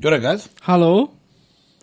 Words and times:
Jó 0.00 0.10
reggelt! 0.10 0.50
Halló! 0.60 1.12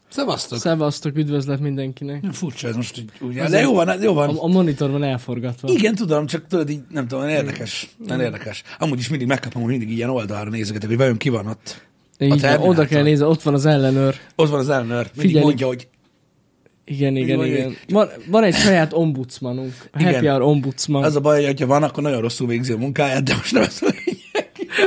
Szevasztok! 0.10 0.60
Szevasztok, 0.60 1.18
üdvözlet 1.18 1.60
mindenkinek. 1.60 2.22
Nem 2.22 2.32
furcsa 2.32 2.68
ez 2.68 2.76
most, 2.76 2.96
hogy 2.96 3.28
úgy, 3.28 3.34
de 3.36 3.60
jó 3.60 3.74
van, 3.74 4.02
jó 4.02 4.14
van. 4.14 4.30
A, 4.30 4.44
a 4.44 4.48
monitor 4.48 4.92
van 4.92 5.04
elforgatva. 5.04 5.68
Igen, 5.72 5.96
tudom, 5.96 6.26
csak 6.26 6.48
tudod, 6.48 6.70
így, 6.70 6.82
nem 6.90 7.08
tudom, 7.08 7.28
érdekes. 7.28 7.90
Nagyon 8.08 8.24
érdekes. 8.24 8.64
Amúgy 8.80 9.00
is 9.00 9.10
mindig 9.10 9.28
megkapom, 9.28 9.62
hogy 9.62 9.72
mindig 9.72 9.92
ilyen 9.92 10.10
oldalra 10.10 10.50
nézegetek, 10.50 10.90
hogy 10.90 10.98
vajon 10.98 11.18
ki 11.18 11.30
van 11.30 11.48
ott. 11.48 11.88
Így 12.20 12.46
oda 12.60 12.86
kell 12.86 13.04
nézni, 13.04 13.26
ott 13.26 13.42
van 13.42 13.54
az 13.54 13.66
ellenőr. 13.66 14.16
Ott 14.36 14.50
van 14.50 14.60
az 14.60 14.70
ellenőr, 14.70 14.96
mindig 14.96 15.22
Figyelj. 15.22 15.44
mondja, 15.44 15.68
hogy 15.68 15.88
Igen, 16.86 17.16
igen, 17.16 17.46
igen. 17.46 17.76
Van, 17.90 18.10
van 18.28 18.44
egy 18.44 18.56
saját 18.56 18.94
ombudsmanunk. 18.94 19.74
A 19.92 20.00
Igen. 20.00 20.14
Happy 20.14 20.26
Hour 20.28 20.42
ombudsman. 20.42 21.04
az 21.04 21.16
a 21.16 21.20
baj, 21.20 21.46
hogy 21.46 21.60
ha 21.60 21.66
van, 21.66 21.84
akkor 21.84 22.04
nagyon 22.04 22.22
rosszul 22.22 22.48
végzi 22.48 22.72
a 22.72 22.78
munkáját, 22.78 23.24
de 23.24 23.36
most 23.36 23.52
nem 23.54 23.62
ez. 23.64 23.80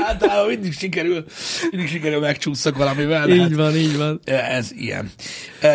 Általában 0.06 0.47
mindig 0.48 0.73
sikerül, 0.73 1.24
mindig 1.70 1.88
sikerül 1.88 2.20
megcsúszszak 2.20 2.77
valamivel. 2.77 3.29
így 3.30 3.41
hát, 3.41 3.55
van, 3.55 3.77
így 3.77 3.97
van. 3.97 4.20
Ez 4.25 4.73
ilyen. 4.73 5.11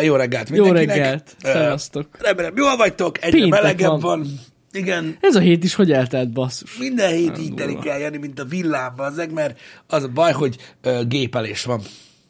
Jó 0.02 0.16
reggelt 0.16 0.48
Jó 0.48 0.64
mindenkinek. 0.64 0.96
reggelt, 0.96 1.36
E, 1.40 1.52
szevasztok. 1.52 2.06
Remélem, 2.18 2.52
jól 2.56 2.76
vagytok, 2.76 3.24
egyre 3.24 3.38
Péntek 3.40 3.62
melegebb 3.62 3.88
van. 3.90 4.00
van. 4.00 4.26
Igen, 4.72 5.16
Ez 5.20 5.34
a 5.34 5.40
hét 5.40 5.64
is 5.64 5.74
hogy 5.74 5.92
eltelt, 5.92 6.32
basszus? 6.32 6.76
Minden 6.78 7.12
hét 7.12 7.32
Nem 7.32 7.40
így 7.40 7.54
telik 7.54 7.86
el, 7.86 7.98
Jani, 7.98 8.16
mint 8.16 8.38
a 8.40 8.44
villámban, 8.44 9.12
azek, 9.12 9.30
mert 9.30 9.60
az 9.86 10.02
a 10.02 10.08
baj, 10.08 10.32
hogy 10.32 10.56
ö, 10.82 11.00
gépelés 11.08 11.64
van. 11.64 11.80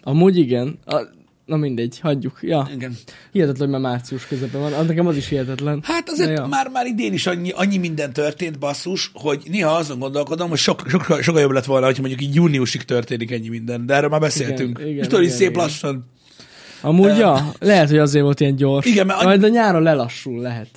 Amúgy 0.02 0.36
igen. 0.38 0.78
A, 0.84 1.00
na 1.50 1.56
mindegy, 1.56 2.00
hagyjuk. 2.00 2.38
Ja. 2.40 2.68
Igen. 2.74 2.96
Hihetetlen, 3.32 3.70
hogy 3.70 3.80
már 3.80 3.90
március 3.90 4.26
közepén 4.26 4.60
van. 4.60 4.72
Ah, 4.72 4.86
Nekem 4.86 5.06
az 5.06 5.16
is 5.16 5.28
hihetetlen. 5.28 5.80
Hát 5.82 6.08
azért 6.08 6.38
ja. 6.38 6.46
már, 6.46 6.68
már 6.68 6.86
idén 6.86 7.12
is 7.12 7.26
annyi, 7.26 7.50
annyi 7.50 7.76
minden 7.76 8.12
történt, 8.12 8.58
basszus, 8.58 9.10
hogy 9.14 9.42
néha 9.50 9.70
azon 9.70 9.98
gondolkodom, 9.98 10.48
hogy 10.48 10.58
sok, 10.58 10.82
sok, 10.88 11.18
sokkal 11.22 11.40
jobb 11.40 11.50
lett 11.50 11.64
volna, 11.64 11.86
hogyha 11.86 12.00
mondjuk 12.00 12.22
így 12.22 12.34
júniusig 12.34 12.82
történik 12.82 13.30
ennyi 13.30 13.48
minden, 13.48 13.86
de 13.86 13.94
erről 13.94 14.08
már 14.08 14.20
beszéltünk. 14.20 14.78
Igen, 14.78 14.90
igen, 14.90 15.02
tudod, 15.02 15.22
igen, 15.22 15.36
szép 15.36 15.50
igen. 15.50 15.62
lassan. 15.62 16.10
Amúgy, 16.80 17.18
ja, 17.18 17.52
lehet, 17.58 17.88
hogy 17.88 17.98
azért 17.98 18.24
volt 18.24 18.40
ilyen 18.40 18.56
gyors. 18.56 18.86
Igen, 18.86 19.06
mert 19.06 19.22
Majd 19.22 19.44
a 19.44 19.48
nyáron 19.48 19.82
lelassul, 19.82 20.40
lehet. 20.40 20.68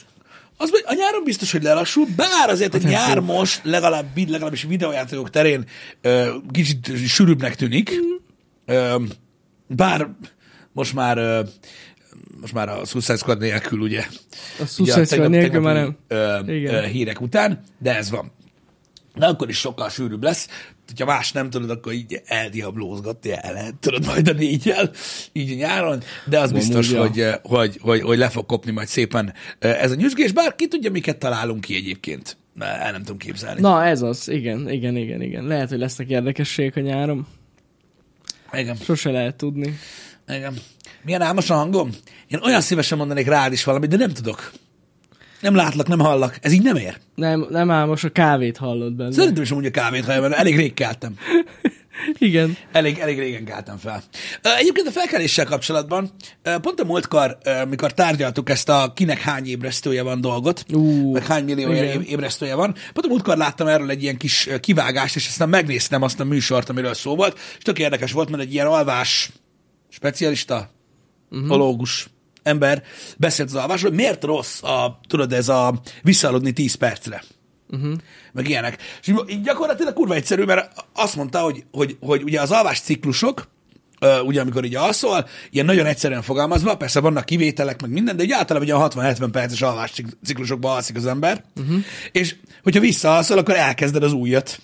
Az, 0.58 0.70
hogy 0.70 0.84
a 0.86 0.94
nyáron 0.94 1.24
biztos, 1.24 1.52
hogy 1.52 1.64
lelassul, 1.64 2.06
bár 2.16 2.50
azért 2.50 2.74
a 2.74 2.78
tempó. 2.78 2.94
nyár 2.94 3.20
most 3.20 3.62
legalább, 3.64 4.06
legalábbis 4.28 4.64
videójátékok 4.64 5.30
terén 5.30 5.66
ö, 6.02 6.30
kicsit 6.52 6.92
sűrűbbnek 7.08 7.56
tűnik. 7.56 7.92
Ö, 8.66 8.96
bár 9.68 10.10
most 10.74 10.94
már 10.94 11.46
most 12.42 12.54
már 12.54 12.70
a 12.70 12.86
Suicide 12.86 13.18
Squad 13.18 13.40
nélkül, 13.40 13.80
ugye? 13.80 14.00
A 14.00 14.06
Ugye 14.60 14.66
Suicide 14.66 14.92
Squad 15.06 15.08
tegnap- 15.08 15.30
nélkül 15.30 15.60
már 15.62 15.76
nem. 15.76 15.98
Ö, 16.08 16.40
ö, 16.46 16.86
hírek 16.86 17.22
után, 17.22 17.64
de 17.80 17.96
ez 17.96 18.10
van. 18.10 18.32
De 19.16 19.26
akkor 19.26 19.50
is 19.50 19.58
sokkal 19.58 19.90
sűrűbb 19.90 20.24
lesz. 20.24 20.48
Ha 21.00 21.06
más 21.06 21.32
nem 21.32 21.50
tudod, 21.50 21.70
akkor 21.70 21.94
így 21.94 22.22
eldiablózgatni 22.26 23.32
el 23.32 23.54
lehet, 23.54 23.76
tudod, 23.76 24.06
majd 24.06 24.28
a 24.28 24.34
négyel, 24.34 24.92
így 25.32 25.52
a 25.52 25.56
nyáron, 25.56 26.04
de 26.26 26.40
az 26.40 26.50
Amúgy, 26.50 26.62
biztos, 26.62 26.92
hogy, 26.94 27.26
hogy, 27.42 27.78
hogy, 27.82 28.02
hogy 28.02 28.18
le 28.18 28.30
fog 28.30 28.46
kopni 28.46 28.72
majd 28.72 28.88
szépen 28.88 29.34
ez 29.60 29.92
a 29.92 29.96
nyüzsgés, 29.96 30.32
bár 30.32 30.56
ki 30.56 30.68
tudja, 30.68 30.92
miket 30.92 31.18
találunk 31.18 31.62
ki 31.62 31.76
egyébként. 31.76 32.38
El 32.60 32.92
nem 32.92 33.02
tudom 33.02 33.18
képzelni. 33.18 33.62
Na, 33.62 33.86
ez 33.86 34.02
az. 34.02 34.30
Igen, 34.30 34.70
igen, 34.70 34.96
igen, 34.98 35.22
igen. 35.22 35.44
Lehet, 35.44 35.70
hogy 35.70 35.80
lesznek 35.80 36.10
érdekességek 36.10 36.76
a 36.76 36.80
nyáron. 36.80 37.28
Igen, 38.52 38.76
Sose 38.76 39.12
lehet 39.12 39.36
tudni. 39.36 39.78
Igen. 40.28 40.54
Milyen 41.04 41.22
álmos 41.22 41.50
a 41.50 41.56
hangom? 41.56 41.90
Én 42.28 42.40
olyan 42.44 42.62
szívesen 42.62 42.98
mondanék 42.98 43.28
rád 43.28 43.52
is 43.52 43.64
valamit, 43.64 43.90
de 43.90 43.98
nem 43.98 44.14
tudok. 44.14 44.52
Nem 45.40 45.56
látlak, 45.56 45.88
nem 45.88 46.00
hallak. 46.00 46.38
Ez 46.42 46.52
így 46.52 46.62
nem 46.62 46.76
ér. 46.76 46.98
Nem, 47.16 47.48
nem 47.50 47.72
áll, 47.72 47.86
most 47.86 48.04
a 48.04 48.10
kávét 48.10 48.58
hallod 48.58 48.94
benne. 48.94 49.12
Szerintem 49.12 49.44
is 49.44 49.52
amúgy 49.52 49.66
a 49.66 49.72
kávét 49.72 50.06
hallja, 50.06 50.22
mert 50.22 50.34
elég 50.34 50.56
rég 50.56 50.74
keltem. 50.74 51.16
Igen. 52.18 52.58
Elég, 52.72 52.98
elég 52.98 53.20
régen 53.20 53.46
keltem 53.46 53.78
fel. 53.78 54.04
Egyébként 54.58 54.88
a 54.88 54.92
felkeléssel 54.92 55.46
kapcsolatban, 55.46 56.12
pont 56.62 56.80
a 56.80 56.84
múltkor, 56.84 57.38
mikor 57.70 57.94
tárgyaltuk 57.94 58.50
ezt 58.50 58.70
a 58.70 58.92
kinek 58.96 59.20
hány 59.20 59.48
ébresztője 59.48 60.02
van 60.02 60.22
dolgot, 60.22 60.66
Ú, 60.74 61.12
meg 61.12 61.26
hány 61.26 61.44
millió 61.44 61.72
igen. 61.72 62.02
ébresztője 62.02 62.56
van, 62.56 62.76
pont 62.94 63.06
a 63.06 63.10
múltkor 63.10 63.38
láttam 63.38 63.68
erről 63.68 63.90
egy 63.90 64.04
ilyen 64.04 64.18
kis 64.18 64.50
kivágást, 64.60 65.16
és 65.16 65.28
aztán 65.28 65.50
megnéztem 65.50 66.02
azt 66.02 66.20
a 66.20 66.24
műsort, 66.24 66.70
amiről 66.70 66.94
szó 66.94 67.16
volt, 67.16 67.40
és 67.58 67.64
tök 67.64 67.80
érdekes 67.80 68.12
volt, 68.12 68.30
mert 68.30 68.44
egy 68.44 68.54
ilyen 68.54 68.68
alvás 68.68 69.32
specialista, 69.94 70.70
uh-huh. 71.32 71.52
ológus 71.52 72.08
ember 72.44 72.84
beszélt 73.18 73.50
az 73.50 73.56
alvásról, 73.56 73.90
hogy 73.90 74.00
miért 74.00 74.24
rossz 74.24 74.64
a, 74.64 75.00
tudod, 75.08 75.34
ez 75.34 75.50
a 75.50 75.82
visszaaludni 76.02 76.52
10 76.52 76.76
percre 76.76 77.24
Uh-huh. 77.70 77.94
meg 78.34 78.50
ilyenek. 78.50 78.82
És 79.02 79.08
így- 79.08 79.24
így 79.28 79.42
gyakorlatilag 79.42 79.94
kurva 79.94 80.14
egyszerű, 80.14 80.44
mert 80.44 80.86
azt 80.94 81.16
mondta, 81.16 81.40
hogy, 81.40 81.64
hogy, 81.72 81.98
hogy 82.00 82.24
ugye 82.24 82.42
az 82.42 82.52
alvás 82.52 82.80
ciklusok, 82.80 83.48
ugye 84.26 84.42
amikor 84.42 84.66
így 84.66 84.76
alszol, 84.76 85.28
ilyen 85.50 85.66
nagyon 85.66 85.86
egyszerűen 85.86 86.22
fogalmazva, 86.22 86.78
persze 86.78 87.00
vannak 87.00 87.26
kivételek, 87.26 87.82
meg 87.82 87.92
minden, 87.92 88.16
de 88.16 88.24
ugye 88.24 88.36
általában 88.36 88.70
a 88.70 88.90
60-70 88.90 89.28
perces 89.32 89.62
alvás 89.62 89.92
cik- 89.92 90.18
ciklusokban 90.24 90.76
alszik 90.76 90.96
az 90.96 91.06
ember, 91.06 91.44
uh-huh. 91.56 91.78
és 92.12 92.36
hogyha 92.64 92.80
visszaalszol, 92.80 93.38
akkor 93.38 93.56
elkezded 93.56 94.04
az 94.04 94.14
újat. 94.14 94.60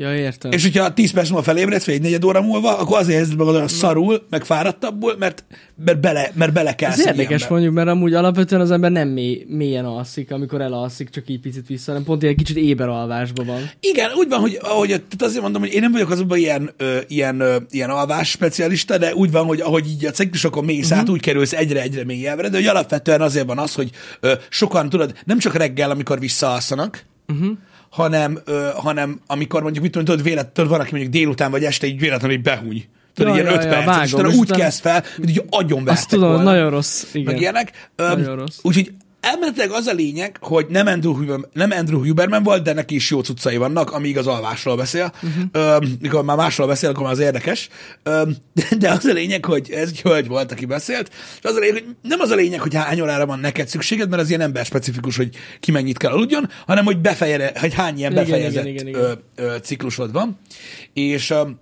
Ja, 0.00 0.16
értem. 0.16 0.50
És 0.52 0.62
hogyha 0.62 0.94
10 0.94 1.10
perc 1.12 1.28
múlva 1.28 1.42
felébredsz, 1.42 1.84
vagy 1.84 1.94
egy 1.94 2.00
negyed 2.00 2.24
óra 2.24 2.42
múlva, 2.42 2.78
akkor 2.78 2.98
azért 2.98 3.20
érzed 3.20 3.36
magad 3.36 3.54
olyan 3.54 3.68
szarul, 3.68 4.26
meg 4.30 4.44
fáradtabbul, 4.44 5.16
mert, 5.18 5.44
mert, 5.84 6.00
bele, 6.00 6.30
mert 6.34 6.52
belekelsz 6.52 6.92
Ez 6.92 7.00
egy 7.00 7.06
érdekes 7.06 7.28
ilyenbe. 7.28 7.54
mondjuk, 7.54 7.74
mert 7.74 7.88
amúgy 7.88 8.14
alapvetően 8.14 8.60
az 8.60 8.70
ember 8.70 8.90
nem 8.90 9.08
mély, 9.08 9.44
mélyen 9.48 9.84
alszik, 9.84 10.32
amikor 10.32 10.60
elalszik, 10.60 11.10
csak 11.10 11.28
így 11.28 11.40
picit 11.40 11.66
vissza, 11.66 11.90
hanem 11.90 12.06
pont 12.06 12.22
ilyen 12.22 12.36
kicsit 12.36 12.56
éber 12.56 12.88
alvásban 12.88 13.46
van. 13.46 13.70
Igen, 13.80 14.10
úgy 14.12 14.28
van, 14.28 14.40
hogy 14.40 14.58
ahogy, 14.62 14.88
tehát 14.88 15.22
azért 15.22 15.42
mondom, 15.42 15.60
hogy 15.60 15.72
én 15.72 15.80
nem 15.80 15.92
vagyok 15.92 16.10
azonban 16.10 16.38
ilyen, 16.38 16.70
ö, 16.76 16.98
ilyen, 17.08 17.40
ö, 17.40 17.56
ilyen 17.70 17.90
alvás 17.90 18.30
specialista, 18.30 18.98
de 18.98 19.14
úgy 19.14 19.30
van, 19.30 19.44
hogy 19.44 19.60
ahogy 19.60 19.88
így 19.88 20.04
a 20.04 20.10
ciklusokon 20.10 20.64
mész 20.64 20.84
uh-huh. 20.84 20.98
át, 20.98 21.08
úgy 21.08 21.20
kerülsz 21.20 21.52
egyre-egyre 21.52 22.04
mélyebbre, 22.04 22.48
de 22.48 22.56
hogy 22.56 22.66
alapvetően 22.66 23.20
azért 23.20 23.46
van 23.46 23.58
az, 23.58 23.74
hogy 23.74 23.90
ö, 24.20 24.32
sokan, 24.48 24.88
tudod, 24.88 25.14
nem 25.24 25.38
csak 25.38 25.54
reggel, 25.54 25.90
amikor 25.90 26.18
visszaalszanak, 26.18 27.04
uh-huh. 27.28 27.50
Hanem, 27.90 28.38
ö, 28.44 28.68
hanem 28.74 29.20
amikor 29.26 29.62
mondjuk, 29.62 29.82
mit 29.82 29.92
tudom, 29.92 30.06
tudod, 30.06 30.22
véletlenül 30.30 30.72
van, 30.72 30.80
aki 30.80 30.90
mondjuk 30.90 31.12
délután 31.12 31.50
vagy 31.50 31.64
este 31.64 31.86
így 31.86 31.98
véletlenül 31.98 32.36
így 32.36 32.42
behúny. 32.42 32.84
Tudod, 33.14 33.36
Ja, 33.36 33.40
ilyen 33.42 33.52
ja, 33.54 33.58
öt 33.58 33.64
ja, 33.64 33.70
perc, 33.70 33.80
és 33.82 33.86
vágom, 33.86 34.12
utána 34.12 34.28
és 34.28 34.34
úgy 34.34 34.40
utána- 34.40 34.62
kezd 34.62 34.80
fel, 34.80 35.04
hogy 35.16 35.28
így 35.30 35.42
agyon 35.50 35.84
vertek 35.84 36.02
Azt 36.02 36.08
tudom, 36.10 36.28
volna 36.28 36.42
nagyon 36.50 36.70
rossz. 36.70 37.04
Igen. 37.14 37.32
meg 37.32 37.40
ilyenek. 37.40 37.90
Nagyon 37.96 38.36
rossz. 38.36 38.58
Úgyhogy 38.62 38.92
elméletileg 39.28 39.70
az 39.70 39.86
a 39.86 39.92
lényeg, 39.92 40.36
hogy 40.40 40.66
nem 40.68 40.86
Andrew, 40.86 41.14
Huber, 41.14 41.38
nem 41.52 41.70
Andrew 41.70 42.04
Huberman 42.04 42.42
volt, 42.42 42.62
de 42.62 42.72
neki 42.72 42.94
is 42.94 43.10
jó 43.10 43.20
cuccai 43.20 43.56
vannak, 43.56 43.90
amíg 43.90 44.18
az 44.18 44.26
alvásról 44.26 44.76
beszél. 44.76 45.12
Uh-huh. 45.22 45.44
Öm, 45.52 45.96
mikor 46.00 46.24
már 46.24 46.36
másról 46.36 46.66
beszél, 46.66 46.90
akkor 46.90 47.02
már 47.02 47.12
az 47.12 47.18
érdekes. 47.18 47.68
Öm, 48.02 48.36
de, 48.54 48.62
de 48.78 48.90
az 48.90 49.04
a 49.04 49.12
lényeg, 49.12 49.44
hogy 49.44 49.70
ez 49.70 49.88
egy 49.88 50.00
hölgy 50.00 50.26
volt, 50.28 50.52
aki 50.52 50.64
beszélt, 50.66 51.10
és 51.38 51.44
az 51.44 51.54
a 51.54 51.58
lényeg, 51.58 51.84
hogy 51.84 51.96
nem 52.02 52.20
az 52.20 52.30
a 52.30 52.34
lényeg, 52.34 52.60
hogy 52.60 52.74
hány 52.74 53.00
órára 53.00 53.26
van 53.26 53.38
neked 53.38 53.68
szükséged, 53.68 54.08
mert 54.08 54.22
az 54.22 54.28
ilyen 54.28 54.40
ember 54.40 54.64
specifikus, 54.64 55.16
hogy 55.16 55.28
ki 55.60 55.70
mennyit 55.70 55.98
kell 55.98 56.12
aludjon, 56.12 56.50
hanem 56.66 56.84
hogy, 56.84 56.98
befejere, 56.98 57.52
hogy 57.60 57.74
hány 57.74 57.98
ilyen 57.98 58.12
Igen, 58.12 58.24
befejezett 58.24 58.64
igen, 58.66 58.86
igen, 58.86 58.86
igen. 58.86 59.00
Ö, 59.00 59.12
ö, 59.34 59.56
ciklusod 59.62 60.12
van. 60.12 60.38
És 60.92 61.30
öm, 61.30 61.58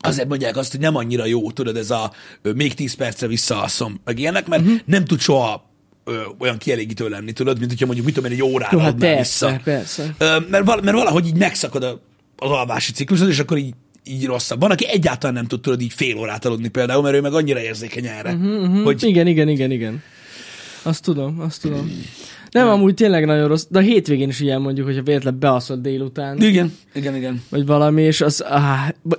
azért 0.00 0.28
mondják 0.28 0.56
azt, 0.56 0.70
hogy 0.70 0.80
nem 0.80 0.96
annyira 0.96 1.26
jó, 1.26 1.50
tudod, 1.50 1.76
ez 1.76 1.90
a 1.90 2.12
ö, 2.42 2.52
még 2.52 2.74
10 2.74 2.94
percre 2.94 3.26
visszaalszom, 3.26 4.00
meg 4.04 4.18
ilyenek, 4.18 4.46
mert 4.48 4.62
Mhm. 4.62 4.70
uh-huh. 4.70 4.86
nem 4.86 5.04
tud 5.04 5.20
soha 5.20 5.66
ö, 6.08 6.20
olyan 6.38 6.58
kielégítő 6.58 7.08
lenni, 7.08 7.32
tudod, 7.32 7.58
mint 7.58 7.70
hogyha 7.70 7.86
mondjuk, 7.86 8.06
mit 8.06 8.14
tudom 8.14 8.30
én, 8.30 8.36
egy 8.36 8.44
órára 8.44 8.76
Jó, 8.76 8.78
hát 8.78 8.92
adnál 8.92 9.14
persze, 9.14 9.46
vissza. 9.46 9.60
persze. 9.64 10.14
Ö, 10.18 10.36
mert, 10.50 10.64
val- 10.64 10.82
mert 10.82 10.96
valahogy 10.96 11.26
így 11.26 11.36
megszakad 11.36 11.82
a, 11.82 12.00
az 12.36 12.50
alvási 12.50 12.92
ciklusod, 12.92 13.28
és 13.28 13.38
akkor 13.38 13.58
így, 13.58 13.74
így 14.04 14.26
rosszabb. 14.26 14.60
Van, 14.60 14.70
aki 14.70 14.88
egyáltalán 14.88 15.34
nem 15.34 15.46
tud 15.46 15.60
tudod 15.60 15.80
így 15.80 15.92
fél 15.92 16.16
órát 16.16 16.44
aludni 16.44 16.68
például, 16.68 17.02
mert 17.02 17.14
ő 17.14 17.20
meg 17.20 17.32
annyira 17.34 17.60
érzékeny 17.60 18.06
erre, 18.06 18.32
uh-huh, 18.32 18.82
hogy 18.82 19.02
Igen, 19.04 19.26
igen, 19.26 19.48
igen, 19.48 19.70
igen. 19.70 20.02
Azt 20.82 21.02
tudom, 21.02 21.40
azt 21.40 21.60
tudom. 21.60 22.02
Nem, 22.50 22.68
amúgy 22.68 22.94
tényleg 22.94 23.24
nagyon 23.26 23.48
rossz, 23.48 23.64
de 23.68 23.78
a 23.78 23.82
hétvégén 23.82 24.28
is 24.28 24.40
ilyen 24.40 24.60
mondjuk, 24.60 24.86
hogyha 24.86 25.02
véletlen 25.02 25.38
beaszol 25.38 25.76
délután, 25.76 26.42
igen, 26.42 26.76
igen, 26.94 27.16
igen. 27.16 27.42
vagy 27.48 27.66
valami, 27.66 28.02
és 28.02 28.20
az... 28.20 28.44
B- 29.02 29.18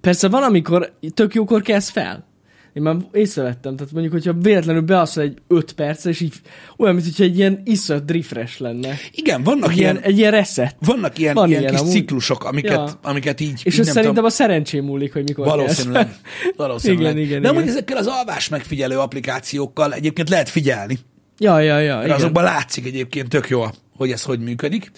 persze 0.00 0.28
van, 0.28 0.42
amikor 0.42 0.92
tök 1.14 1.34
jókor 1.34 1.62
kezd 1.62 1.90
fel. 1.90 2.24
Én 2.74 2.82
már 2.82 2.96
észrevettem, 3.12 3.76
tehát 3.76 3.92
mondjuk, 3.92 4.12
hogyha 4.12 4.32
véletlenül 4.32 4.82
beaszol 4.82 5.22
egy 5.22 5.38
5 5.48 5.72
perc, 5.72 6.04
és 6.04 6.20
így 6.20 6.32
olyan, 6.76 6.94
mint 6.94 7.06
hogyha 7.06 7.24
egy 7.24 7.38
ilyen 7.38 7.62
iszonyat 7.64 8.10
refresh 8.10 8.60
lenne. 8.60 8.94
Igen, 9.12 9.42
vannak 9.42 9.70
Egy 9.70 9.76
ilyen, 9.76 9.94
ilyen, 9.94 10.06
egy 10.06 10.18
ilyen 10.18 10.30
reset. 10.30 10.76
vannak 10.80 11.18
ilyen, 11.18 11.34
van 11.34 11.48
ilyen 11.48 11.60
ilyen 11.60 11.72
kis 11.72 11.80
amúgy. 11.80 11.94
ciklusok, 11.94 12.44
amiket, 12.44 12.72
Ja. 12.72 12.98
amiket 13.02 13.40
így, 13.40 13.60
És 13.64 13.74
így 13.74 13.80
ez 13.80 13.86
szerintem 13.86 14.04
tudom, 14.04 14.24
a 14.24 14.30
szerencsém 14.30 14.84
múlik, 14.84 15.12
hogy 15.12 15.22
mikor 15.22 15.46
Valószínűleg. 15.46 16.08
Valószínűleg. 16.56 17.12
Igen, 17.16 17.24
igen, 17.26 17.42
De 17.42 17.48
amúgy 17.48 17.62
igen. 17.62 17.74
ezekkel 17.74 17.96
az 17.96 18.06
alvás 18.06 18.48
megfigyelő 18.48 18.98
applikációkkal 18.98 19.94
egyébként 19.94 20.28
lehet 20.28 20.48
figyelni. 20.48 20.98
Ja, 21.38 21.58
ja, 21.60 21.78
ja, 21.78 21.94
Mert 21.94 22.04
igen. 22.04 22.16
azokban 22.16 22.42
látszik 22.44 22.86
egyébként 22.86 23.28
tök 23.28 23.48
jó, 23.48 23.64
hogy 23.96 24.10
ez 24.10 24.22
hogy 24.22 24.40
működik. 24.40 24.90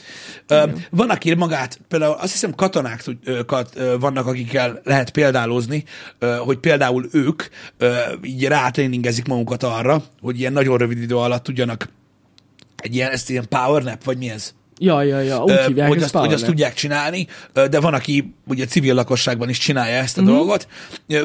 Ö, 0.46 0.64
Van, 0.91 1.11
aki 1.11 1.35
magát, 1.35 1.81
például 1.88 2.12
azt 2.14 2.32
hiszem 2.32 2.55
katonák 2.55 3.02
tud- 3.02 3.29
ö, 3.29 3.44
kat, 3.44 3.70
ö, 3.76 3.96
vannak, 3.99 4.26
akikkel 4.26 4.81
lehet 4.85 5.11
példálozni, 5.11 5.85
hogy 6.38 6.58
például 6.58 7.08
ők 7.12 7.43
így 8.23 8.44
rátréningezik 8.44 9.26
magukat 9.26 9.62
arra, 9.62 10.05
hogy 10.20 10.38
ilyen 10.38 10.52
nagyon 10.52 10.79
rövid 10.79 11.02
idő 11.02 11.17
alatt 11.17 11.43
tudjanak 11.43 11.88
egy 12.76 12.94
ilyen, 12.94 13.11
ezt 13.11 13.31
ilyen 13.31 13.49
power 13.49 13.82
nap, 13.82 14.05
vagy 14.05 14.19
mi 14.19 14.31
ez? 14.31 14.55
Ja, 14.79 15.03
ja, 15.03 15.21
ja, 15.21 15.43
úgy 15.43 15.53
hívják, 15.67 15.88
hogy, 15.88 16.03
azt, 16.03 16.15
hogy 16.15 16.32
azt 16.32 16.44
tudják 16.44 16.75
csinálni, 16.75 17.26
de 17.53 17.81
van, 17.81 17.94
aki 17.94 18.35
ugye 18.47 18.65
civil 18.65 18.94
lakosságban 18.94 19.49
is 19.49 19.59
csinálja 19.59 19.97
ezt 19.97 20.19
a 20.19 20.23
Mhm. 20.23 20.31
dolgot, 20.31 20.69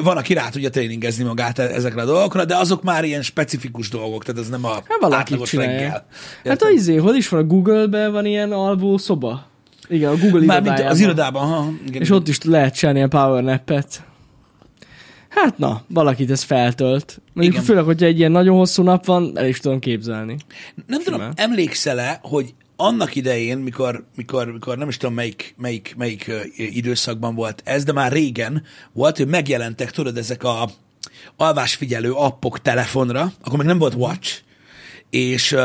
van, 0.02 0.16
aki 0.16 0.34
rá 0.34 0.48
tudja 0.48 0.70
tréningezni 0.70 1.24
magát 1.24 1.58
e- 1.58 1.62
ezekre 1.74 2.02
a 2.02 2.04
dolgokra, 2.04 2.44
de 2.44 2.56
azok 2.56 2.82
már 2.82 3.04
ilyen 3.04 3.22
specifikus 3.22 3.88
dolgok, 3.88 4.24
tehát 4.24 4.40
ez 4.40 4.48
nem 4.48 4.64
a 4.64 4.68
Hát 4.72 5.12
átlagos 5.12 5.48
csinálja. 5.48 5.70
reggel. 5.72 5.90
Hát 5.90 6.06
Érted? 6.42 6.68
a 6.68 6.70
izé, 6.70 6.96
hol 6.96 7.14
is 7.14 7.28
van? 7.28 7.40
A 7.40 7.44
Google-ben 7.44 8.12
van 8.12 8.26
ilyen 8.26 8.52
alvó 8.52 8.98
szoba? 8.98 9.46
Igen, 9.88 10.10
a 10.10 10.16
Google 10.16 10.28
Mármint 10.44 10.56
irodájában. 10.66 10.90
az 10.92 11.00
irodában, 11.00 11.46
ha, 11.46 11.70
igen, 11.88 12.02
És 12.02 12.10
ott 12.10 12.28
is 12.28 12.42
lehet 12.42 12.74
csinálni 12.74 12.98
ilyen 12.98 13.10
power 13.10 13.42
nap-et. 13.42 14.04
Hát 15.28 15.58
na, 15.58 15.82
valakit 15.88 16.30
ez 16.30 16.42
feltölt. 16.42 17.20
Mondjuk 17.32 17.54
Igen. 17.56 17.66
főleg, 17.66 17.84
hogyha 17.84 18.06
egy 18.06 18.18
ilyen 18.18 18.30
nagyon 18.32 18.56
hosszú 18.56 18.82
nap 18.82 19.04
van, 19.04 19.32
el 19.34 19.46
is 19.46 19.58
tudom 19.60 19.78
képzelni. 19.78 20.36
Nem 20.86 21.02
tudom, 21.02 21.18
Simán. 21.18 21.32
emlékszel-e, 21.36 22.18
hogy 22.22 22.54
annak 22.80 23.14
idején, 23.14 23.58
mikor, 23.58 24.04
mikor, 24.16 24.52
mikor 24.52 24.78
nem 24.78 24.88
is 24.88 24.96
tudom 24.96 25.14
melyik, 25.14 25.54
melyik, 25.58 25.94
melyik 25.96 26.30
időszakban 26.56 27.34
volt 27.34 27.62
ez, 27.64 27.84
de 27.84 27.92
már 27.92 28.12
régen 28.12 28.62
volt, 28.92 29.16
hogy 29.16 29.26
megjelentek, 29.26 29.90
tudod, 29.90 30.16
ezek 30.16 30.44
a 30.44 30.70
alvásfigyelő 31.36 32.12
appok 32.12 32.62
telefonra, 32.62 33.32
akkor 33.42 33.58
még 33.58 33.66
nem 33.66 33.78
volt 33.78 33.94
Watch, 33.94 34.40
és 35.10 35.56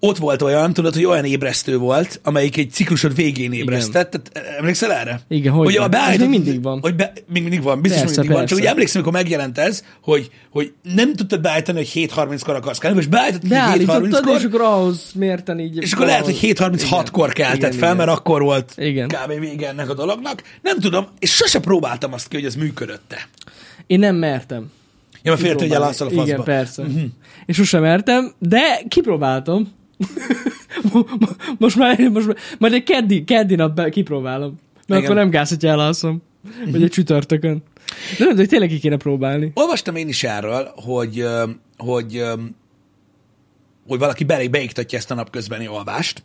ott 0.00 0.16
volt 0.18 0.42
olyan, 0.42 0.72
tudod, 0.72 0.94
hogy 0.94 1.04
olyan 1.04 1.24
ébresztő 1.24 1.76
volt, 1.78 2.20
amelyik 2.22 2.56
egy 2.56 2.70
ciklusod 2.70 3.14
végén 3.14 3.52
ébresztett. 3.52 4.10
Tehát, 4.10 4.56
emlékszel 4.58 4.92
erre? 4.92 5.20
Igen, 5.28 5.52
hogy 5.52 5.74
van. 5.74 5.84
a 5.84 5.88
beállított- 5.88 6.28
még 6.28 6.40
mindig 6.40 6.62
van. 6.62 6.80
Hogy 6.80 6.94
be, 6.94 7.12
még 7.32 7.42
mindig 7.42 7.62
van, 7.62 7.80
biztos, 7.80 8.00
Persze, 8.00 8.14
hogy 8.20 8.28
mindig 8.28 8.36
van. 8.36 8.46
Csak 8.46 8.48
persze. 8.48 8.62
ugye 8.62 8.70
emlékszem, 8.72 9.02
amikor 9.02 9.20
megjelent 9.22 9.58
ez, 9.58 9.84
hogy, 10.02 10.30
hogy 10.50 10.72
nem 10.94 11.14
tudtad 11.14 11.40
beállítani, 11.40 11.78
hogy 11.78 11.90
7.30-kor 11.94 12.54
akarsz 12.54 12.78
kelni, 12.78 12.98
és 12.98 13.06
beállítottad, 13.06 13.48
hogy 13.48 13.58
Beállítottad, 13.86 14.24
7.30-kor, 14.24 14.36
és 14.36 14.44
akkor 14.44 14.60
ahhoz 14.60 15.10
mérten 15.14 15.60
így... 15.60 15.76
és 15.76 15.92
akkor 15.92 16.06
lehet, 16.06 16.24
hogy 16.24 16.38
7.36-kor 16.42 17.32
keltett 17.32 17.56
Igen, 17.58 17.70
fel, 17.72 17.94
igen. 17.94 17.96
mert 17.96 18.18
akkor 18.18 18.42
volt 18.42 18.72
Igen. 18.76 19.08
kb. 19.08 19.40
vége 19.40 19.68
ennek 19.68 19.90
a 19.90 19.94
dolognak. 19.94 20.42
Nem 20.62 20.78
tudom, 20.78 21.06
és 21.18 21.30
sose 21.34 21.60
próbáltam 21.60 22.12
azt 22.12 22.28
ki, 22.28 22.36
hogy 22.36 22.44
ez 22.44 22.54
működött-e. 22.54 23.28
Én 23.86 23.98
nem 23.98 24.16
mertem. 24.16 24.70
Ja, 25.22 25.30
mert 25.30 25.40
féltő, 25.40 25.66
hogy 25.66 25.74
elalszol 25.74 26.06
a 26.06 26.10
faszba. 26.10 26.24
Igen, 26.26 26.42
persze. 26.42 26.82
Uh-huh. 26.82 27.02
És 27.46 27.56
sosem 27.56 27.82
mertem, 27.82 28.32
de 28.38 28.80
kipróbáltam. 28.88 29.76
Most 31.58 31.76
már, 31.76 31.98
most 31.98 32.26
már, 32.26 32.36
majd 32.58 32.72
egy 32.72 32.82
keddi, 32.82 33.24
keddi 33.24 33.54
nap 33.54 33.74
be, 33.74 33.88
kipróbálom. 33.88 34.58
Mert 34.74 35.00
Igen. 35.00 35.02
akkor 35.02 35.14
nem 35.14 35.30
gáz, 35.30 35.48
hogyha 35.48 35.68
elalszom. 35.68 36.22
Vagy 36.70 36.82
egy 36.82 36.90
csütörtökön. 36.90 37.62
De 38.18 38.24
nem, 38.24 38.36
de 38.36 38.46
tényleg 38.46 38.68
ki 38.68 38.78
kéne 38.78 38.96
próbálni. 38.96 39.50
Olvastam 39.54 39.96
én 39.96 40.08
is 40.08 40.24
erről, 40.24 40.72
hogy, 40.74 41.24
hogy, 41.76 42.24
hogy 43.86 43.98
valaki 43.98 44.24
beiktatja 44.24 44.98
ezt 44.98 45.10
a 45.10 45.14
napközbeni 45.14 45.66
alvást. 45.66 46.22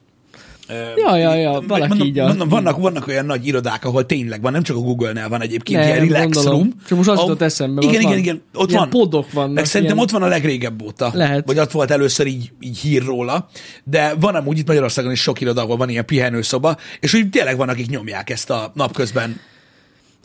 Ja, 0.95 1.15
ja, 1.17 1.33
ja, 1.35 1.61
valaki 1.67 1.87
mondom, 1.87 2.07
így 2.07 2.19
a- 2.19 2.27
mondom, 2.27 2.49
vannak, 2.49 2.77
vannak 2.77 3.07
olyan 3.07 3.25
nagy 3.25 3.47
irodák, 3.47 3.85
ahol 3.85 4.05
tényleg 4.05 4.41
van, 4.41 4.51
nem 4.51 4.63
csak 4.63 4.75
a 4.75 4.79
Google-nel 4.79 5.29
van 5.29 5.41
egyébként 5.41 5.79
Nem, 5.79 5.87
ilyen 5.89 6.07
relax 6.07 6.23
gondolom. 6.35 6.51
room. 6.59 6.73
Csak 6.87 6.97
most 6.97 7.09
az 7.09 7.15
ahol- 7.17 7.29
jutott 7.29 7.45
eszembe, 7.47 7.81
Igen, 7.81 7.93
igen, 7.93 8.09
van. 8.09 8.17
igen, 8.19 8.41
ott 8.53 8.69
Ilyen 8.69 8.79
van. 8.81 8.89
podok 8.89 9.31
vannak, 9.31 9.53
Meg 9.53 9.65
szerintem 9.65 9.95
ilyen- 9.95 10.07
ott 10.09 10.19
van 10.19 10.23
a 10.23 10.27
legrégebb 10.27 10.81
óta. 10.81 11.11
Lehet. 11.13 11.45
Vagy 11.45 11.59
ott 11.59 11.71
volt 11.71 11.91
először 11.91 12.27
így, 12.27 12.51
így 12.59 12.77
hír 12.77 13.03
róla. 13.03 13.47
De 13.83 14.13
van 14.19 14.35
amúgy 14.35 14.57
itt 14.57 14.67
Magyarországon 14.67 15.11
is 15.11 15.21
sok 15.21 15.41
iroda, 15.41 15.61
ahol 15.61 15.77
van 15.77 15.89
ilyen 15.89 16.05
pihenőszoba, 16.05 16.77
és 16.99 17.13
úgy 17.13 17.29
tényleg 17.29 17.57
van, 17.57 17.69
akik 17.69 17.89
nyomják 17.89 18.29
ezt 18.29 18.49
a 18.49 18.71
napközben. 18.75 19.39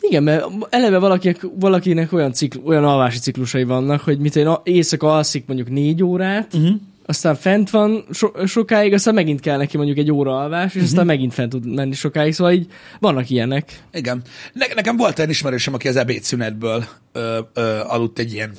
Igen, 0.01 0.23
mert 0.23 0.45
eleve 0.69 0.97
valakinek, 0.97 1.47
valakinek 1.59 2.13
olyan, 2.13 2.33
cikl, 2.33 2.57
olyan 2.65 2.83
alvási 2.83 3.19
ciklusai 3.19 3.63
vannak, 3.63 4.01
hogy 4.01 4.19
mit 4.19 4.35
én 4.35 4.49
éjszaka 4.63 5.15
alszik 5.15 5.43
mondjuk 5.47 5.69
négy 5.69 6.03
órát, 6.03 6.53
uh-huh. 6.53 6.75
Aztán 7.09 7.35
fent 7.35 7.69
van 7.69 8.05
so, 8.11 8.27
sokáig, 8.45 8.93
aztán 8.93 9.13
megint 9.13 9.39
kell 9.39 9.57
neki 9.57 9.77
mondjuk 9.77 9.97
egy 9.97 10.11
óra 10.11 10.39
alvás, 10.39 10.65
és 10.65 10.69
Mhm. 10.69 10.77
uh-huh. 10.77 10.89
aztán 10.91 11.05
megint 11.05 11.33
fent 11.33 11.49
tud 11.49 11.65
menni 11.75 11.93
sokáig, 11.93 12.33
szóval 12.33 12.53
így 12.53 12.67
vannak 12.99 13.29
ilyenek. 13.29 13.83
Igen. 13.91 14.21
Ne, 14.53 14.65
nekem 14.75 14.97
volt 14.97 15.19
egy 15.19 15.29
ismerősöm, 15.29 15.73
aki 15.73 15.87
az 15.87 15.95
ebédszünetből 15.95 16.85
ö, 17.11 17.39
ö, 17.53 17.79
aludt 17.87 18.19
egy 18.19 18.33
ilyen 18.33 18.51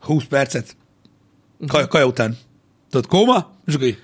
20 0.00 0.24
percet, 0.24 0.76
kaja, 1.68 1.86
kaja 1.86 2.06
után. 2.06 2.36
Tudod, 2.90 3.06
kóma? 3.06 3.52
És 3.66 3.74
akkor 3.74 3.86
így, 3.86 3.98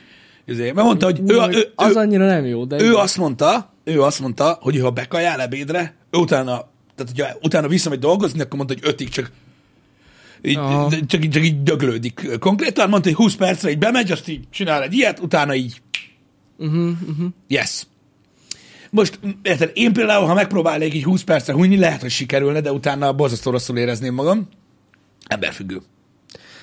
izé, 0.46 0.72
mert 0.72 0.86
mondta, 0.86 1.04
hogy 1.06 1.20
ő, 1.26 1.34
ő, 1.34 1.48
ő, 1.50 1.72
az 1.74 1.96
annyira 1.96 2.26
nem 2.26 2.44
jó, 2.44 2.64
de 2.64 2.76
ő 2.80 2.84
igen. 2.84 2.94
azt 2.94 3.16
mondta, 3.16 3.72
ő 3.84 4.02
azt 4.02 4.20
mondta, 4.20 4.58
hogy 4.60 4.78
ha 4.80 4.90
bekajál 4.90 5.40
ebédre, 5.40 5.94
ő 6.10 6.18
utána, 6.18 6.70
tehát 6.94 7.12
hogyha 7.16 7.36
utána 7.42 7.68
visszamegy 7.68 7.98
dolgozni, 7.98 8.40
akkor 8.40 8.56
mondta, 8.56 8.74
hogy 8.74 8.88
ötig 8.92 9.08
csak 9.08 9.30
így, 10.42 10.56
Aha. 10.56 10.90
csak, 11.06 11.24
így, 11.24 11.30
csak 11.30 11.44
így 11.44 11.62
döglődik 11.62 12.38
konkrétan. 12.38 12.88
Mondta, 12.88 13.08
hogy 13.08 13.18
20 13.18 13.34
percre 13.34 13.70
így 13.70 13.78
bemegy, 13.78 14.10
azt 14.10 14.28
így 14.28 14.44
csinál 14.50 14.82
egy 14.82 14.92
ilyet, 14.92 15.20
utána 15.20 15.54
így 15.54 15.82
Uh-huh, 16.62 16.90
uh-huh. 17.08 17.26
Yes. 17.48 17.86
Most, 18.90 19.18
érted, 19.42 19.70
én 19.74 19.92
például, 19.92 20.26
ha 20.26 20.34
megpróbálnék 20.34 20.94
így 20.94 21.04
20 21.04 21.22
percre 21.22 21.52
hújni, 21.52 21.78
lehet, 21.78 22.00
hogy 22.00 22.10
sikerülne, 22.10 22.60
de 22.60 22.72
utána 22.72 23.12
borzasztó 23.12 23.50
rosszul 23.50 23.78
érezném 23.78 24.14
magam. 24.14 24.48
Emberfüggő. 25.26 25.80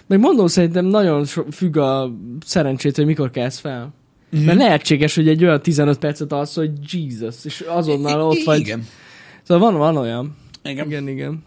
Meg 0.08 0.20
mondom, 0.20 0.48
szerintem 0.48 0.86
nagyon 0.86 1.26
függ 1.52 1.78
a 1.78 2.12
szerencsét, 2.46 2.96
hogy 2.96 3.06
mikor 3.06 3.32
kezd 3.32 3.60
fel. 3.60 3.80
Mhm. 3.80 4.38
Mm-hmm. 4.38 4.46
Mert 4.46 4.60
lehetséges, 4.60 5.16
hogy 5.16 5.28
egy 5.28 5.44
olyan 5.44 5.62
15 5.62 6.00
percet 6.00 6.32
alsz, 6.32 6.56
hogy 6.56 6.72
Jesus, 6.92 7.36
és 7.44 7.60
azonnal 7.60 8.22
ott 8.22 8.44
vagy. 8.44 8.60
Igen. 8.60 8.88
Szóval 9.44 9.72
van, 9.72 9.80
van 9.80 9.98
olyan. 9.98 10.38
Igen. 10.64 10.86
Igen, 10.86 11.08
igen. 11.08 11.44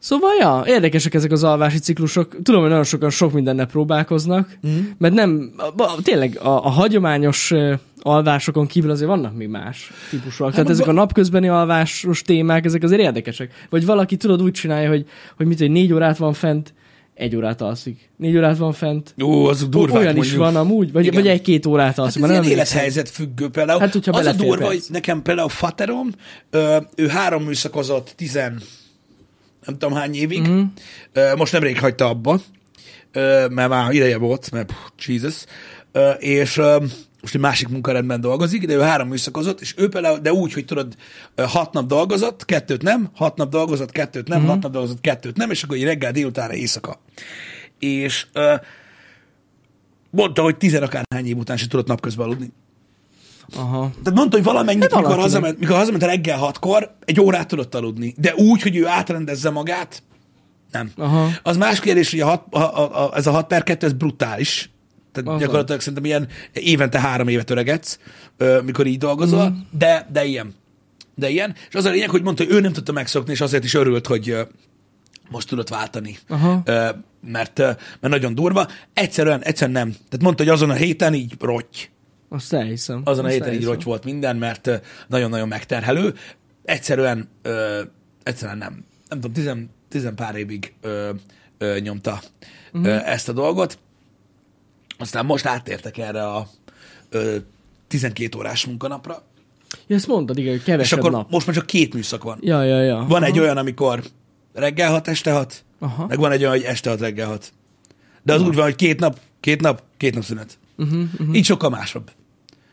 Szóval, 0.00 0.30
ja, 0.38 0.62
érdekesek 0.66 1.14
ezek 1.14 1.32
az 1.32 1.44
alvási 1.44 1.78
ciklusok. 1.78 2.42
Tudom, 2.42 2.60
hogy 2.60 2.70
nagyon 2.70 2.84
sokan 2.84 3.10
sok 3.10 3.32
mindennel 3.32 3.66
próbálkoznak, 3.66 4.58
mm. 4.66 4.78
mert 4.98 5.14
nem, 5.14 5.52
a, 5.76 6.02
tényleg 6.02 6.38
a, 6.42 6.48
a 6.48 6.68
hagyományos 6.68 7.52
alvásokon 8.02 8.66
kívül 8.66 8.90
azért 8.90 9.08
vannak 9.08 9.36
még 9.36 9.48
más 9.48 9.92
típusúak. 10.10 10.50
Tehát 10.50 10.66
Hát, 10.66 10.74
ezek 10.74 10.86
va- 10.86 10.94
a 10.94 10.98
napközbeni 10.98 11.48
alvásos 11.48 12.22
témák, 12.22 12.64
ezek 12.64 12.82
azért 12.82 13.00
érdekesek. 13.00 13.50
Vagy 13.70 13.86
valaki 13.86 14.16
tudod 14.16 14.42
úgy 14.42 14.52
csinálja, 14.52 14.88
hogy, 14.88 15.06
hogy 15.36 15.46
mit, 15.46 15.58
hogy 15.58 15.70
négy 15.70 15.92
órát 15.92 16.16
van 16.16 16.32
fent, 16.32 16.74
egy 17.14 17.36
órát 17.36 17.60
alszik. 17.60 18.10
Négy 18.16 18.36
órát 18.36 18.58
van 18.58 18.72
fent. 18.72 19.14
Ó, 19.22 19.46
az 19.46 19.68
durvák 19.68 19.98
Olyan 19.98 20.16
is 20.16 20.32
mondjuk. 20.32 20.38
van 20.40 20.56
amúgy, 20.56 20.92
vagy, 20.92 21.04
Igen. 21.04 21.14
vagy 21.14 21.30
egy-két 21.30 21.66
órát 21.66 21.86
Hát 21.86 21.98
alszik. 21.98 22.14
ez 22.14 22.20
már 22.22 22.30
ilyen 22.30 22.42
nem 22.42 22.52
élethelyzet 22.52 23.08
függő 23.08 23.48
például. 23.48 23.80
Hát, 23.80 23.92
hogyha 23.92 24.12
az 24.18 24.26
a 24.26 24.32
durva, 24.32 24.56
perc. 24.56 24.68
hogy 24.68 24.82
nekem 24.88 25.22
például 25.22 25.48
Faterom, 25.48 26.10
ö, 26.50 26.76
ő 26.96 27.06
három 27.08 27.42
műszakozott 27.42 28.12
tizen, 28.16 28.60
nem 29.70 29.78
tudom 29.78 29.98
hány 29.98 30.14
évig, 30.14 30.48
ö, 31.12 31.34
most 31.36 31.52
nemrég 31.52 31.78
hagyta 31.78 32.08
abba, 32.08 32.40
mert 33.48 33.68
már 33.68 33.92
ideje 33.92 34.18
volt, 34.18 34.50
mert 34.50 34.66
pff, 34.66 35.08
Jesus, 35.08 35.44
és 36.18 36.60
most 37.20 37.34
egy 37.34 37.40
másik 37.40 37.68
munkarendben 37.68 38.20
dolgozik, 38.20 38.66
de 38.66 38.74
ő 38.74 38.80
három 38.80 39.08
műszakozott, 39.08 39.60
és 39.60 39.74
ő 39.76 39.88
például, 39.88 40.18
de 40.18 40.32
úgy, 40.32 40.52
hogy 40.52 40.64
tudod, 40.64 40.96
hat 41.36 41.72
nap 41.72 41.86
dolgozott, 41.86 42.44
kettőt 42.44 42.82
nem, 42.82 43.10
hat 43.14 43.36
nap 43.36 43.50
dolgozott, 43.50 43.90
kettőt 43.90 44.28
nem, 44.28 44.38
mm-hmm. 44.38 44.48
hat 44.48 44.62
nap 44.62 44.72
dolgozott, 44.72 45.00
kettőt 45.00 45.36
nem, 45.36 45.50
és 45.50 45.62
akkor 45.62 45.76
így 45.76 45.84
reggel, 45.84 46.12
délutánra, 46.12 46.54
éjszaka. 46.54 47.00
És 47.78 48.26
mondta, 50.10 50.42
hogy 50.42 50.56
tizen 50.56 50.82
akárhány 50.82 51.26
év 51.26 51.36
után 51.36 51.56
se 51.56 51.66
tudott 51.66 51.86
napközben 51.86 52.26
aludni. 52.26 52.52
Aha. 53.56 53.90
Tehát 54.02 54.18
mondta, 54.18 54.36
hogy 54.36 54.44
valamennyit, 54.44 54.94
mikor, 54.96 55.18
hazament, 55.18 55.58
mikor 55.58 55.76
hazament 55.76 56.02
reggel 56.02 56.38
hatkor, 56.38 56.94
egy 57.04 57.20
órát 57.20 57.48
tudott 57.48 57.74
aludni. 57.74 58.14
De 58.16 58.34
úgy, 58.34 58.62
hogy 58.62 58.76
ő 58.76 58.86
átrendezze 58.86 59.50
magát, 59.50 60.02
nem. 60.72 60.90
Aha. 60.96 61.28
Az 61.42 61.56
más 61.56 61.80
kérdés, 61.80 62.10
hogy 62.10 62.20
a 62.20 62.26
hat, 62.26 62.44
a, 62.50 62.58
a, 62.58 63.04
a, 63.06 63.16
ez 63.16 63.26
a 63.26 63.30
6 63.30 63.46
per 63.46 63.62
2, 63.62 63.86
ez 63.86 63.92
brutális. 63.92 64.70
Tehát 65.12 65.28
Azon. 65.28 65.40
gyakorlatilag 65.40 65.80
szerintem 65.80 66.04
ilyen 66.04 66.28
évente 66.52 67.00
három 67.00 67.28
évet 67.28 67.50
öregedsz, 67.50 67.98
ö, 68.36 68.60
mikor 68.60 68.86
így 68.86 68.98
dolgozol, 68.98 69.48
Mhm. 69.48 69.58
de, 69.78 70.08
de 70.12 70.24
ilyen. 70.24 70.54
De 71.14 71.28
ilyen. 71.28 71.54
És 71.68 71.74
az 71.74 71.84
a 71.84 71.90
lényeg, 71.90 72.10
hogy 72.10 72.22
mondta, 72.22 72.44
hogy 72.44 72.52
ő 72.52 72.60
nem 72.60 72.72
tudta 72.72 72.92
megszokni, 72.92 73.32
és 73.32 73.40
azért 73.40 73.64
is 73.64 73.74
örült, 73.74 74.06
hogy 74.06 74.30
ö, 74.30 74.42
most 75.30 75.48
tudott 75.48 75.68
váltani. 75.68 76.18
Aha. 76.28 76.62
Ö, 76.64 76.88
mert, 77.26 77.58
ö, 77.58 77.64
mert 78.00 78.14
nagyon 78.14 78.34
durva. 78.34 78.66
Egyszerűen, 78.94 79.42
egyszerűen 79.42 79.76
nem. 79.86 79.90
Tehát 79.92 80.22
mondta, 80.22 80.42
hogy 80.42 80.52
azon 80.52 80.70
a 80.70 80.74
héten 80.74 81.14
így 81.14 81.34
rotty. 81.40 81.78
Azt 82.32 82.52
elhiszem. 82.52 83.00
Azon 83.04 83.24
a 83.24 83.28
héten 83.28 83.52
így 83.52 83.64
rotty 83.64 83.84
volt 83.84 84.04
minden, 84.04 84.36
mert 84.36 84.70
nagyon-nagyon 85.08 85.48
megterhelő. 85.48 86.14
Egyszerűen, 86.64 87.28
ö, 87.42 87.80
egyszerűen 88.22 88.58
nem. 88.58 88.84
Nem 89.08 89.20
tudom, 89.20 89.32
tizen, 89.32 89.70
tizen 89.88 90.14
pár 90.14 90.34
évig 90.34 90.74
ö, 90.80 91.10
ö, 91.58 91.78
nyomta 91.80 92.20
Mhm. 92.72 92.84
ö, 92.84 92.90
ezt 93.04 93.28
a 93.28 93.32
dolgot. 93.32 93.78
Aztán 94.98 95.24
most 95.26 95.46
áttértek 95.46 95.98
erre 95.98 96.26
a 96.26 96.48
ö, 97.10 97.36
12 97.88 98.38
órás 98.38 98.66
munkanapra, 98.66 99.22
Ja, 99.86 99.96
ezt 99.96 100.06
mondtad, 100.06 100.38
igen, 100.38 100.50
hogy 100.50 100.58
és 100.60 100.64
kevesebb 100.66 100.98
akkor 100.98 101.10
nap. 101.10 101.30
most 101.30 101.46
már 101.46 101.56
csak 101.56 101.66
két 101.66 101.94
műszak 101.94 102.22
van. 102.22 102.38
Ja, 102.40 102.62
ja, 102.62 102.82
ja. 102.82 103.04
Van 103.08 103.22
egy 103.22 103.38
olyan, 103.38 103.56
amikor 103.56 104.02
reggel 104.52 104.90
hat, 104.90 105.08
este 105.08 105.32
hat, 105.32 105.64
Aha. 105.78 106.06
meg 106.06 106.18
van 106.18 106.32
egy 106.32 106.40
olyan, 106.40 106.52
hogy 106.52 106.62
este 106.62 106.90
hat, 106.90 107.00
reggel 107.00 107.26
hat. 107.26 107.52
De 108.22 108.32
az 108.32 108.42
úgy 108.42 108.54
van, 108.54 108.64
hogy 108.64 108.74
két 108.74 109.00
nap, 109.00 109.18
két 109.40 109.60
nap, 109.60 109.82
két 109.96 110.14
nap 110.14 110.22
szünet. 110.24 110.58
Uh-huh, 110.76 111.00
uh-huh. 111.18 111.36
Így 111.36 111.44
sokkal 111.44 111.70
másabb. 111.70 112.10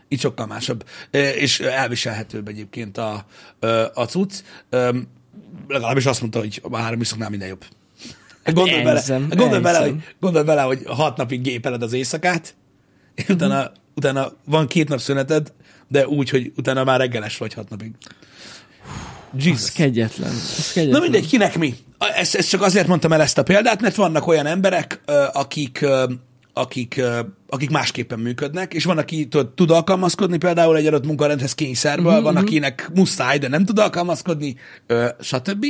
Így 0.08 0.20
sokkal 0.20 0.46
másabb. 0.46 0.86
És 1.12 1.60
elviselhetőbb 1.60 2.48
egyébként 2.48 2.98
a, 2.98 3.26
a 3.94 4.04
cucc. 4.04 4.34
Legalábbis 5.68 6.06
azt 6.06 6.22
mondta, 6.22 6.40
hogy 6.40 6.62
a 6.72 6.78
három 6.78 6.98
műszaknál 6.98 7.30
minden 7.30 7.48
jobb. 7.48 7.64
Gondolj 8.54 8.84
bele, 8.84 9.04
gondolj, 9.30 9.62
bele, 9.62 9.80
hogy, 9.80 9.96
gondolj 10.20 10.46
bele, 10.46 10.62
hogy 10.62 10.82
hat 10.86 11.18
napig 11.18 11.42
gépeled 11.42 11.82
az 11.82 11.94
éjszakát, 11.94 12.56
és 13.16 13.28
utána 13.28 13.72
utána 13.98 14.32
van 14.46 14.68
két 14.68 14.90
nap 14.90 15.00
szüneted, 15.00 15.54
de 15.88 16.08
úgy, 16.08 16.30
hogy 16.30 16.52
utána 16.56 16.84
már 16.84 17.00
reggeles 17.00 17.38
vagy 17.38 17.54
hat 17.54 17.70
napig. 17.70 17.92
Ez 19.38 19.46
Jesus. 19.46 19.72
kegyetlen. 19.72 20.30
Ez 20.30 20.66
Na 20.68 20.74
kegyetlen. 20.74 21.02
mindegy, 21.02 21.28
kinek 21.28 21.58
mi? 21.58 21.76
Ezt, 22.16 22.36
ezt 22.36 22.50
csak 22.50 22.62
azért 22.62 22.88
mondtam 22.88 23.14
el 23.14 23.22
ezt 23.22 23.38
a 23.38 23.44
példát, 23.44 23.82
mert 23.82 23.96
vannak 23.96 24.28
olyan 24.28 24.46
emberek, 24.46 25.02
akik, 25.34 25.86
akik, 26.58 27.02
akik 27.50 27.70
másképpen 27.70 28.20
működnek, 28.20 28.74
és 28.74 28.84
van, 28.84 28.98
aki 28.98 29.28
tud, 29.28 29.50
tud 29.50 29.72
alkalmazkodni 29.72 30.38
például 30.38 30.78
egy 30.78 30.88
adott 30.88 31.06
munkarendhez 31.06 31.56
kényszerből, 31.56 32.14
Mhm, 32.14 32.24
van, 32.24 32.36
akinek 32.36 32.90
muszáj, 32.94 33.38
de 33.38 33.48
nem 33.48 33.66
tud 33.66 33.80
alkalmazkodni, 33.80 34.56
ö, 34.88 35.08
stb. 35.22 35.66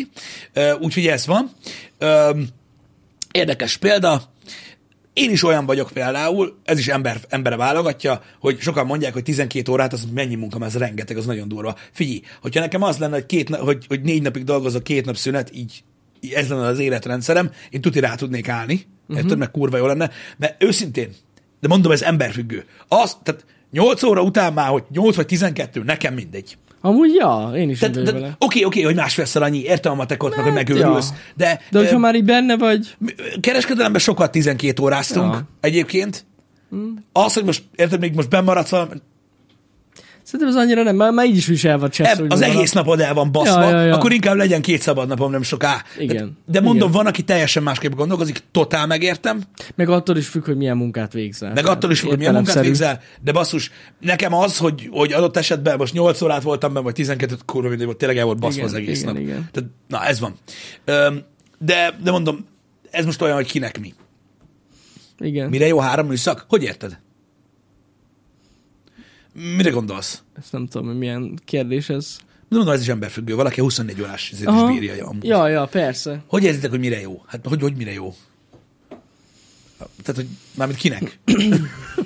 Ö, 0.53 0.73
Úgyhogy 0.79 1.07
ez 1.07 1.25
van. 1.25 1.51
Ö, 1.97 2.39
Érdekes 3.31 3.77
példa. 3.77 4.21
Én 5.13 5.31
is 5.31 5.43
olyan 5.43 5.65
vagyok 5.65 5.89
például, 5.93 6.57
ez 6.63 6.79
is 6.79 6.87
ember, 6.87 7.17
embere 7.29 7.55
válogatja, 7.55 8.21
hogy 8.39 8.59
sokan 8.59 8.85
mondják, 8.85 9.13
hogy 9.13 9.23
12 9.23 9.71
órát, 9.71 9.93
az 9.93 10.07
mennyi 10.13 10.35
munka, 10.35 10.65
ez 10.65 10.77
rengeteg, 10.77 11.17
az 11.17 11.25
nagyon 11.25 11.47
durva. 11.47 11.75
Figyelj, 11.91 12.21
hogyha 12.41 12.59
nekem 12.59 12.81
az 12.81 12.97
lenne, 12.97 13.13
hogy, 13.13 13.25
két, 13.25 13.55
hogy, 13.55 13.85
hogy 13.87 14.01
négy 14.01 14.21
napig 14.21 14.43
dolgozok, 14.43 14.83
két 14.83 15.05
nap 15.05 15.15
szünet, 15.15 15.55
így, 15.55 15.83
így 16.19 16.31
ez 16.31 16.49
lenne 16.49 16.65
az 16.65 16.79
életrendszerem, 16.79 17.51
én 17.69 17.81
tuti 17.81 17.99
rá 17.99 18.15
tudnék 18.15 18.49
állni, 18.49 18.85
uh-huh. 19.07 19.17
érted, 19.17 19.37
meg 19.37 19.51
kurva 19.51 19.77
jó 19.77 19.85
lenne, 19.85 20.09
mert 20.37 20.63
őszintén, 20.63 21.09
de 21.61 21.67
mondom, 21.67 21.91
ez 21.91 22.01
emberfüggő. 22.01 22.65
Az, 22.87 23.17
tehát 23.23 23.45
8 23.71 24.03
óra 24.03 24.21
után 24.21 24.53
már, 24.53 24.67
hogy 24.67 24.83
8 24.91 25.15
vagy 25.15 25.25
12, 25.25 25.83
nekem 25.83 26.13
mindegy. 26.13 26.57
Amúgy, 26.81 27.13
ja, 27.13 27.51
én 27.55 27.69
is 27.69 27.79
Tehát, 27.79 28.35
oké, 28.39 28.63
oké, 28.63 28.81
hogy 28.81 28.95
másfélszer 28.95 29.41
annyi, 29.41 29.61
értem 29.61 29.91
a 29.91 29.95
matekot, 29.95 30.35
meg, 30.35 30.45
hogy 30.45 30.53
Hát, 30.53 30.67
megőrülsz, 30.67 31.09
ja. 31.09 31.15
de, 31.35 31.61
De 31.71 31.79
hogyha 31.79 31.95
ö, 31.95 31.99
már 31.99 32.15
így 32.15 32.23
benne 32.23 32.57
vagy, 32.57 32.95
kereskedelemben 33.39 34.01
sokat 34.01 34.31
12 34.31 34.83
óráztunk 34.83 35.33
Ja. 35.33 35.47
egyébként. 35.61 36.25
Az, 37.11 37.33
hogy 37.33 37.43
most, 37.43 37.63
érted, 37.75 37.99
még 37.99 38.13
most 38.13 38.29
bemaradsz 38.29 38.69
valami, 38.69 38.89
szerintem 40.27 40.55
ez 40.57 40.63
annyira 40.63 40.83
nem, 40.83 40.95
már, 40.95 41.11
már 41.11 41.25
így 41.25 41.35
is 41.37 41.47
is 41.47 41.63
el 41.63 41.77
van 41.77 41.89
csesz, 41.89 42.19
az 42.27 42.41
egész 42.41 42.71
napod 42.71 42.99
el 42.99 43.13
van 43.13 43.31
baszva, 43.31 43.61
Ja, 43.63 43.69
ja, 43.69 43.81
ja. 43.85 43.95
akkor 43.95 44.11
inkább 44.11 44.35
legyen 44.35 44.61
két 44.61 44.81
szabad 44.81 45.07
napom 45.07 45.31
nem 45.31 45.41
soká. 45.41 45.83
Igen. 45.99 46.37
De 46.45 46.61
mondom, 46.61 46.89
Igen. 46.89 46.91
van, 47.01 47.05
aki 47.05 47.23
teljesen 47.23 47.63
másképp 47.63 47.93
gondolkozik, 47.93 48.43
totál 48.51 48.87
megértem, 48.87 49.41
Meg 49.75 49.89
attól 49.89 50.17
is 50.17 50.27
függ, 50.27 50.45
hogy 50.45 50.57
milyen 50.57 50.77
munkát 50.77 51.13
végzel. 51.13 51.53
meg 51.53 51.65
attól 51.65 51.91
is, 51.91 52.01
hogy 52.01 52.17
milyen 52.17 52.33
munkát 52.33 52.55
Értelemszerű. 52.55 52.87
végzel, 52.87 53.01
de 53.23 53.31
basszus, 53.31 53.71
nekem 53.99 54.33
az, 54.33 54.57
hogy, 54.57 54.87
hogy 54.91 55.13
adott 55.13 55.37
esetben 55.37 55.77
most 55.77 55.93
8 55.93 56.21
órát 56.21 56.41
voltam 56.43 56.73
benne, 56.73 56.85
vagy 56.85 56.93
12 56.93 57.35
kurva 57.45 57.67
mindegy 57.69 57.85
volt, 57.85 57.97
tényleg 57.97 58.17
el 58.17 58.25
volt 58.25 58.39
baszva 58.39 58.57
Igen, 58.61 58.73
az 58.73 58.77
egész 58.77 59.01
igen, 59.01 59.13
nap. 59.13 59.21
igen. 59.23 59.49
Tehát, 59.51 59.69
na, 59.87 60.05
ez 60.05 60.19
van. 60.19 60.35
De, 61.59 61.95
de 62.03 62.11
mondom, 62.11 62.45
ez 62.91 63.05
most 63.05 63.21
olyan, 63.21 63.35
hogy 63.35 63.51
kinek 63.51 63.79
mi. 63.79 63.93
Igen, 65.19 65.49
Mire 65.49 65.67
jó 65.67 65.79
három 65.79 66.07
műszak? 66.07 66.45
Hogy 66.49 66.63
érted? 66.63 66.97
Mire 69.55 69.69
gondolsz? 69.69 70.21
ezt 70.39 70.51
nem 70.51 70.67
tudom, 70.67 70.87
hogy 70.87 70.97
milyen 70.97 71.39
kérdés 71.45 71.89
ez. 71.89 72.17
De 72.49 72.55
mondom, 72.55 72.73
ez 72.73 72.81
is 72.81 72.87
emberfüggő. 72.87 73.35
Valaki 73.35 73.61
24 73.61 74.01
órás 74.01 74.31
is 74.31 74.37
bírja. 74.39 74.95
Ja, 74.95 75.07
amúgy. 75.07 75.23
Ja, 75.25 75.47
ja, 75.47 75.65
persze. 75.65 76.23
Hogy 76.27 76.43
érzitek, 76.43 76.69
hogy 76.69 76.79
mire 76.79 76.99
jó? 76.99 77.21
Hát 77.27 77.47
hogy, 77.47 77.61
hogy 77.61 77.75
mire 77.75 77.93
jó? 77.93 78.13
Tehát, 79.77 80.15
hogy 80.15 80.27
mármint 80.55 80.79
kinek? 80.79 81.19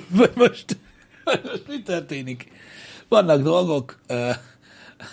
Vagy 0.08 0.30
most, 0.42 0.76
most 1.24 1.64
mi 1.68 1.82
történik? 1.82 2.48
Vannak 3.08 3.42
dolgok, 3.42 3.98
uh, 4.08 4.36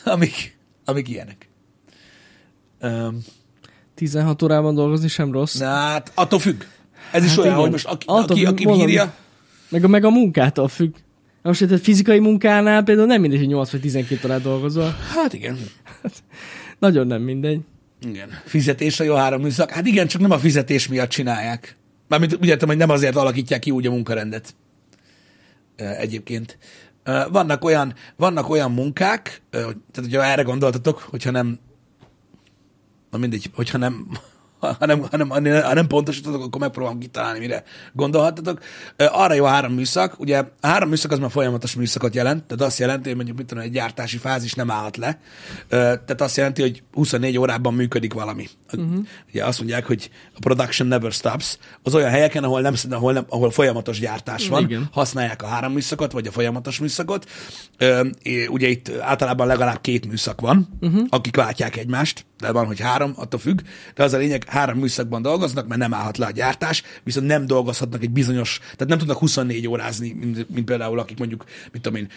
amik, 0.04 0.58
amik 0.86 1.08
ilyenek. 1.10 1.50
Um, 2.82 3.24
16 3.96 4.42
órában 4.42 4.76
dolgozni 4.76 5.08
sem 5.08 5.32
rossz. 5.32 5.56
na, 5.56 5.66
hát 5.66 6.12
attól 6.16 6.40
függ. 6.40 6.64
Ez 7.12 7.24
is 7.24 7.30
Hát 7.30 7.38
olyan, 7.38 7.50
igen. 7.50 7.62
hogy 7.62 7.72
most 7.72 7.86
aki, 7.86 8.06
Attól 8.08 8.36
aki, 8.36 8.46
aki 8.46 8.66
bírja, 8.66 9.14
Meg 9.70 9.84
a, 9.84 9.88
meg 9.88 10.04
a 10.04 10.10
munkától 10.10 10.68
függ. 10.68 10.96
Most 11.42 11.62
egy 11.62 11.82
fizikai 11.82 12.20
munkánál 12.20 12.84
például 12.84 13.08
nem 13.08 13.22
mindegy, 13.22 13.40
hogy 13.40 13.48
8 13.48 13.72
vagy 13.72 13.82
12 13.82 14.28
órát 14.28 14.42
dolgozol. 14.42 14.96
hát 15.16 15.34
igen. 15.34 15.58
Nagyon 16.80 17.08
nem 17.08 17.22
mindegy. 17.22 17.62
Igen. 18.08 18.30
Fizetésre 18.46 19.06
jó 19.06 19.16
három 19.16 19.42
műszak. 19.42 19.70
Hát 19.70 19.86
igen, 19.86 20.08
csak 20.08 20.22
nem 20.22 20.32
a 20.32 20.40
fizetés 20.40 20.88
miatt 20.88 21.10
csinálják. 21.10 21.78
Mármint 22.08 22.34
úgy 22.34 22.48
értem, 22.48 22.68
hogy 22.68 22.78
nem 22.78 22.90
azért 22.90 23.16
alakítják 23.16 23.60
ki 23.60 23.72
úgy 23.72 23.88
a 23.88 23.92
munkarendet. 23.92 24.56
Egyébként. 25.76 26.58
Vannak 27.32 27.64
olyan, 27.64 27.94
vannak 28.16 28.50
olyan 28.50 28.72
munkák, 28.72 29.42
tehát 29.50 29.76
hogyha 29.94 30.24
erre 30.24 30.42
gondoltatok, 30.42 31.00
hogyha 31.00 31.32
nem 31.32 31.60
na 33.10 33.18
mindegy, 33.18 33.50
hogyha 33.54 33.78
nem 33.78 34.08
hanem, 34.60 35.02
hanem, 35.12 35.30
ha 35.30 35.74
nem 35.74 35.88
pontosítotok, 35.88 36.44
akkor 36.44 36.62
megpróbálom 36.62 37.00
kitalálni, 37.00 37.40
mire 37.40 37.64
gondolhattatok. 37.94 38.60
Ö, 38.96 39.06
Arra 39.12 39.34
jó 39.34 39.46
a 39.46 39.48
három 39.48 39.74
műszak. 39.74 40.20
Ugye 40.20 40.38
a 40.38 40.48
három 40.62 40.90
műszak 40.90 41.12
az 41.12 41.20
már 41.20 41.32
folyamatos 41.32 41.76
műszakot 41.76 42.16
jelent, 42.16 42.44
tehát 42.44 42.64
azt 42.64 42.80
jelenti, 42.80 43.08
hogy 43.08 43.16
mondjuk 43.16 43.38
mit 43.38 43.48
tudom, 43.48 43.64
egy 43.64 43.72
gyártási 43.72 44.18
fázis 44.18 44.54
nem 44.54 44.72
állhat 44.72 44.98
le. 44.98 45.20
Tehát 45.70 46.22
azt 46.22 46.38
jelenti, 46.38 46.62
hogy 46.62 46.84
24 46.94 47.38
órában 47.38 47.74
működik 47.74 48.14
valami. 48.14 48.48
Uh-huh. 48.74 49.06
Ugye 49.30 49.46
azt 49.46 49.58
mondják, 49.60 49.86
hogy 49.86 50.10
a 50.36 50.40
production 50.40 50.88
never 50.88 51.12
stops. 51.12 51.58
Az 51.84 51.96
olyan 51.96 52.10
helyeken, 52.10 52.44
ahol, 52.44 52.62
nem, 52.62 52.74
ahol, 52.90 53.14
nem, 53.14 53.26
ahol 53.30 53.52
folyamatos 53.52 54.00
gyártás 54.00 54.48
van, 54.48 54.64
Igen. 54.64 54.90
használják 54.92 55.44
a 55.44 55.48
három 55.48 55.74
műszakot, 55.74 56.12
vagy 56.12 56.28
a 56.28 56.32
folyamatos 56.32 56.80
műszakot. 56.80 57.30
Ö, 57.78 58.08
Ugye 58.50 58.68
itt 58.68 58.92
általában 59.00 59.48
legalább 59.48 59.82
két 59.82 60.08
műszak 60.08 60.42
van, 60.42 60.78
uh-huh. 60.82 61.06
akik 61.10 61.36
váltják 61.36 61.78
egymást, 61.78 62.26
de 62.38 62.52
van, 62.52 62.66
hogy 62.66 62.80
három, 62.80 63.14
attól 63.16 63.40
függ. 63.40 63.60
De 63.96 64.04
az 64.04 64.14
a 64.14 64.18
lényeg, 64.18 64.44
három 64.48 64.78
műszakban 64.78 65.22
dolgoznak, 65.22 65.68
mert 65.68 65.80
nem 65.80 65.94
állhat 65.94 66.18
le 66.18 66.26
a 66.26 66.32
gyártás, 66.32 66.84
viszont 67.04 67.28
nem 67.28 67.46
dolgozhatnak 67.46 68.04
egy 68.04 68.12
bizonyos, 68.12 68.60
tehát 68.60 68.88
nem 68.88 68.98
tudnak 68.98 69.18
24 69.18 69.68
órázni, 69.68 70.12
mint, 70.20 70.50
mint 70.50 70.66
például 70.66 71.00
akik 71.00 71.18
mondjuk, 71.18 71.44
mit 71.72 71.82
tudom 71.82 71.98
én, 71.98 72.08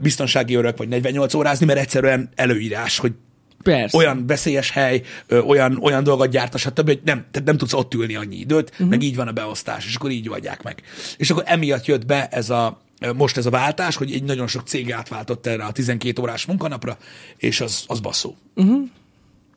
biztonsági 0.00 0.54
örök, 0.54 0.76
vagy 0.76 0.88
48 0.88 1.34
órázni, 1.34 1.66
mert 1.66 1.78
egyszerűen 1.78 2.30
előírás, 2.34 2.98
hogy 2.98 3.12
Persze. 3.62 3.96
olyan 3.96 4.26
veszélyes 4.26 4.70
hely, 4.70 5.02
ö, 5.26 5.40
olyan, 5.40 5.78
olyan 5.82 6.02
dolgot 6.02 6.30
gyárt, 6.30 6.58
stb., 6.58 6.86
hogy 6.86 7.00
nem, 7.04 7.26
tehát 7.30 7.48
nem 7.48 7.56
tudsz 7.56 7.72
ott 7.72 7.94
ülni 7.94 8.14
annyi 8.14 8.36
időt, 8.36 8.70
uh-huh. 8.70 8.88
meg 8.88 9.02
így 9.02 9.16
van 9.16 9.28
a 9.28 9.32
beosztás, 9.32 9.86
és 9.86 9.94
akkor 9.94 10.10
így 10.10 10.28
adják 10.28 10.62
meg. 10.62 10.82
És 11.16 11.30
akkor 11.30 11.42
emiatt 11.46 11.86
jött 11.86 12.06
be 12.06 12.28
ez 12.28 12.50
a, 12.50 12.80
most 13.16 13.36
ez 13.36 13.46
a 13.46 13.50
váltás, 13.50 13.96
hogy 13.96 14.12
egy 14.12 14.24
nagyon 14.24 14.46
sok 14.46 14.66
cég 14.66 14.92
átváltott 14.92 15.46
erre 15.46 15.64
a 15.64 15.72
12 15.72 16.22
órás 16.22 16.46
munkanapra, 16.46 16.96
és 17.36 17.60
az, 17.60 17.84
az 17.86 18.00
baszó. 18.00 18.34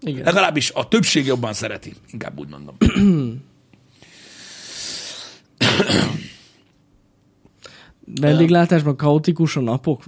Igen. 0.02 0.24
Legalábbis 0.24 0.72
a 0.72 0.88
többség 0.88 1.26
jobban 1.26 1.54
szereti, 1.54 1.94
inkább 2.12 2.40
úgy 2.40 2.50
mondom. 2.50 2.76
Vendéglátásban 8.22 8.96
kaotikus 8.96 9.56
a 9.56 9.62
napok, 9.62 10.04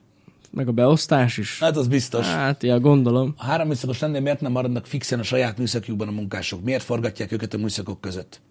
meg 0.58 0.68
a 0.68 0.72
beosztás 0.72 1.38
is. 1.38 1.60
Hát 1.60 1.78
az 1.78 1.88
biztos. 1.88 2.26
Hát, 2.26 2.64
ja, 2.64 2.80
gondolom. 2.80 3.34
Ha 3.38 3.46
három 3.46 3.68
műszakos 3.68 4.00
lennél, 4.00 4.22
miért 4.22 4.42
nem 4.42 4.52
maradnak 4.52 4.86
fixen 4.86 5.20
a 5.20 5.24
saját 5.24 5.58
műszakjukban 5.58 6.08
a 6.08 6.12
munkások? 6.12 6.64
Miért 6.64 6.84
forgatják 6.84 7.32
őket 7.32 7.54
a 7.54 7.58
műszakok 7.58 8.02
között? 8.02 8.42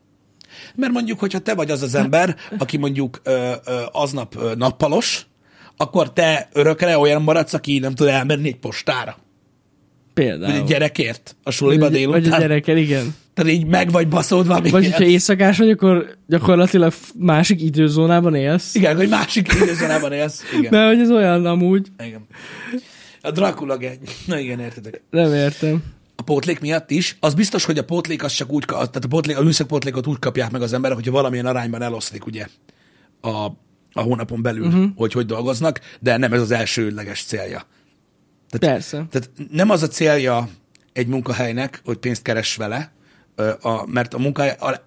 Mert 0.75 0.93
mondjuk, 0.93 1.19
hogyha 1.19 1.39
te 1.39 1.55
vagy 1.55 1.71
az 1.71 1.83
az 1.83 1.95
ember, 1.95 2.37
aki 2.59 2.77
mondjuk 2.77 3.21
ö, 3.23 3.53
ö, 3.65 3.83
aznap 3.93 4.35
ö, 4.37 4.55
nappalos, 4.55 5.27
akkor 5.77 6.13
te 6.13 6.49
örökre 6.53 6.99
olyan 6.99 7.23
maradsz, 7.23 7.53
aki 7.53 7.79
nem 7.79 7.95
tud 7.95 8.07
elmenni 8.07 8.49
egy 8.49 8.59
postára. 8.59 9.17
Vagy 10.15 10.25
Például. 10.25 10.53
egy 10.53 10.65
gyerekért 10.65 11.37
a 11.43 11.51
suliba 11.51 11.85
vagy, 11.85 11.93
délután. 11.93 12.21
vagy 12.23 12.33
a 12.33 12.39
gyerekkel, 12.39 12.77
igen. 12.77 13.15
Tehát 13.37 13.53
így 13.53 13.67
meg 13.67 13.91
vagy 13.91 14.09
baszódva. 14.09 14.61
Vagy 14.61 14.71
hogyha 14.71 15.05
éjszakás 15.05 15.59
vagy, 15.59 15.71
akkor 15.71 16.17
gyakorlatilag 16.27 16.93
másik 17.19 17.63
időzónában 17.63 18.35
élsz. 18.35 18.75
Igen, 18.75 18.97
hogy 18.97 19.09
másik 19.09 19.53
időzónában 19.53 20.13
élsz. 20.13 20.43
Igen. 20.59 20.71
Mert 20.71 20.89
hogy 20.89 21.01
ez 21.01 21.11
olyan 21.11 21.47
amúgy. 21.47 21.89
igen. 22.05 22.27
A 23.23 23.31
Dracula 23.31 23.77
gegy. 23.77 23.99
Na 24.27 24.39
igen, 24.39 24.61
értetek. 24.61 25.03
Nem 25.11 25.35
értem. 25.35 25.83
a 26.17 26.23
pótlék 26.23 26.61
miatt 26.61 26.91
is, 26.91 27.17
az 27.21 27.35
biztos, 27.35 27.65
hogy 27.65 27.79
a 27.79 27.85
pótlék 27.85 28.25
az 28.25 28.33
csak 28.33 28.53
úgy, 28.53 28.65
tehát 28.65 29.05
a, 29.05 29.09
pótlék, 29.09 29.39
a 29.39 29.43
műszakpótlékot 29.43 30.07
úgy 30.07 30.19
kapják 30.19 30.51
meg 30.51 30.63
az 30.63 30.73
emberek, 30.73 30.97
hogyha 30.97 31.13
valamilyen 31.13 31.47
arányban 31.47 31.83
eloszlik, 31.83 32.27
ugye, 32.27 32.47
a, 33.21 33.47
a 33.93 34.01
hónapon 34.01 34.43
belül, 34.43 34.67
uh-huh. 34.67 34.87
hogy 34.97 35.13
hogy 35.13 35.27
dolgoznak, 35.27 35.81
de 36.01 36.17
nem 36.17 36.33
ez 36.33 36.41
az 36.41 36.51
elsőleges 36.51 37.23
célja. 37.23 37.63
Persze. 38.59 39.07
Tehát 39.11 39.31
nem 39.51 39.71
az 39.71 39.83
a 39.83 39.89
célja 39.89 40.49
egy 40.93 41.07
munkahelynek, 41.07 41.81
hogy 41.85 41.97
pénzt 41.97 42.23
keres 42.23 42.57
vele, 42.57 42.95
a, 43.61 43.87
mert 43.87 44.15
a 44.15 44.19
munka 44.19 44.45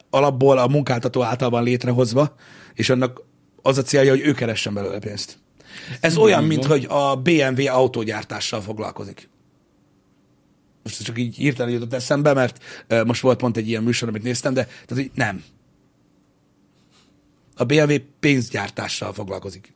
alapból 0.10 0.58
a 0.58 0.68
munkáltató 0.68 1.24
által 1.24 1.50
van 1.50 1.64
létrehozva, 1.64 2.36
és 2.74 2.90
annak 2.90 3.22
az 3.62 3.78
a 3.78 3.82
célja, 3.82 4.12
hogy 4.12 4.22
ő 4.22 4.34
keressen 4.34 4.74
belőle 4.74 5.00
pénzt. 5.00 5.38
Ez 6.00 6.18
olyan, 6.18 6.44
mint 6.44 6.66
hogy 6.66 6.86
a 6.90 7.16
BMW 7.16 7.68
autógyártással 7.68 8.62
foglalkozik. 8.62 9.30
Most 10.84 11.04
csak 11.04 11.20
így 11.20 11.36
hirtelen 11.36 11.72
jutott 11.72 11.94
eszembe, 11.94 12.34
mert 12.34 12.64
most 13.06 13.22
volt 13.22 13.38
pont 13.38 13.58
egy 13.58 13.68
ilyen 13.68 13.84
műsor, 13.84 14.08
amit 14.08 14.24
néztem, 14.24 14.54
de 14.54 14.64
tehát, 14.64 15.04
hogy 15.04 15.12
nem. 15.14 15.44
A 17.56 17.64
BMW 17.64 17.96
pénzgyártással 18.20 19.14
foglalkozik. 19.14 19.74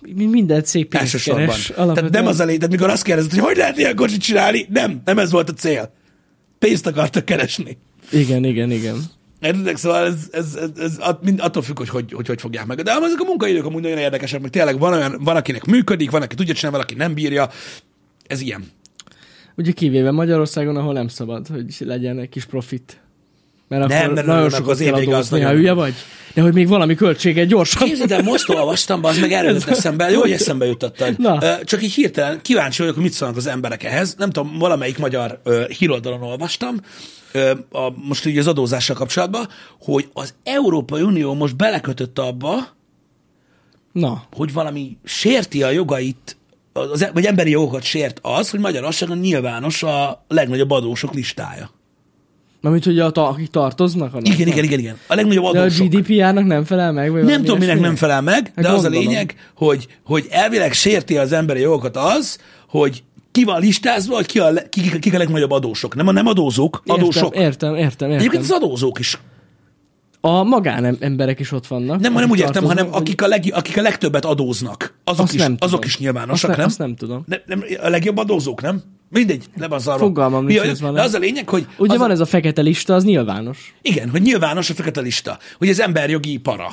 Mi 0.00 0.26
minden 0.26 0.64
cég 0.64 0.86
pénzt 0.86 1.04
Elsősorban. 1.04 1.46
keres. 1.46 1.66
Tehát 1.66 2.10
nem 2.10 2.26
az 2.26 2.40
a 2.40 2.44
lényeg, 2.44 2.60
tehát 2.60 2.76
mikor 2.76 2.90
azt 2.90 3.02
kérdezed, 3.02 3.30
hogy 3.30 3.40
hogy 3.40 3.56
lehet 3.56 3.78
ilyen 3.78 3.96
kocsit 3.96 4.20
csinálni, 4.20 4.66
nem, 4.70 5.02
nem 5.04 5.18
ez 5.18 5.30
volt 5.30 5.48
a 5.48 5.52
cél. 5.52 5.92
Pénzt 6.58 6.86
akartak 6.86 7.24
keresni. 7.24 7.78
Igen, 8.12 8.44
igen, 8.44 8.70
igen. 8.70 8.96
Értedek? 9.40 9.76
Szóval 9.76 10.04
ez, 10.06 10.28
ez, 10.32 10.54
ez, 10.54 10.70
ez 10.78 10.96
att- 10.98 11.22
mind- 11.22 11.40
attól 11.40 11.62
függ, 11.62 11.78
hogy 11.78 11.88
hogy, 11.88 12.12
hogy 12.12 12.26
hogy 12.26 12.40
fogják 12.40 12.66
meg. 12.66 12.82
De 12.82 12.92
ám 12.92 13.02
ezek 13.02 13.20
a 13.20 13.24
munkaidők 13.24 13.64
amúgy 13.64 13.82
nagyon 13.82 13.98
érdekesek, 13.98 14.40
meg 14.40 14.50
tényleg 14.50 14.78
van 14.78 14.92
olyan, 14.92 15.20
van 15.20 15.36
akinek 15.36 15.64
működik, 15.64 16.10
van, 16.10 16.22
aki 16.22 16.34
tudja 16.34 16.54
csinálni, 16.54 16.76
valaki 16.76 16.94
nem 16.94 17.14
bírja. 17.14 17.48
Ez 18.26 18.40
ilyen. 18.40 18.64
Ugye 19.56 19.72
kivéve 19.72 20.10
Magyarországon, 20.10 20.76
ahol 20.76 20.92
nem 20.92 21.08
szabad, 21.08 21.46
hogy 21.46 21.74
legyen 21.78 22.18
egy 22.18 22.28
kis 22.28 22.44
profit. 22.44 23.00
Mert 23.68 23.88
Nem, 23.88 24.02
akkor 24.02 24.14
nem, 24.14 24.26
nagyon 24.26 24.50
sokat 24.50 24.70
az 24.70 24.78
kell 24.78 24.86
év 24.86 24.94
vége 24.94 25.16
az 25.16 25.28
nagyon- 25.28 25.50
hülye 25.54 25.72
vagy. 25.72 25.94
De 26.34 26.42
hogy 26.42 26.52
még 26.52 26.68
valami 26.68 26.94
költsége 26.94 27.44
gyorsan. 27.44 27.86
Képzeld 27.86 28.12
el, 28.12 28.22
most 28.22 28.48
olvastam, 28.48 29.04
az 29.04 29.18
meg 29.18 29.32
erről 29.32 29.52
jut 29.52 29.68
eszembe, 29.68 30.10
jó, 30.10 30.20
hogy 30.20 30.32
eszembe 30.32 30.66
jutottad. 30.66 31.18
Na. 31.18 31.64
Csak 31.64 31.82
így 31.82 31.92
hirtelen 31.92 32.40
kíváncsi 32.42 32.78
vagyok, 32.78 32.94
hogy 32.94 33.04
mit 33.04 33.12
szólnak 33.12 33.36
az 33.36 33.46
emberek 33.46 33.82
ehhez. 33.82 34.14
Nem 34.18 34.30
tudom, 34.30 34.58
valamelyik 34.58 34.98
magyar 34.98 35.40
ö, 35.44 35.64
híroldalon 35.78 36.22
olvastam, 36.22 36.76
a, 37.72 37.90
most 38.08 38.26
így 38.26 38.38
az 38.38 38.46
adózással 38.46 38.96
kapcsolatban, 38.96 39.48
hogy 39.80 40.08
az 40.12 40.34
Európai 40.44 41.02
Unió 41.02 41.34
most 41.34 41.56
belekötött 41.56 42.18
abba, 42.18 42.72
Na, 43.92 44.24
hogy 44.36 44.52
valami 44.52 44.96
sérti 45.04 45.62
a 45.62 45.70
jogait, 45.70 46.36
az, 46.72 47.10
vagy 47.12 47.24
emberi 47.24 47.50
jogokat 47.50 47.82
sért 47.82 48.18
az, 48.22 48.50
hogy 48.50 48.60
Magyarországon 48.60 49.18
nyilvános 49.18 49.82
a 49.82 50.24
legnagyobb 50.28 50.70
adósok 50.70 51.14
listája. 51.14 51.70
Mármint, 52.64 52.84
hogy 52.84 52.98
a, 52.98 53.10
ta, 53.10 53.28
akik 53.28 53.50
tartoznak 53.50 54.14
annak. 54.14 54.28
Igen, 54.28 54.46
igen, 54.46 54.64
igen, 54.64 54.78
igen. 54.78 54.96
A 55.06 55.14
legnagyobb 55.14 55.52
De 55.52 55.58
a 55.58 55.62
adósok. 55.62 55.88
GDPR-nak 55.88 56.44
nem 56.46 56.64
felel 56.64 56.92
meg? 56.92 57.12
Vagy 57.12 57.24
Nem 57.24 57.40
tudom, 57.42 57.58
minek 57.58 57.80
nem 57.80 57.96
felel 57.96 58.20
meg, 58.22 58.52
de 58.56 58.66
Hát 58.68 58.76
az 58.76 58.78
a 58.78 58.82
gondolom. 58.82 59.08
lényeg, 59.08 59.34
hogy, 59.56 59.86
hogy 60.04 60.26
elvileg 60.30 60.72
sérti 60.72 61.16
az 61.16 61.32
emberi 61.32 61.60
jogokat 61.60 61.96
az, 61.96 62.38
hogy 62.68 63.02
ki 63.32 63.44
van 63.44 63.60
listázva, 63.60 64.14
hogy 64.14 64.26
ki 64.26 64.38
a, 64.38 64.50
le- 64.50 64.68
kik, 64.68 64.98
kik 64.98 65.14
a 65.14 65.18
legnagyobb 65.18 65.50
adósok. 65.50 65.94
Nem 65.94 66.08
a 66.08 66.12
nem 66.12 66.26
adózók, 66.26 66.82
adósok. 66.86 67.34
Értem, 67.36 67.44
értem, 67.44 67.74
értem. 67.74 68.08
értem. 68.10 68.10
Egyébként 68.18 68.42
az 68.42 68.50
adózók 68.50 68.98
is. 68.98 69.18
A 70.20 70.42
magánemberek 70.42 71.40
is 71.40 71.52
ott 71.52 71.66
vannak. 71.66 72.00
Nem, 72.00 72.12
nem 72.12 72.30
úgy 72.30 72.38
értem, 72.38 72.62
hanem 72.62 72.76
tartoznak, 72.76 73.00
akik 73.00 73.22
a, 73.22 73.26
leg, 73.26 73.44
akik 73.54 73.76
a 73.76 73.82
legtöbbet 73.82 74.24
adóznak. 74.24 74.98
Azok, 75.04 75.24
Azt 75.24 75.34
is, 75.34 75.40
nem 75.40 75.56
azok 75.58 75.84
is 75.84 75.98
nyilvánosak, 75.98 76.34
azt, 76.34 76.48
ne- 76.50 76.56
nem? 76.56 76.66
Azt 76.66 76.78
nem 76.78 76.96
tudom. 76.96 77.24
Ne, 77.26 77.36
nem? 77.46 77.64
A 77.82 77.88
legjobb 77.88 78.16
adózók, 78.16 78.62
nem? 78.62 78.82
Mindegy, 79.14 79.44
le 79.56 79.68
van 79.68 79.78
szarva. 79.78 80.04
Fogalmam 80.04 80.44
nincs, 80.44 80.60
ez 80.60 80.80
van-e. 80.80 80.94
De 80.94 81.02
az 81.02 81.14
a 81.14 81.18
lényeg, 81.18 81.48
hogy... 81.48 81.66
Ugye 81.78 81.92
az 81.92 81.98
van 81.98 82.10
ez 82.10 82.20
a 82.20 82.24
fekete 82.24 82.62
lista, 82.62 82.94
az 82.94 83.04
nyilvános. 83.04 83.74
Igen, 83.82 84.10
hogy 84.10 84.22
nyilvános 84.22 84.70
a 84.70 84.74
fekete 84.74 85.00
lista. 85.00 85.38
Hogy 85.58 85.68
ez 85.68 85.78
emberjogi 85.80 86.38
para. 86.38 86.72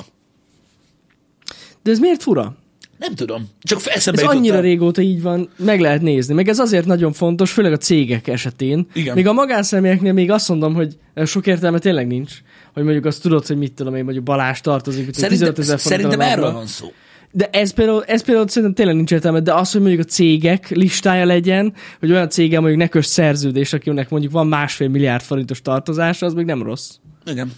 De 1.83 1.91
ez 1.91 1.99
miért 1.99 2.23
fura? 2.23 2.55
Nem 2.97 3.15
tudom. 3.15 3.49
Csak 3.61 3.81
eszembe 3.85 4.21
Ez 4.21 4.27
annyira 4.27 4.55
el. 4.55 4.61
régóta 4.61 5.01
így 5.01 5.21
van, 5.21 5.49
meg 5.57 5.79
lehet 5.79 6.01
nézni. 6.01 6.33
Meg 6.33 6.47
ez 6.47 6.59
azért 6.59 6.85
nagyon 6.85 7.13
fontos, 7.13 7.51
főleg 7.51 7.71
a 7.71 7.77
cégek 7.77 8.27
esetén. 8.27 8.87
Igen. 8.93 9.15
Még 9.15 9.27
a 9.27 9.33
magánszemélyeknél 9.33 10.13
még 10.13 10.31
azt 10.31 10.49
mondom, 10.49 10.73
hogy 10.73 10.97
sok 11.25 11.47
értelme 11.47 11.79
tényleg 11.79 12.07
nincs. 12.07 12.31
Hogy 12.73 12.83
mondjuk 12.83 13.05
azt 13.05 13.21
tudod, 13.21 13.47
hogy 13.47 13.57
mit 13.57 13.73
tudom 13.73 13.95
én, 13.95 14.03
mondjuk 14.03 14.23
Balázs 14.23 14.61
tartozik, 14.61 15.05
hogy 15.05 15.13
Szerintem, 15.13 15.53
15 15.53 15.59
ezer 15.59 15.79
szerintem 15.79 16.21
erről 16.21 16.51
van 16.51 16.65
szó. 16.67 16.91
De 17.31 17.49
ez 17.51 17.73
például, 17.73 18.03
ez 18.03 18.23
például 18.23 18.47
szerintem 18.47 18.73
tényleg 18.73 18.95
nincs 18.95 19.11
értelme, 19.11 19.39
de 19.39 19.53
az, 19.53 19.71
hogy 19.71 19.81
mondjuk 19.81 20.01
a 20.01 20.09
cégek 20.09 20.69
listája 20.69 21.25
legyen, 21.25 21.73
hogy 21.99 22.11
olyan 22.11 22.29
céggel 22.29 22.59
mondjuk 22.59 22.81
ne 22.81 22.87
kös 22.87 23.05
szerződés, 23.05 23.73
akinek 23.73 24.09
mondjuk 24.09 24.31
van 24.31 24.47
másfél 24.47 24.87
milliárd 24.87 25.23
forintos 25.23 25.61
tartozása, 25.61 26.25
az 26.25 26.33
még 26.33 26.45
nem 26.45 26.63
rossz. 26.63 26.91
Igen. 27.25 27.51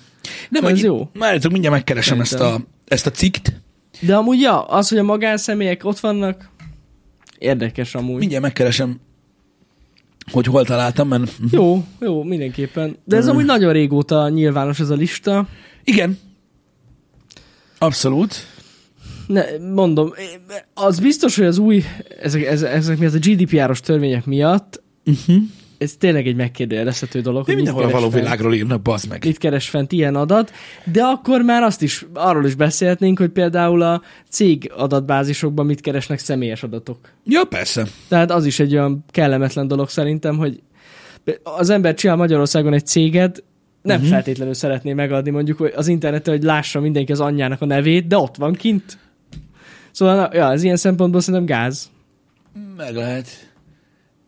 Nem, 0.50 0.66
Ez 0.66 0.82
jó. 0.82 1.10
Várjátok, 1.14 1.52
mindjárt 1.52 1.76
megkeresem 1.76 2.22
ezt 2.22 2.40
a, 2.40 2.60
ezt 2.88 3.06
a 3.06 3.12
cikkt. 3.12 3.62
De 4.00 4.16
amúgy 4.16 4.40
ja, 4.40 4.62
az, 4.64 4.90
hogy 4.90 4.98
a 4.98 5.04
magánszemélyek 5.04 5.86
ott 5.86 6.00
vannak, 6.00 6.50
érdekes 7.38 7.96
amúgy. 7.96 8.20
Mindjárt 8.20 8.44
megkeresem, 8.44 9.00
hogy 10.32 10.46
hol 10.46 10.66
találtam, 10.66 11.08
mert... 11.08 11.32
Jó, 11.52 11.84
jó, 12.00 12.24
mindenképpen. 12.24 12.98
De 13.06 13.16
ez 13.18 13.28
amúgy 13.28 13.46
nagyon 13.46 13.74
régóta 13.74 14.30
nyilvános 14.30 14.80
ez 14.80 14.90
a 14.90 14.96
lista. 14.96 15.48
Igen. 15.84 16.20
Abszolút. 17.78 18.53
Ne, 19.28 19.44
mondom, 19.74 20.14
az 20.74 21.00
biztos, 21.00 21.36
hogy 21.36 21.46
az 21.46 21.58
új, 21.58 21.84
ezek, 22.22 22.44
ezek, 22.46 22.98
miatt 22.98 23.14
a 23.14 23.18
GDPR-os 23.20 23.80
törvények 23.80 24.26
miatt, 24.26 24.82
Uh-huh. 25.06 25.36
ez 25.78 25.94
tényleg 25.98 26.28
egy 26.28 26.36
megkérdőjelezhető 26.36 27.22
dolog. 27.22 27.48
Mit 27.48 27.56
mindenhol 27.56 27.84
a 27.84 27.90
való 27.90 28.10
fent. 28.10 28.24
világról 28.24 28.54
írnak, 28.54 28.82
bazd 28.82 29.10
meg. 29.10 29.26
mit 29.26 29.38
keres 29.38 29.70
fent 29.70 29.92
ilyen 29.92 30.16
adat, 30.16 30.52
de 30.92 31.04
akkor 31.04 31.42
már 31.42 31.64
azt 31.64 31.82
is, 31.82 32.06
arról 32.14 32.46
is 32.46 32.56
beszélhetnénk, 32.56 33.18
hogy 33.20 33.30
például 33.30 33.82
a 33.82 34.02
cég 34.30 34.72
adatbázisokban 34.76 35.66
mit 35.66 35.82
keresnek 35.82 36.20
személyes 36.20 36.64
adatok. 36.64 36.98
Ja, 37.26 37.44
persze. 37.44 37.88
Tehát 38.08 38.32
az 38.32 38.46
is 38.46 38.60
egy 38.60 38.74
olyan 38.74 39.06
kellemetlen 39.12 39.68
dolog 39.68 39.90
szerintem, 39.90 40.38
hogy 40.38 40.62
az 41.44 41.70
ember 41.70 41.94
csinál 41.94 42.16
Magyarországon 42.16 42.74
egy 42.74 42.86
céget, 42.86 43.44
nem 43.82 43.96
uh-huh. 43.96 44.12
feltétlenül 44.12 44.54
szeretné 44.54 44.94
megadni 44.94 45.30
mondjuk 45.30 45.72
az 45.76 45.88
interneten, 45.88 46.34
hogy 46.34 46.44
lássa 46.44 46.80
mindenki 46.80 47.12
az 47.12 47.20
anyjának 47.20 47.62
a 47.62 47.66
nevét, 47.66 48.08
de 48.08 48.18
ott 48.18 48.36
van 48.36 48.54
kint. 48.54 48.98
Szóval, 49.94 50.16
na, 50.16 50.30
ja, 50.34 50.52
ez 50.52 50.64
ilyen 50.64 50.76
szempontból 50.76 51.22
szerintem 51.22 51.46
gáz. 51.58 51.90
Meg 52.78 52.96
lehet. 52.96 53.28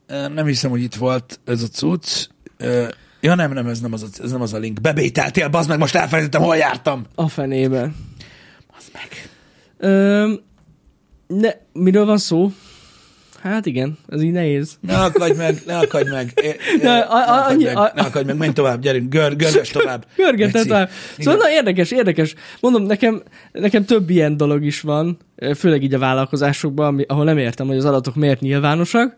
Nem 0.08 0.46
hiszem, 0.46 0.70
hogy 0.70 0.82
itt 0.82 0.96
volt 0.96 1.40
ez 1.46 1.62
a 1.62 1.68
cucc. 1.68 2.28
Ja, 3.22 3.36
nem, 3.36 3.54
nem, 3.54 3.68
ez 3.68 3.80
nem 3.80 3.94
az 3.94 4.04
a, 4.04 4.08
ez 4.24 4.32
nem 4.32 4.42
az 4.42 4.54
a 4.54 4.58
link. 4.58 4.82
Bebételtél, 4.82 5.48
bazd 5.48 5.70
meg, 5.70 5.78
most 5.78 5.96
elfelejtettem, 5.96 6.42
hol 6.42 6.56
jártam. 6.56 7.06
A 7.16 7.28
fenébe. 7.28 7.92
Bazd 8.74 8.90
meg. 8.94 9.30
Ö, 9.78 10.34
de 11.28 11.66
miről 11.74 12.06
van 12.06 12.18
szó? 12.18 12.52
Hát 13.50 13.66
igen, 13.66 13.98
ez 14.10 14.22
így 14.22 14.32
nehéz. 14.32 14.78
Ne 14.82 14.96
akadj 14.98 15.38
meg, 15.38 15.62
ne 15.66 15.78
akadj 15.78 16.10
meg. 16.10 16.34
Ne 16.82 17.00
a- 17.00 17.14
a- 17.16 17.38
akadj 17.40 17.54
annyi- 17.54 17.64
meg, 17.66 17.78
a- 17.78 17.92
ne 17.96 18.02
akadj 18.02 18.26
meg, 18.26 18.38
menj 18.38 18.54
tovább, 18.54 18.82
gyerünk, 18.82 19.10
gör, 19.14 19.36
görges 19.36 19.70
tovább. 19.70 20.06
Görgetett 20.16 20.54
Geci. 20.54 20.70
már. 20.70 20.90
Szóval 21.20 21.36
na 21.40 21.50
érdekes, 21.52 21.92
érdekes. 21.92 22.34
Mondom, 22.60 22.84
nekem, 22.84 23.22
nekem 23.52 23.86
több 23.86 24.10
ilyen 24.10 24.38
dolog 24.38 24.64
is 24.66 24.82
van, 24.82 25.18
főleg 25.56 25.84
így 25.84 25.94
a 25.94 26.00
vállalkozásokban, 26.00 26.86
ami- 26.88 27.06
ahol 27.08 27.24
nem 27.24 27.38
értem, 27.38 27.68
hogy 27.68 27.78
az 27.78 27.86
adatok 27.86 28.16
miért 28.16 28.40
nyilvánosak. 28.42 29.18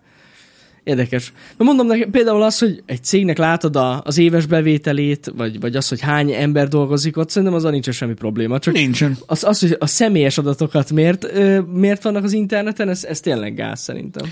Érdekes. 0.88 1.34
De 1.58 1.64
mondom 1.64 1.88
nekem 1.88 2.10
például 2.12 2.42
az, 2.42 2.60
hogy 2.60 2.84
egy 2.86 3.04
cégnek 3.04 3.38
látod 3.38 3.76
a, 3.76 4.02
az 4.06 4.18
éves 4.18 4.46
bevételét, 4.46 5.32
vagy, 5.36 5.60
vagy 5.60 5.76
az, 5.76 5.88
hogy 5.88 6.02
hány 6.02 6.32
ember 6.32 6.68
dolgozik 6.68 7.18
ott, 7.18 7.30
szerintem 7.30 7.58
azzal 7.58 7.72
nincsen 7.72 7.94
semmi 7.94 8.14
probléma. 8.14 8.60
Csak 8.60 8.74
Nincsen. 8.74 9.18
az, 9.26 9.44
az, 9.44 9.60
hogy 9.60 9.76
a 9.80 9.88
személyes 9.88 10.38
adatokat 10.38 10.92
miért, 10.92 11.28
miért 11.74 12.04
vannak 12.04 12.24
az 12.24 12.34
interneten, 12.34 12.90
ez, 12.90 13.04
ez 13.04 13.20
tényleg 13.20 13.56
gáz 13.56 13.80
szerintem. 13.82 14.26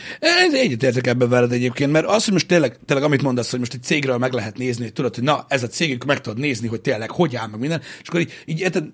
Egyetértek 0.54 1.08
ebben 1.08 1.30
veled 1.30 1.52
egyébként, 1.52 1.92
mert 1.92 2.06
az, 2.06 2.24
hogy 2.24 2.34
most 2.34 2.48
tényleg, 2.48 2.78
tényleg 2.86 3.06
amit 3.06 3.22
mondasz, 3.22 3.52
hogy 3.52 3.60
most 3.60 3.74
egy 3.74 3.84
cégről 3.84 4.18
meg 4.18 4.34
lehet 4.34 4.58
nézni, 4.58 4.84
hogy 4.84 4.94
tudod, 4.94 5.16
hogy 5.16 5.24
na, 5.24 5.46
ez 5.48 5.64
a 5.64 5.68
cégük 5.68 6.06
meg 6.06 6.22
tudod 6.22 6.40
nézni, 6.40 6.68
hogy 6.68 6.82
tényleg 6.82 7.12
hogy 7.12 7.36
áll 7.36 7.48
meg 7.48 7.60
minden, 7.60 7.82
és 8.02 8.08
akkor 8.08 8.20
így, 8.20 8.32
így 8.46 8.60
érted, 8.60 8.86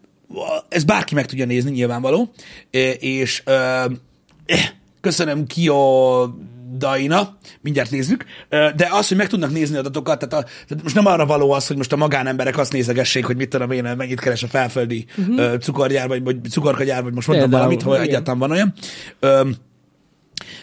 ez 0.69 0.83
bárki 0.83 1.15
meg 1.15 1.25
tudja 1.25 1.45
nézni 1.45 1.71
nyilvánvaló, 1.71 2.31
és 2.99 3.41
ö, 3.45 3.51
eh, 4.45 4.69
köszönöm 5.01 5.47
Kio 5.47 6.27
Daina, 6.81 7.37
mindjárt 7.61 7.91
nézzük, 7.91 8.25
de 8.49 8.89
az, 8.91 9.07
hogy 9.07 9.17
meg 9.17 9.27
tudnak 9.27 9.51
nézni 9.51 9.77
adatokat, 9.77 10.27
tehát, 10.27 10.45
a, 10.45 10.49
tehát 10.67 10.83
most 10.83 10.95
nem 10.95 11.05
arra 11.05 11.25
való 11.25 11.51
az, 11.51 11.67
hogy 11.67 11.77
most 11.77 11.93
a 11.93 11.95
magánemberek 11.95 12.57
azt 12.57 12.71
nézegessék, 12.71 13.25
hogy 13.25 13.35
mit 13.35 13.49
tudom 13.49 13.71
én, 13.71 13.83
mennyit 13.97 14.19
keres 14.19 14.43
a 14.43 14.47
felföldi 14.47 15.05
uh-huh. 15.17 15.57
cukorgyár, 15.57 16.07
vagy, 16.07 16.23
vagy 16.23 16.37
cukorkagyár, 16.49 17.03
vagy 17.03 17.13
most 17.13 17.27
mondtam 17.27 17.49
Például, 17.49 17.69
valamit, 17.69 17.99
hogy 17.99 18.07
egyáltalán 18.07 18.39
van 18.39 18.51
olyan. 18.51 18.73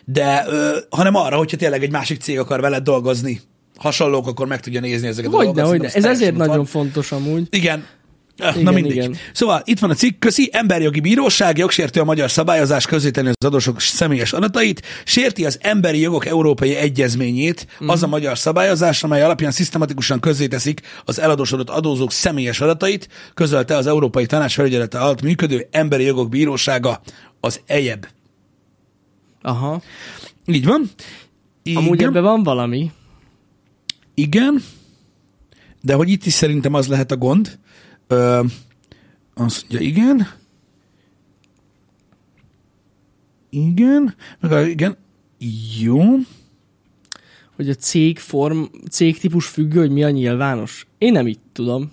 De 0.04 0.44
hanem 0.90 1.14
arra, 1.14 1.36
hogyha 1.36 1.56
tényleg 1.56 1.82
egy 1.82 1.90
másik 1.90 2.20
cég 2.20 2.38
akar 2.38 2.60
veled 2.60 2.82
dolgozni, 2.82 3.40
hasonlók, 3.76 4.26
akkor 4.26 4.46
meg 4.46 4.60
tudja 4.60 4.80
nézni 4.80 5.08
ezeket 5.08 5.32
a 5.32 5.36
Hogyne, 5.36 5.52
dolgokat. 5.52 5.70
hogyne. 5.70 5.94
Ez 5.94 6.04
ezért 6.04 6.36
nagyon 6.36 6.56
van. 6.56 6.64
fontos 6.64 7.12
amúgy. 7.12 7.46
Igen. 7.50 7.84
Igen, 8.38 8.62
Na 8.62 8.70
mindegy. 8.70 8.92
igen. 8.96 9.16
Szóval 9.32 9.62
itt 9.64 9.78
van 9.78 9.90
a 9.90 9.94
cikk, 9.94 10.18
köszi, 10.18 10.48
emberjogi 10.52 11.00
bíróság 11.00 11.58
jogsértő 11.58 12.00
a 12.00 12.04
magyar 12.04 12.30
szabályozás 12.30 12.86
közzétenni 12.86 13.28
az 13.28 13.46
adósok 13.46 13.80
személyes 13.80 14.32
adatait, 14.32 14.82
sérti 15.04 15.44
az 15.44 15.58
emberi 15.62 16.00
jogok 16.00 16.26
európai 16.26 16.74
egyezményét, 16.74 17.66
mm. 17.84 17.88
az 17.88 18.02
a 18.02 18.06
magyar 18.06 18.38
szabályozás, 18.38 19.04
amely 19.04 19.22
alapján 19.22 19.50
szisztematikusan 19.50 20.20
közzéteszik 20.20 20.80
az 21.04 21.20
eladósodott 21.20 21.70
adózók 21.70 22.12
személyes 22.12 22.60
adatait, 22.60 23.08
közölte 23.34 23.76
az 23.76 23.86
Európai 23.86 24.26
Tanács 24.26 24.52
felügyelete 24.52 24.98
alatt 24.98 25.22
működő 25.22 25.66
emberi 25.70 26.04
jogok 26.04 26.28
bírósága, 26.28 27.00
az 27.40 27.60
EJEB. 27.66 28.06
Aha. 29.42 29.82
Így 30.46 30.64
van. 30.64 30.90
Igen. 31.62 31.82
Amúgy 31.82 32.02
ebben 32.02 32.22
van 32.22 32.42
valami. 32.42 32.90
Igen, 34.14 34.62
de 35.80 35.94
hogy 35.94 36.08
itt 36.10 36.26
is 36.26 36.32
szerintem 36.32 36.74
az 36.74 36.86
lehet 36.86 37.10
a 37.10 37.16
gond. 37.16 37.58
Ö, 38.08 38.44
azt 39.34 39.66
mondja, 39.68 39.88
igen. 39.88 40.28
Igen. 43.50 44.14
Meg 44.40 44.68
igen. 44.68 44.96
Jó. 45.80 46.02
hogy 47.56 47.68
a 47.68 47.74
cég 47.74 48.18
form, 48.18 48.62
cégtípus 48.90 49.46
függő, 49.46 49.80
hogy 49.80 49.90
mi 49.90 50.04
a 50.04 50.10
nyilvános? 50.10 50.86
Én 50.98 51.12
nem 51.12 51.26
így 51.26 51.38
tudom. 51.52 51.92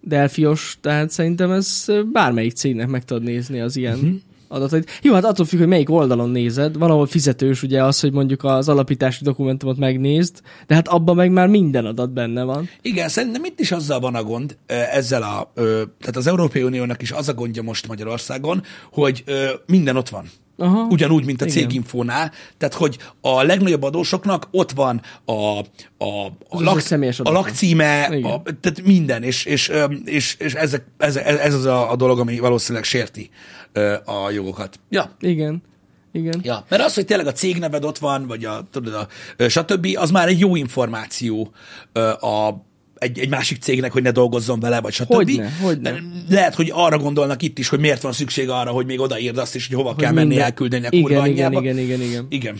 Delfios, 0.00 0.78
tehát 0.80 1.10
szerintem 1.10 1.50
ez 1.50 1.86
bármelyik 2.12 2.52
cégnek 2.52 2.88
meg 2.88 3.04
tudod 3.04 3.22
nézni 3.22 3.60
az 3.60 3.76
ilyen 3.76 3.98
uh-huh. 3.98 4.20
Adatait. 4.54 4.90
Jó, 5.02 5.14
hát 5.14 5.24
attól 5.24 5.46
függ, 5.46 5.58
hogy 5.58 5.68
melyik 5.68 5.90
oldalon 5.90 6.30
nézed. 6.30 6.78
Valahol 6.78 7.06
fizetős 7.06 7.62
ugye 7.62 7.84
az, 7.84 8.00
hogy 8.00 8.12
mondjuk 8.12 8.44
az 8.44 8.68
alapítási 8.68 9.24
dokumentumot 9.24 9.76
megnézd, 9.76 10.40
de 10.66 10.74
hát 10.74 10.88
abban 10.88 11.16
meg 11.16 11.30
már 11.30 11.48
minden 11.48 11.86
adat 11.86 12.12
benne 12.12 12.42
van. 12.42 12.68
Igen, 12.82 13.08
szerintem 13.08 13.44
itt 13.44 13.60
is 13.60 13.72
azzal 13.72 14.00
van 14.00 14.14
a 14.14 14.22
gond, 14.22 14.56
ezzel 14.66 15.22
a, 15.22 15.52
tehát 16.00 16.16
az 16.16 16.26
Európai 16.26 16.62
Uniónak 16.62 17.02
is 17.02 17.10
az 17.10 17.28
a 17.28 17.34
gondja 17.34 17.62
most 17.62 17.88
Magyarországon, 17.88 18.62
hogy 18.92 19.24
minden 19.66 19.96
ott 19.96 20.08
van. 20.08 20.30
Aha. 20.56 20.86
Ugyanúgy, 20.90 21.24
mint 21.24 21.42
a 21.42 21.44
Igen. 21.44 21.56
céginfónál. 21.56 22.32
Tehát, 22.58 22.74
hogy 22.74 22.98
a 23.20 23.42
legnagyobb 23.42 23.82
adósoknak 23.82 24.48
ott 24.50 24.70
van 24.70 25.00
a, 25.24 25.32
a, 25.32 26.26
a, 26.48 26.80
személyes 26.80 27.18
a 27.18 27.22
adatok. 27.22 27.46
lakcíme, 27.46 28.08
Igen. 28.10 28.30
a, 28.30 28.42
tehát 28.42 28.82
minden, 28.84 29.22
és, 29.22 29.44
és, 29.44 29.72
és, 30.04 30.36
és 30.38 30.54
ezek, 30.54 30.84
ez, 30.98 31.16
ez 31.16 31.54
az 31.54 31.64
a, 31.64 31.90
a 31.90 31.96
dolog, 31.96 32.18
ami 32.18 32.38
valószínűleg 32.38 32.84
sérti 32.84 33.30
a 34.04 34.30
jogokat. 34.30 34.80
Ja, 34.88 35.16
Igen. 35.20 35.62
Igen. 36.12 36.40
Ja, 36.42 36.64
mert 36.68 36.82
az, 36.82 36.94
hogy 36.94 37.04
tényleg 37.04 37.26
a 37.26 37.32
cégneved 37.32 37.84
ott 37.84 37.98
van, 37.98 38.26
vagy 38.26 38.44
a, 38.44 38.64
tudod, 38.70 38.94
a, 38.94 39.08
stb., 39.48 39.86
az 39.94 40.10
már 40.10 40.28
egy 40.28 40.38
jó 40.38 40.56
információ 40.56 41.52
a, 42.20 42.50
egy, 43.04 43.18
egy 43.18 43.28
másik 43.28 43.58
cégnek, 43.62 43.92
hogy 43.92 44.02
ne 44.02 44.10
dolgozzon 44.10 44.60
vele, 44.60 44.80
vagy 44.80 44.92
stb. 44.92 45.12
Hogyne, 45.12 45.50
hogyne. 45.62 46.02
Lehet, 46.28 46.54
hogy 46.54 46.70
arra 46.74 46.98
gondolnak 46.98 47.42
itt 47.42 47.58
is, 47.58 47.68
hogy 47.68 47.78
miért 47.80 48.02
van 48.02 48.12
szükség 48.12 48.48
arra, 48.48 48.70
hogy 48.70 48.86
még 48.86 49.00
odaírd 49.00 49.38
azt 49.38 49.54
is, 49.54 49.66
hogy 49.66 49.76
hova 49.76 49.94
kell 49.94 50.12
menni 50.12 50.26
minden- 50.28 50.44
elküldeni 50.44 50.86
a 50.86 50.90
kurva 50.90 51.26
igen, 51.26 51.52
igen, 51.52 51.52
igen, 51.52 51.78
igen, 51.78 52.00
igen, 52.00 52.26
Igen. 52.28 52.56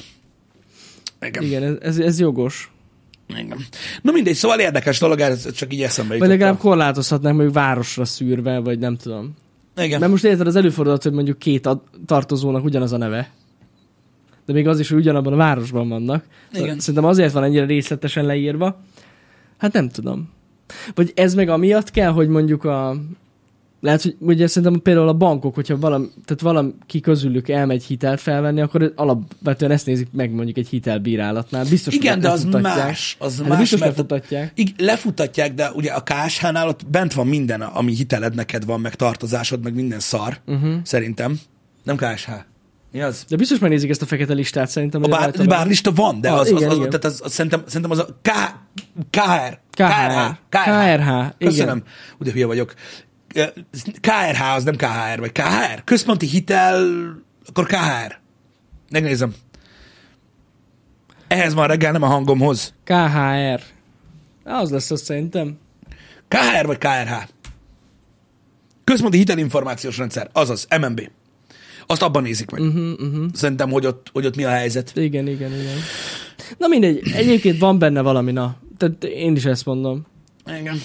Igen. 1.21 1.43
igen. 1.43 1.79
ez, 1.83 1.99
ez, 1.99 2.21
jogos. 2.21 2.71
Igen. 3.29 3.67
Na 4.03 4.13
mindegy, 4.13 4.35
szóval 4.35 4.59
érdekes 4.59 4.99
dolog, 4.99 5.21
ez 5.21 5.53
csak 5.53 5.73
így 5.75 5.83
eszembe 5.83 6.09
Vagy 6.09 6.19
jutott. 6.23 6.39
legalább 6.39 6.59
korlátozhatnánk 6.59 7.35
mondjuk 7.35 7.57
városra 7.57 8.05
szűrve, 8.05 8.59
vagy 8.59 8.79
nem 8.79 8.97
tudom. 8.97 9.35
Igen. 9.77 9.99
Mert 10.01 10.11
most 10.11 10.25
érted, 10.25 10.47
az 10.47 10.57
előfordulhat, 10.57 11.03
hogy 11.03 11.13
mondjuk 11.13 11.39
két 11.39 11.67
ad- 11.67 11.83
tartozónak 12.07 12.65
ugyanaz 12.65 12.93
a 12.93 12.97
neve. 12.97 13.31
De 14.47 14.53
még 14.53 14.69
az 14.69 14.79
is, 14.81 14.89
hogy 14.89 14.99
ugyanabban 14.99 15.33
a 15.33 15.37
városban 15.37 15.89
vannak. 15.89 16.25
Igen. 16.53 16.79
Szerintem 16.79 17.05
azért 17.05 17.33
van 17.33 17.45
ennyire 17.45 17.65
részletesen 17.65 18.25
leírva. 18.25 18.81
Hát 19.59 19.73
nem 19.73 19.89
tudom. 19.89 20.33
Vagy 20.95 21.13
ez 21.15 21.35
meg 21.35 21.49
amiatt 21.49 21.91
kell, 21.91 22.11
hogy 22.11 22.29
mondjuk 22.29 22.65
a... 22.65 22.97
Lehet, 23.81 24.03
hogy 24.03 24.17
ugye 24.21 24.47
szerintem 24.47 24.83
például 24.83 25.09
a 25.09 25.15
bankok, 25.15 25.55
hogyha 25.55 25.79
valami, 25.79 26.07
tehát 26.25 26.43
valaki 26.43 27.01
közülük 27.01 27.49
elmegy 27.49 27.85
hitelt 27.85 28.21
felvenni, 28.21 28.61
akkor 28.61 28.93
alapvetően 28.97 29.71
ezt 29.71 29.87
nézik 29.87 30.09
meg 30.13 30.31
mondjuk 30.31 30.57
egy 30.57 30.69
hitelbírálatnál. 30.69 31.65
Biztos, 31.65 31.95
Igen, 31.95 32.21
de 32.21 32.31
az 32.31 32.45
más. 32.45 33.17
Az 33.19 33.39
Hát 33.39 33.49
más, 33.49 33.59
biztos 33.59 33.81
mert 33.81 33.97
lefutatják. 33.97 34.53
Ig- 34.55 34.81
lefutatják, 34.81 35.55
de 35.55 35.71
ugye 35.71 35.91
a 35.93 36.03
KSH-nál 36.03 36.69
ott 36.69 36.87
bent 36.87 37.13
van 37.13 37.27
minden, 37.27 37.61
ami 37.61 37.93
hiteled 37.93 38.35
neked 38.35 38.65
van, 38.65 38.81
meg 38.81 38.95
tartozásod, 38.95 39.63
meg 39.63 39.75
minden 39.75 40.01
szar, 40.01 40.41
uh-huh. 40.47 40.75
szerintem. 40.83 41.41
Nem 41.83 41.97
KSH. 41.97 42.31
Mi 42.95 43.01
az? 43.01 43.25
De 43.29 43.37
biztos 43.37 43.59
megnézik 43.59 43.91
ezt 43.91 44.03
a 44.03 44.07
fekete 44.07 44.33
listát 44.33 44.69
szerintem. 44.69 45.03
A 45.03 45.09
bár, 45.09 45.47
bár 45.47 45.67
lista 45.67 45.93
van, 45.93 46.21
de 46.21 46.31
Ah, 46.31 46.39
az, 46.39 46.47
igen, 46.47 46.63
az, 46.63 46.69
az, 46.69 46.77
igen. 46.77 46.89
tehát 46.89 47.05
az, 47.05 47.21
az 47.25 47.33
szerintem, 47.33 47.63
szerintem 47.67 47.91
az 47.91 47.99
a 47.99 48.07
K, 48.23 48.31
KR. 49.11 49.59
KR. 49.71 50.39
KRH, 50.49 51.37
Köszönöm. 51.39 51.83
Ugye 52.19 52.33
hülye 52.33 52.47
vagyok. 52.47 52.75
KRH 54.01 54.55
az 54.55 54.65
nem 54.65 54.77
KHR, 54.77 55.19
vagy 55.19 55.33
KHR? 55.33 55.85
Központi 55.85 56.27
hitel, 56.27 56.87
akkor 57.47 57.67
KHR. 57.67 58.19
Megnézem. 58.91 59.35
Ehhez 61.29 61.55
van 61.55 61.67
reggel, 61.67 61.93
nem 61.93 62.03
a 62.03 62.07
hangomhoz. 62.07 62.75
KHR. 62.85 63.61
Az 64.45 64.71
lesz 64.71 64.91
az 64.91 65.03
szerintem. 65.03 65.59
KHR 66.29 66.67
vagy 66.67 66.79
KRH? 66.79 67.13
Központi 68.85 69.17
hitelinformációs 69.17 69.99
rendszer, 69.99 70.29
azaz 70.33 70.67
MNB. 70.81 71.01
Azt 71.87 72.03
abban 72.03 72.23
nézik 72.23 72.51
meg. 72.51 72.61
Uh-huh, 72.61 72.91
uh-huh. 72.93 73.25
Szerintem, 73.33 73.71
hogy 73.71 73.87
ott, 73.87 74.07
hogy 74.13 74.27
ott 74.27 74.37
mi 74.37 74.45
a 74.45 74.49
helyzet. 74.49 74.93
Igen, 74.97 75.27
igen, 75.27 75.51
igen. 75.53 75.77
Na 76.59 76.67
mindegy, 76.67 77.01
egyébként 77.15 77.59
van 77.59 77.79
benne 77.79 78.01
valami, 78.01 78.33
na. 78.33 78.57
Tehát 78.77 79.05
én 79.05 79.37
is 79.37 79.45
ezt 79.45 79.65
mondom. 79.65 80.07
Igen. 80.61 80.81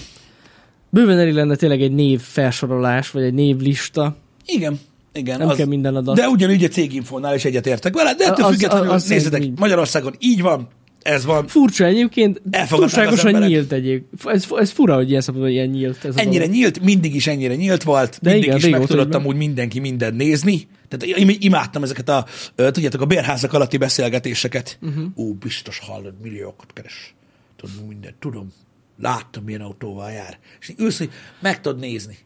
Bőven 0.90 1.18
elég 1.18 1.32
lenne 1.34 1.54
tényleg 1.56 1.82
egy 1.82 1.92
név 1.92 2.20
felsorolás, 2.20 3.10
vagy 3.10 3.22
egy 3.22 3.34
névlista. 3.34 4.16
Igen. 4.46 4.78
Igen. 5.12 5.38
Nem 5.38 5.48
kell 5.56 5.66
minden 5.66 5.96
adat. 5.96 6.16
De 6.16 6.28
ugyanúgy 6.28 6.64
a 6.64 6.68
céginfónál 6.68 7.34
is 7.34 7.44
egyetértek 7.44 7.94
vele, 7.94 8.14
de 8.14 8.24
ettől 8.24 8.44
Az- 8.44 8.52
függetlenül 8.52 8.90
az- 8.90 9.02
az 9.02 9.08
nézzetek, 9.08 9.44
így. 9.44 9.58
Magyarországon 9.58 10.14
így 10.18 10.42
van, 10.42 10.68
ez 11.02 11.24
van. 11.24 11.46
Furcsa 11.46 11.84
egyébként, 11.84 12.42
túlságosan 12.68 13.32
nyílt 13.32 13.72
egyéb. 13.72 14.04
Ez, 14.24 14.46
ez 14.56 14.70
fura, 14.70 14.94
hogy 14.94 15.08
ilyen 15.08 15.20
szabadon 15.20 15.48
ilyen 15.48 15.68
nyílt. 15.68 16.04
Ez 16.04 16.16
Ennyire 16.16 16.38
dolog. 16.44 16.54
nyílt, 16.54 16.80
mindig 16.80 17.14
is 17.14 17.26
ennyire 17.26 17.54
nyílt 17.54 17.82
volt, 17.82 18.18
De 18.22 18.30
mindig 18.30 18.48
igen, 18.48 18.56
is 18.58 18.68
meg 18.68 18.86
tudott 18.86 19.14
amúgy 19.14 19.36
mindenki 19.36 19.78
mindent 19.78 20.16
nézni. 20.16 20.68
Tehát 20.88 21.16
imádtam 21.38 21.82
ezeket 21.82 22.08
a, 22.08 22.26
tudjátok, 22.54 23.00
a 23.00 23.06
bérházak 23.06 23.52
alatti 23.52 23.76
beszélgetéseket. 23.76 24.78
Mhm. 24.80 24.90
Uh-huh. 24.90 25.26
Ó, 25.28 25.32
biztos 25.32 25.78
hallod, 25.78 26.14
milliókat 26.22 26.72
keres. 26.72 27.14
Tudom, 27.56 27.86
mindent, 27.88 28.14
tudom. 28.14 28.52
Láttam, 29.00 29.44
milyen 29.44 29.60
autóval 29.60 30.10
jár. 30.10 30.38
És 30.60 30.72
ülsz, 30.78 30.98
hogy 30.98 31.10
meg 31.40 31.60
tudod 31.60 31.80
nézni. 31.80 32.18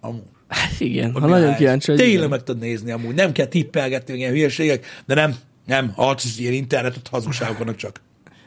Amúgy. 0.00 0.22
Hát 0.48 0.80
Igen, 0.80 1.12
Hogy 1.12 1.22
ha 1.22 1.28
nagyon 1.28 1.54
kíváncsi, 1.54 1.90
hogy 1.90 2.00
Tényleg 2.00 2.28
meg 2.28 2.42
tudod 2.42 2.60
nézni 2.60 2.90
amúgy. 2.90 3.14
Nem 3.14 3.32
kell 3.32 3.46
tippelgetni, 3.46 4.14
ilyen 4.14 4.32
hülyeségek, 4.32 4.86
de 5.06 5.14
nem, 5.14 5.34
nem, 5.70 5.92
az 5.96 6.38
ilyen 6.38 6.52
internetet 6.52 7.08
hazugságok 7.08 7.58
vannak 7.58 7.76
csak. 7.76 8.00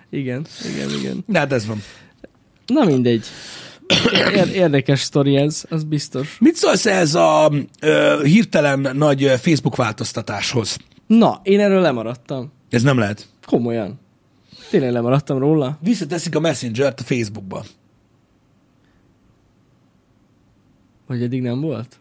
igen, 0.10 0.46
igen, 0.74 0.90
igen. 0.90 1.24
De 1.28 1.40
hát 1.40 1.52
ez 1.54 1.66
van. 1.66 1.84
Na 2.66 2.86
mindegy. 2.86 3.26
Ér- 4.34 4.54
érdekes 4.54 5.00
sztori 5.02 5.36
ez, 5.36 5.64
az 5.70 5.84
biztos. 5.84 6.38
Mit 6.40 6.56
szólsz 6.56 6.86
ez 6.86 7.16
a 7.16 7.52
ö, 7.82 8.22
hirtelen 8.24 8.90
nagy 8.98 9.24
Facebook 9.24 9.76
változtatáshoz? 9.76 10.78
Na, 11.08 11.40
én 11.44 11.60
erről 11.60 11.82
lemaradtam. 11.82 12.52
Ez 12.70 12.82
nem 12.84 12.98
lehet. 12.98 13.28
Komolyan. 13.46 14.00
Tényleg 14.70 14.92
lemaradtam 14.92 15.38
róla. 15.38 15.78
Visszateszik 15.82 16.36
a 16.36 16.40
Messenger-t 16.40 17.00
a 17.00 17.04
Facebookba. 17.04 17.64
Hogy 21.08 21.24
eddig 21.24 21.42
nem 21.42 21.62
volt? 21.62 22.00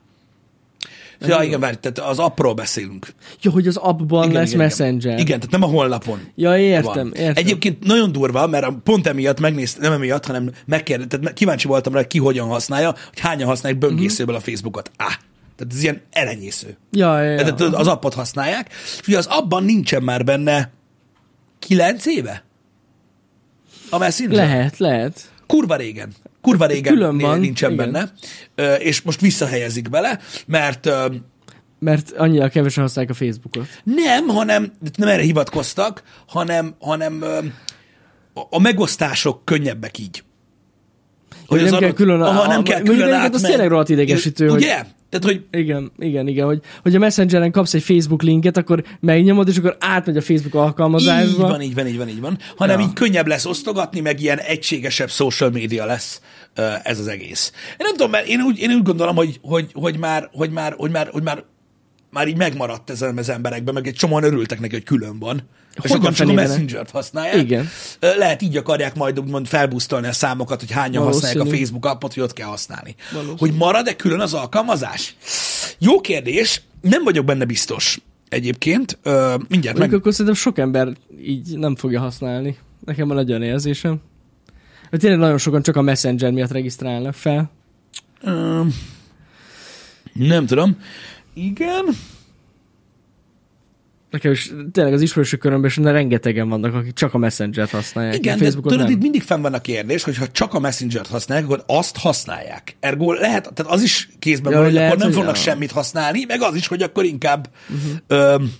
Ja, 1.26 1.42
igen, 1.42 1.60
várj, 1.60 1.76
tehát 1.80 2.10
az 2.10 2.18
appról 2.18 2.54
beszélünk. 2.54 3.06
Ja, 3.42 3.50
hogy 3.50 3.66
az 3.66 3.76
appban 3.76 4.22
Igen, 4.28 4.40
lesz 4.40 4.52
igen, 4.52 4.58
Messenger. 4.58 5.12
Igen. 5.12 5.18
igen, 5.18 5.40
tehát 5.40 5.50
nem 5.50 5.62
a 5.62 5.66
honlapon. 5.66 6.20
Ja, 6.34 6.58
értem, 6.58 6.94
van. 6.94 7.12
értem. 7.12 7.44
Egyébként 7.44 7.84
nagyon 7.84 8.12
durva, 8.12 8.46
mert 8.46 8.66
pont 8.84 9.06
emiatt 9.06 9.40
megnéztem, 9.40 9.82
nem 9.82 9.92
emiatt, 9.92 10.26
hanem 10.26 10.50
megkérdeztem, 10.66 11.20
tehát 11.20 11.36
kíváncsi 11.36 11.66
voltam 11.66 11.92
rá, 11.94 12.06
ki 12.06 12.18
hogyan 12.18 12.48
használja, 12.48 12.94
hogy 13.08 13.20
hányan 13.20 13.48
használják 13.48 13.80
böngészőből 13.80 14.34
a 14.34 14.40
Facebookot. 14.40 14.90
Á, 14.96 15.18
tehát 15.56 15.72
ez 15.72 15.82
ilyen 15.82 16.00
elenyésző. 16.10 16.76
Ja, 16.90 17.22
ja, 17.22 17.30
ja. 17.30 17.36
Tehát 17.36 17.60
az 17.60 17.86
appot 17.86 18.14
használják, 18.14 18.70
és 19.00 19.08
ugye 19.08 19.18
az 19.18 19.26
abban 19.26 19.64
nincsen 19.64 20.02
már 20.02 20.24
benne 20.24 20.70
kilenc 21.58 22.06
éve? 22.06 22.44
A 23.90 23.98
Messenger? 23.98 24.36
Lehet, 24.36 24.78
lehet. 24.78 25.30
Kurva 25.46 25.76
régen. 25.76 26.12
Kurva 26.42 26.66
régen 26.66 26.92
Külön 26.92 27.18
van, 27.18 27.40
nincsen 27.40 27.72
igen. 27.72 27.92
benne, 27.92 28.78
és 28.78 29.02
most 29.02 29.20
visszahelyezik 29.20 29.88
bele, 29.90 30.18
mert 30.46 30.88
Mert 31.78 32.12
annyira 32.16 32.48
kevesen 32.48 32.82
használják 32.82 33.14
a 33.14 33.24
Facebookot. 33.24 33.66
nem, 33.84 34.26
hanem 34.28 34.72
nem 34.96 35.08
erre 35.08 35.22
hivatkoztak, 35.22 36.02
hanem, 36.28 36.74
hanem 36.80 37.24
a- 38.50 38.60
megosztások 38.60 39.44
könnyebbek 39.44 39.98
így. 39.98 40.22
Hogy 41.46 41.62
nem 41.62 41.78
kell 41.80 41.92
külön- 41.92 42.22
aha, 42.22 42.46
nem 42.46 42.58
a- 42.58 42.62
kell 42.62 42.80
külön 42.82 43.08
egyébként 43.08 43.34
az 43.34 43.40
tényleg 43.40 43.68
rohadt 43.68 43.88
idegesítő, 43.88 44.48
hogy- 44.48 44.62
Ugye? 44.62 44.82
Tehát, 45.12 45.26
hogy 45.26 45.60
Igen, 45.60 45.92
igen, 45.98 46.28
igen, 46.28 46.46
hogy, 46.46 46.60
hogy 46.82 46.94
a 46.94 46.98
Messengeren 46.98 47.50
kapsz 47.50 47.74
egy 47.74 47.82
Facebook 47.82 48.22
linket, 48.22 48.56
akkor 48.56 48.84
megnyomod, 49.00 49.48
és 49.48 49.56
akkor 49.56 49.76
átmegy 49.80 50.16
a 50.16 50.20
Facebook 50.20 50.54
alkalmazásba. 50.54 51.44
Így 51.44 51.50
van, 51.50 51.60
így 51.60 51.74
van, 51.74 51.86
így 51.86 51.96
van, 51.96 52.08
így 52.08 52.20
van. 52.20 52.38
Hanem 52.56 52.80
Ja. 52.80 52.86
így 52.86 52.92
könnyebb 52.92 53.26
lesz 53.26 53.44
osztogatni, 53.46 54.00
meg 54.00 54.20
ilyen 54.20 54.38
egységesebb 54.38 55.10
social 55.10 55.50
média 55.50 55.84
lesz 55.84 56.20
ez 56.82 56.98
az 56.98 57.06
egész. 57.06 57.52
Én 57.70 57.76
nem 57.78 57.90
tudom, 57.96 58.10
mert 58.10 58.26
én 58.26 58.40
úgy, 58.40 58.58
én 58.58 58.70
úgy 58.70 58.82
gondolom, 58.82 59.16
hogy, 59.16 59.38
hogy, 59.42 59.70
hogy, 59.72 59.98
már, 59.98 60.28
hogy, 60.32 60.50
már, 60.50 60.74
hogy, 60.76 60.90
már, 60.90 61.08
hogy 61.12 61.22
már 61.22 61.44
már 62.10 62.28
így 62.28 62.36
megmaradt 62.36 62.90
ezen 62.90 63.18
az 63.18 63.28
emberekben, 63.28 63.74
meg 63.74 63.86
egy 63.86 63.94
csomóan 63.94 64.22
örültek 64.22 64.60
neki, 64.60 64.74
hogy 64.74 64.84
külön 64.84 65.18
van. 65.18 65.42
És 65.74 65.90
Hogyan 65.90 65.96
akkor 65.96 66.12
csak 66.12 66.28
a? 66.28 66.32
Messenger-t 66.32 66.90
használják. 66.90 67.36
Igen. 67.36 67.68
Lehet 68.00 68.42
így 68.42 68.56
akarják 68.56 68.94
majd 68.94 69.20
úgymond 69.20 69.46
felbusztolni 69.46 70.06
a 70.06 70.12
számokat, 70.12 70.60
hogy 70.60 70.70
hányan 70.70 71.04
használják 71.04 71.34
a 71.34 71.38
Valószínű. 71.38 71.58
Facebook 71.58 71.86
appot, 71.86 72.14
hogy 72.14 72.22
ott 72.22 72.32
kell 72.32 72.48
használni. 72.48 72.94
Valószínű. 73.12 73.36
Hogy 73.38 73.52
marad-e 73.52 73.96
külön 73.96 74.20
az 74.20 74.34
alkalmazás? 74.34 75.16
Jó 75.78 76.00
kérdés, 76.00 76.62
nem 76.80 77.02
vagyok 77.02 77.24
benne 77.24 77.44
biztos. 77.44 78.00
Egyébként, 78.28 78.98
ö, 79.02 79.34
mindjárt 79.48 79.78
meg... 79.78 79.94
akkor 79.94 80.12
szerintem 80.12 80.34
sok 80.34 80.58
ember 80.58 80.88
így 81.22 81.58
nem 81.58 81.76
fogja 81.76 82.00
használni. 82.00 82.56
Nekem 82.84 83.08
van 83.08 83.18
egy 83.18 83.30
olyan 83.30 83.42
érzésem. 83.42 84.00
Hogy 84.90 84.98
tényleg 84.98 85.18
nagyon 85.18 85.38
sokan 85.38 85.62
csak 85.62 85.76
a 85.76 85.82
Messenger 85.82 86.30
miatt 86.30 86.50
regisztrálnak 86.50 87.14
fel. 87.14 87.50
Ö, 88.22 88.62
nem 90.12 90.46
tudom. 90.46 90.76
Igen. 91.34 91.84
Nekem 94.12 94.32
is 94.32 94.52
tényleg 94.72 94.92
az 94.92 95.00
ismerősök 95.00 95.40
körömben 95.40 95.70
is 95.70 95.76
rengetegen 95.76 96.48
vannak, 96.48 96.74
akik 96.74 96.92
csak 96.92 97.14
a 97.14 97.18
Messenger-t 97.18 97.70
használják. 97.70 98.14
Igen, 98.14 98.38
de 98.38 98.44
Facebookot 98.44 98.70
tudod, 98.72 98.86
nem. 98.86 98.96
itt 98.96 99.02
mindig 99.02 99.22
fenn 99.22 99.40
van 99.40 99.54
a 99.54 99.60
kérdés, 99.60 100.02
hogy 100.02 100.16
ha 100.16 100.28
csak 100.28 100.54
a 100.54 100.58
Messenger-t 100.58 101.06
használják, 101.06 101.46
akkor 101.46 101.64
azt 101.66 101.96
használják. 101.96 102.76
Ergo 102.80 103.12
lehet, 103.12 103.52
tehát 103.54 103.72
az 103.72 103.82
is 103.82 104.08
kézben 104.18 104.52
Ja, 104.52 104.58
van, 104.58 104.66
hogy 104.66 104.74
lehet, 104.74 104.92
akkor 104.92 105.02
nem 105.02 105.12
fognak 105.12 105.36
ja. 105.36 105.42
semmit 105.42 105.70
használni, 105.70 106.24
meg 106.28 106.42
az 106.42 106.54
is, 106.54 106.66
hogy 106.66 106.82
akkor 106.82 107.04
inkább 107.04 107.48
uh-huh. 107.68 107.92
öm, 108.06 108.50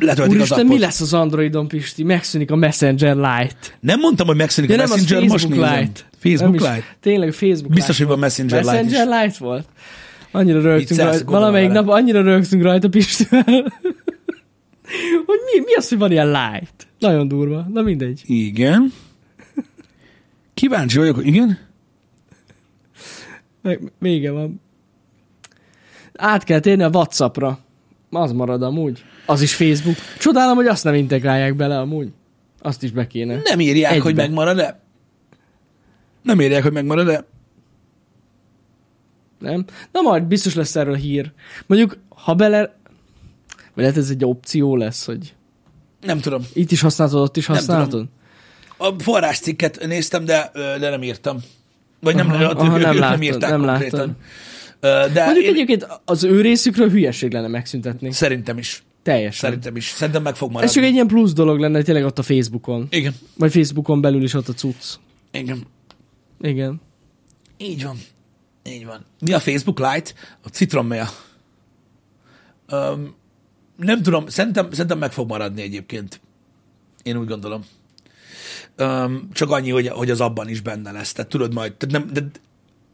letöltik 0.00 0.24
az 0.24 0.28
Úristen, 0.28 0.58
appot. 0.58 0.72
mi 0.72 0.78
lesz 0.78 1.00
az 1.00 1.12
Androidon, 1.12 1.68
Pisti? 1.68 2.02
Megszűnik 2.02 2.50
a 2.50 2.56
Messenger 2.56 3.16
Lite. 3.16 3.56
Nem 3.80 4.00
mondtam, 4.00 4.26
hogy 4.26 4.36
megszűnik 4.36 4.70
Ja, 4.70 4.78
a 4.78 4.82
az 4.82 4.90
Messenger, 4.90 5.20
most 5.20 5.30
Facebook 5.30 5.60
nézem. 5.60 5.78
Lite. 5.80 6.00
Facebook 6.18 6.60
Nem 6.60 6.68
is- 6.70 6.76
Lite? 6.76 6.96
Tényleg 7.00 7.32
Facebook 7.32 7.72
Biztos, 7.72 7.98
Lite 7.98 8.10
hogy 8.10 8.18
van 8.18 8.18
volt. 8.18 8.20
Messenger 8.20 8.60
Lite 8.64 8.84
is. 8.84 8.90
Messenger 8.90 9.24
Lite 9.24 9.36
volt. 9.44 9.66
Annyira 10.30 10.60
rögtünk 10.60 11.00
rajta. 11.00 11.24
Valamelyik 11.24 11.70
nap 11.70 11.88
annyira 11.88 12.22
rögtünk 12.22 12.62
rajta 12.62 12.88
Pistivel. 12.88 13.44
hogy 15.26 15.38
mi, 15.52 15.60
mi 15.64 15.74
az, 15.76 15.88
hogy 15.88 15.98
van 15.98 16.10
ilyen 16.10 16.26
light? 16.26 16.86
Nagyon 16.98 17.28
durva. 17.28 17.66
Na 17.72 17.82
mindegy. 17.82 18.22
Igen. 18.26 18.92
Kíváncsi 20.54 20.98
vagyok, 20.98 21.26
igen? 21.26 21.58
Meg, 23.62 23.92
vége 23.98 24.30
van. 24.30 24.60
Át 26.14 26.44
kell 26.44 26.60
térni 26.60 26.82
a 26.82 26.88
Whatsappra. 26.88 27.58
Az 28.10 28.32
marad 28.32 28.62
amúgy. 28.62 29.04
Az 29.26 29.42
is 29.42 29.54
Facebook. 29.54 29.96
Csodálom, 30.18 30.56
hogy 30.56 30.66
azt 30.66 30.84
nem 30.84 30.94
integrálják 30.94 31.56
bele 31.56 31.78
amúgy. 31.78 32.08
Azt 32.60 32.82
is 32.82 32.90
be 32.90 33.06
kéne. 33.06 33.40
Nem 33.44 33.60
írják, 33.60 33.92
Egybe. 33.92 34.04
hogy 34.04 34.14
megmarad-e. 34.14 34.80
Nem 36.22 36.40
írják, 36.40 36.62
hogy 36.62 36.72
megmarad-e. 36.72 37.24
Nem? 39.38 39.64
Na 39.92 40.00
majd 40.00 40.22
biztos 40.24 40.54
lesz 40.54 40.76
erről 40.76 40.94
hír. 40.94 41.32
Mondjuk, 41.66 41.98
ha 42.08 42.34
bele... 42.34 42.60
Vagy 43.74 43.84
lehet 43.84 43.96
ez 43.96 44.10
egy 44.10 44.24
opció 44.24 44.76
lesz, 44.76 45.04
hogy 45.04 45.34
Nem 46.00 46.20
tudom. 46.20 46.42
itt 46.52 46.70
is 46.70 46.80
használhatod, 46.80 47.22
ott 47.22 47.36
is 47.36 47.46
Nem 47.46 47.56
használhatod? 47.56 48.06
A 48.76 48.92
forráscikket 48.98 49.86
néztem, 49.86 50.24
de, 50.24 50.50
de 50.54 50.90
nem 50.90 51.02
írtam. 51.02 51.38
Vagy 52.00 52.14
nem, 52.14 52.30
Aha, 52.30 52.48
ott 52.48 52.58
aha, 52.58 52.76
ők, 52.78 52.82
nem 52.84 52.94
ők 52.94 53.00
nem 53.00 53.22
írták 53.22 53.50
nem 53.50 53.64
konkrétan. 53.64 54.16
De 54.80 55.24
Mondjuk 55.24 55.44
én 55.44 55.50
egyébként 55.50 55.86
az 56.04 56.24
ő 56.24 56.40
részükről 56.40 56.90
hülyeség 56.90 57.32
lenne 57.32 57.48
megszüntetni. 57.48 58.12
szerintem 58.12 58.58
is. 58.58 58.84
Teljesen. 59.02 59.32
Szerintem 59.50 59.76
is. 59.76 59.84
Szerintem 59.84 60.22
meg 60.22 60.34
fog 60.36 60.48
Ez 60.48 60.54
maradni. 60.54 60.74
csak 60.74 60.84
egy 60.84 60.92
ilyen 60.92 61.06
plusz 61.06 61.32
dolog 61.32 61.58
lenne 61.58 61.82
tényleg 61.82 62.04
ott 62.04 62.18
a 62.18 62.22
Facebookon. 62.22 62.86
Igen. 62.90 63.14
Vagy 63.38 63.52
Facebookon 63.52 64.00
belül 64.00 64.22
is 64.22 64.34
ott 64.34 64.48
a 64.48 64.52
cucc. 64.52 64.84
Igen. 65.30 65.66
Igen. 66.40 66.80
Így 67.56 67.84
van. 67.84 67.96
Így 68.66 68.84
van. 68.84 69.04
Mi 69.20 69.32
a 69.32 69.40
Facebook 69.40 69.78
Lite? 69.78 70.10
A 70.42 70.48
citrommail. 70.48 71.08
Um, 72.72 73.14
nem 73.76 74.02
tudom, 74.02 74.26
szerintem, 74.28 74.70
szerintem 74.70 74.98
meg 74.98 75.12
fog 75.12 75.28
maradni 75.28 75.62
egyébként. 75.62 76.20
Én 77.02 77.16
úgy 77.16 77.26
gondolom. 77.26 77.64
Um, 78.78 79.28
csak 79.32 79.50
annyi, 79.50 79.70
hogy, 79.70 79.88
hogy 79.88 80.10
az 80.10 80.20
abban 80.20 80.48
is 80.48 80.60
benne 80.60 80.90
lesz. 80.90 81.12
Tehát 81.12 81.30
tudod 81.30 81.54
majd, 81.54 81.74
tehát, 81.74 81.98
nem, 81.98 82.12
de, 82.12 82.20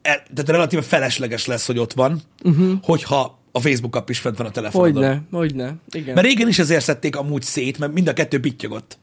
e, 0.02 0.22
tehát 0.34 0.48
relatíve 0.48 0.82
felesleges 0.82 1.46
lesz, 1.46 1.66
hogy 1.66 1.78
ott 1.78 1.92
van, 1.92 2.20
uh-huh. 2.42 2.78
hogyha 2.82 3.38
a 3.52 3.60
Facebook 3.60 3.96
app 3.96 4.08
is 4.08 4.18
fent 4.18 4.36
van 4.36 4.46
a 4.46 4.50
telefonodon. 4.50 5.02
Hogyne, 5.02 5.22
hogyne. 5.30 5.74
Igen. 5.90 6.14
Mert 6.14 6.26
régen 6.26 6.48
is 6.48 6.58
ezért 6.58 6.84
szedték 6.84 7.16
amúgy 7.16 7.42
szét, 7.42 7.78
mert 7.78 7.92
mind 7.92 8.08
a 8.08 8.12
kettő 8.12 8.40
pittyogott. 8.40 8.98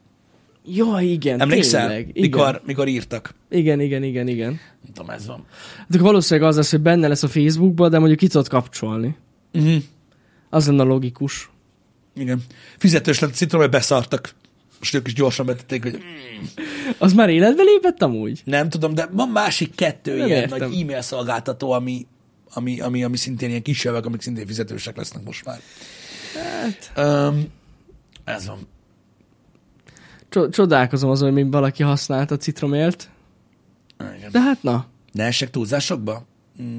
Ja, 0.64 1.00
igen, 1.00 1.40
Emlékszel? 1.40 1.86
tényleg. 1.86 2.08
Igen. 2.08 2.22
Mikor, 2.22 2.62
mikor 2.66 2.88
írtak. 2.88 3.34
igen, 3.50 3.80
igen, 3.80 4.02
igen, 4.02 4.28
igen. 4.28 4.48
Nem 4.50 4.92
tudom, 4.94 5.10
ez 5.10 5.26
van. 5.26 5.44
De 5.88 5.98
valószínűleg 5.98 6.48
az 6.48 6.56
lesz, 6.56 6.70
hogy 6.70 6.80
benne 6.80 7.08
lesz 7.08 7.22
a 7.22 7.28
Facebookban, 7.28 7.90
de 7.90 7.98
mondjuk 7.98 8.18
ki 8.18 8.26
tudod 8.26 8.48
kapcsolni. 8.48 9.16
Uh-huh. 9.52 9.82
Az 10.50 10.66
lenne 10.66 10.82
logikus. 10.82 11.50
Igen. 12.16 12.42
Fizetős 12.78 13.18
lett 13.18 13.30
a 13.30 13.34
citrom, 13.34 13.60
hogy 13.60 13.70
beszartak. 13.70 14.34
Most 14.78 14.94
ők 14.94 15.06
is 15.06 15.14
gyorsan 15.14 15.46
betették, 15.46 15.82
hogy 15.82 15.98
Az 16.98 17.12
már 17.12 17.28
életbe 17.28 17.62
lépett 17.62 18.02
amúgy? 18.02 18.42
nem 18.44 18.68
tudom, 18.68 18.94
de 18.94 19.08
van 19.12 19.28
másik 19.28 19.74
kettő 19.74 20.16
Nem 20.16 20.26
ilyen 20.26 20.40
értem. 20.40 20.58
nagy 20.68 20.80
e-mail 20.80 21.00
szolgáltató, 21.00 21.70
ami, 21.72 22.06
ami, 22.52 22.80
ami, 22.80 23.04
ami 23.04 23.16
szintén 23.16 23.48
ilyen 23.48 23.62
kisebbek, 23.62 24.06
amik 24.06 24.20
szintén 24.20 24.46
fizetősek 24.46 24.96
lesznek 24.96 25.24
most 25.24 25.44
már. 25.44 25.60
Hát... 26.34 26.92
Um, 27.28 27.44
ez 28.24 28.46
van. 28.46 28.58
Cso- 30.30 30.52
csodálkozom 30.52 31.10
azon, 31.10 31.32
hogy 31.32 31.42
még 31.42 31.52
valaki 31.52 31.82
használta 31.82 32.34
a 32.34 32.38
citromélt. 32.38 33.10
Igen. 34.16 34.30
De 34.30 34.40
hát 34.40 34.62
na, 34.62 34.86
Ne 35.12 35.24
essek 35.24 35.50
túlzásokba? 35.50 36.26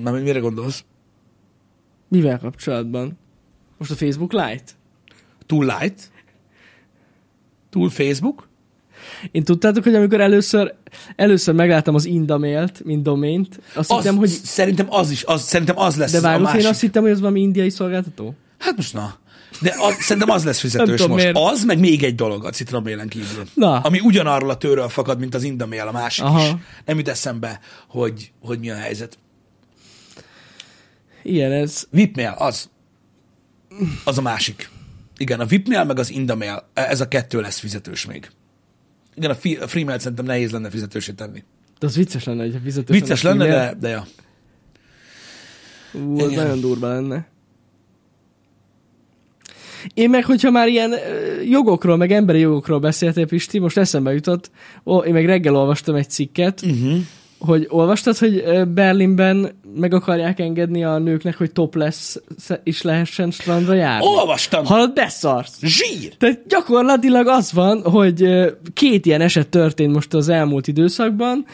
Na, 0.02 0.12
mire 0.12 0.40
gondolsz? 0.40 0.84
mivel 2.08 2.40
kapcsolatban? 2.40 3.18
Most 3.78 3.92
a 3.92 3.96
Facebook 3.96 4.32
Lite? 4.32 4.64
Túl 5.46 5.66
light? 5.66 6.12
Túl 7.70 7.90
Facebook? 7.90 8.48
Én 9.32 9.44
tudtátok, 9.44 9.84
hogy 9.84 9.96
amikor 9.96 10.22
először, 10.22 10.74
először 11.16 11.54
megláttam 11.56 11.96
az 11.96 12.06
Indamailt, 12.06 12.84
mint 12.84 13.04
domént, 13.04 13.60
azt 13.76 13.92
Az, 13.92 13.98
hittem, 13.98 14.18
hogy... 14.18 14.30
Szerintem 14.30 14.86
az 14.90 15.12
is, 15.12 15.24
az, 15.24 15.42
szerintem 15.42 15.78
az 15.78 15.96
lesz 15.96 16.12
De 16.12 16.38
másik. 16.38 16.62
én 16.62 16.68
azt 16.68 16.82
hittem, 16.82 17.02
hogy 17.02 17.12
az 17.12 17.20
valami 17.20 17.42
indiai 17.42 17.70
szolgáltató. 17.70 18.36
Hát 18.58 18.76
most 18.76 18.94
na. 18.94 19.16
De 19.60 19.76
az, 19.80 19.96
szerintem 20.00 20.30
az 20.30 20.44
lesz 20.44 20.60
fizetős 20.60 21.00
tudom, 21.00 21.12
most. 21.12 21.24
miért. 21.24 21.38
Az, 21.52 21.64
meg 21.64 21.80
még 21.80 22.04
egy 22.04 22.16
dolog 22.16 22.46
a 22.46 22.50
citromélen 22.50 23.08
kívül. 23.08 23.44
Na. 23.54 23.80
Ami 23.80 24.00
ugyanarról 24.00 24.50
a 24.50 24.58
tőről 24.58 24.90
fakad, 24.90 25.20
mint 25.20 25.36
az 25.36 25.44
Indamail, 25.44 25.88
a 25.88 25.92
másik 25.92 26.24
Aha. 26.24 26.42
is. 26.42 26.54
Nem 26.86 26.98
jut 26.98 27.08
eszembe, 27.08 27.60
hogy, 27.88 28.32
hogy 28.42 28.60
mi 28.60 28.70
a 28.70 28.76
helyzet. 28.76 29.18
Ilyen 31.24 31.52
ez. 31.52 31.88
Vipmail, 31.90 32.36
az. 32.38 32.70
Az 34.04 34.18
a 34.18 34.22
másik. 34.22 34.70
Igen, 35.18 35.40
a 35.40 35.46
Vipmail 35.46 35.84
meg 35.84 36.00
az 36.00 36.10
Indamail, 36.10 36.70
ez 36.74 37.02
a 37.02 37.08
kettő 37.08 37.42
lesz 37.42 37.60
fizetős 37.60 38.06
még. 38.06 38.32
Igen, 39.16 39.30
a, 39.30 39.36
fi- 39.36 39.62
a 39.62 39.68
Freemail 39.68 40.00
szerintem 40.00 40.26
nehéz 40.26 40.52
lenne 40.52 40.70
fizetősé 40.70 41.12
tenni. 41.12 41.44
De 41.80 41.86
az 41.86 41.96
vicces 41.96 42.24
lenne, 42.24 42.44
hogyha 42.44 42.60
fizetős 42.64 43.00
Vicces 43.00 43.22
lenne, 43.22 43.48
de, 43.48 43.76
de 43.80 43.90
ja. 43.90 44.06
Ú, 45.94 46.20
az 46.20 46.32
nagyon 46.32 46.60
durva 46.60 46.88
lenne. 46.88 47.28
Én 49.94 50.10
meg, 50.10 50.26
hogyha 50.26 50.52
már 50.52 50.68
ilyen 50.68 50.94
jogokról, 51.50 51.98
meg 51.98 52.12
emberi 52.12 52.40
jogokról 52.40 52.80
beszéltél, 52.80 53.26
Pisti, 53.26 53.60
most 53.60 53.78
eszembe 53.78 54.14
jutott, 54.14 54.52
ó, 54.86 54.98
én 54.98 55.14
meg 55.14 55.26
reggel 55.26 55.56
olvastam 55.56 55.96
egy 55.96 56.10
cikket, 56.10 56.62
Uh-huh. 56.62 57.00
Hogy 57.46 57.68
olvastad, 57.70 58.18
hogy 58.18 58.44
Berlinben 58.74 59.52
meg 59.76 59.94
akarják 59.94 60.40
engedni 60.40 60.84
a 60.84 60.98
nőknek, 60.98 61.38
hogy 61.38 61.52
topless 61.52 62.16
is 62.64 62.82
lehessen 62.82 63.32
strandra 63.32 63.74
járni. 63.74 64.06
Olvastam! 64.06 64.66
Hallod, 64.66 64.94
beszarsz! 64.94 65.58
Zsír! 65.62 66.16
Tehát 66.18 66.42
gyakorlatilag 66.48 67.28
az 67.28 67.54
van, 67.54 67.82
hogy 67.82 68.26
két 68.74 69.06
ilyen 69.06 69.22
eset 69.22 69.48
történt 69.48 69.94
most 69.94 70.14
az 70.14 70.30
elmúlt 70.30 70.68
időszakban, 70.68 71.46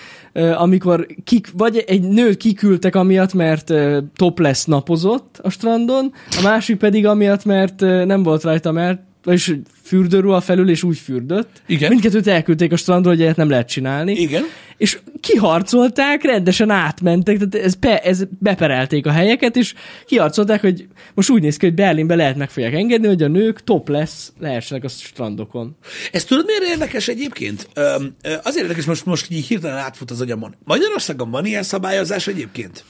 amikor 0.57 1.07
kik, 1.23 1.51
vagy 1.53 1.83
egy 1.87 2.01
nőt 2.01 2.37
kiküldtek 2.37 2.95
amiatt, 2.95 3.33
mert 3.33 3.73
topless 4.15 4.65
napozott 4.65 5.39
a 5.41 5.49
strandon, 5.49 6.13
a 6.39 6.41
másik 6.43 6.77
pedig 6.77 7.05
amiatt, 7.05 7.45
mert 7.45 7.79
nem 7.79 8.23
volt 8.23 8.43
rajta, 8.43 8.71
mert 8.71 8.99
vagyis 9.27 9.51
fürdőruha 9.83 10.41
felül, 10.41 10.69
és 10.69 10.83
úgy 10.83 10.97
fürdött. 10.97 11.61
Igen. 11.65 11.89
Mindkettőt 11.89 12.27
elküldték 12.27 12.71
a 12.71 12.75
strandról, 12.75 13.13
hogy 13.13 13.21
ilyet 13.21 13.35
nem 13.35 13.49
lehet 13.49 13.67
csinálni. 13.67 14.13
Igen. 14.13 14.43
És 14.77 14.99
kiharcolták, 15.19 16.23
rendesen 16.23 16.69
átmentek, 16.69 17.37
tehát 17.37 17.65
ez, 17.65 17.75
be, 17.75 17.99
ez 17.99 18.23
beperelték 18.39 19.05
a 19.05 19.11
helyeket, 19.11 19.55
és 19.55 19.73
kiharcolták, 20.05 20.61
hogy 20.61 20.87
most 21.13 21.29
úgy 21.29 21.41
néz 21.41 21.57
ki, 21.57 21.65
hogy 21.65 21.75
Berlinbe 21.75 22.15
lehet 22.15 22.35
meg 22.35 22.49
fogják 22.49 22.73
engedni, 22.73 23.07
hogy 23.07 23.23
a 23.23 23.27
nők 23.27 23.63
topless 23.63 24.27
lehessenek 24.39 24.83
a 24.83 24.87
strandokon. 24.87 25.75
Ez 26.11 26.23
tudod, 26.23 26.45
miért 26.45 26.63
érdekes 26.63 27.07
egyébként? 27.07 27.69
Öm, 27.73 28.15
azért 28.43 28.63
érdekes, 28.63 28.85
most, 28.85 29.05
most 29.05 29.31
így 29.31 29.45
hirtelen 29.45 29.77
átfut 29.77 30.11
az 30.11 30.21
agyamon. 30.21 30.55
Magyarországon 30.63 31.31
van 31.31 31.45
ilyen 31.45 31.63
szabályozás 31.63 32.27
egyébként? 32.27 32.83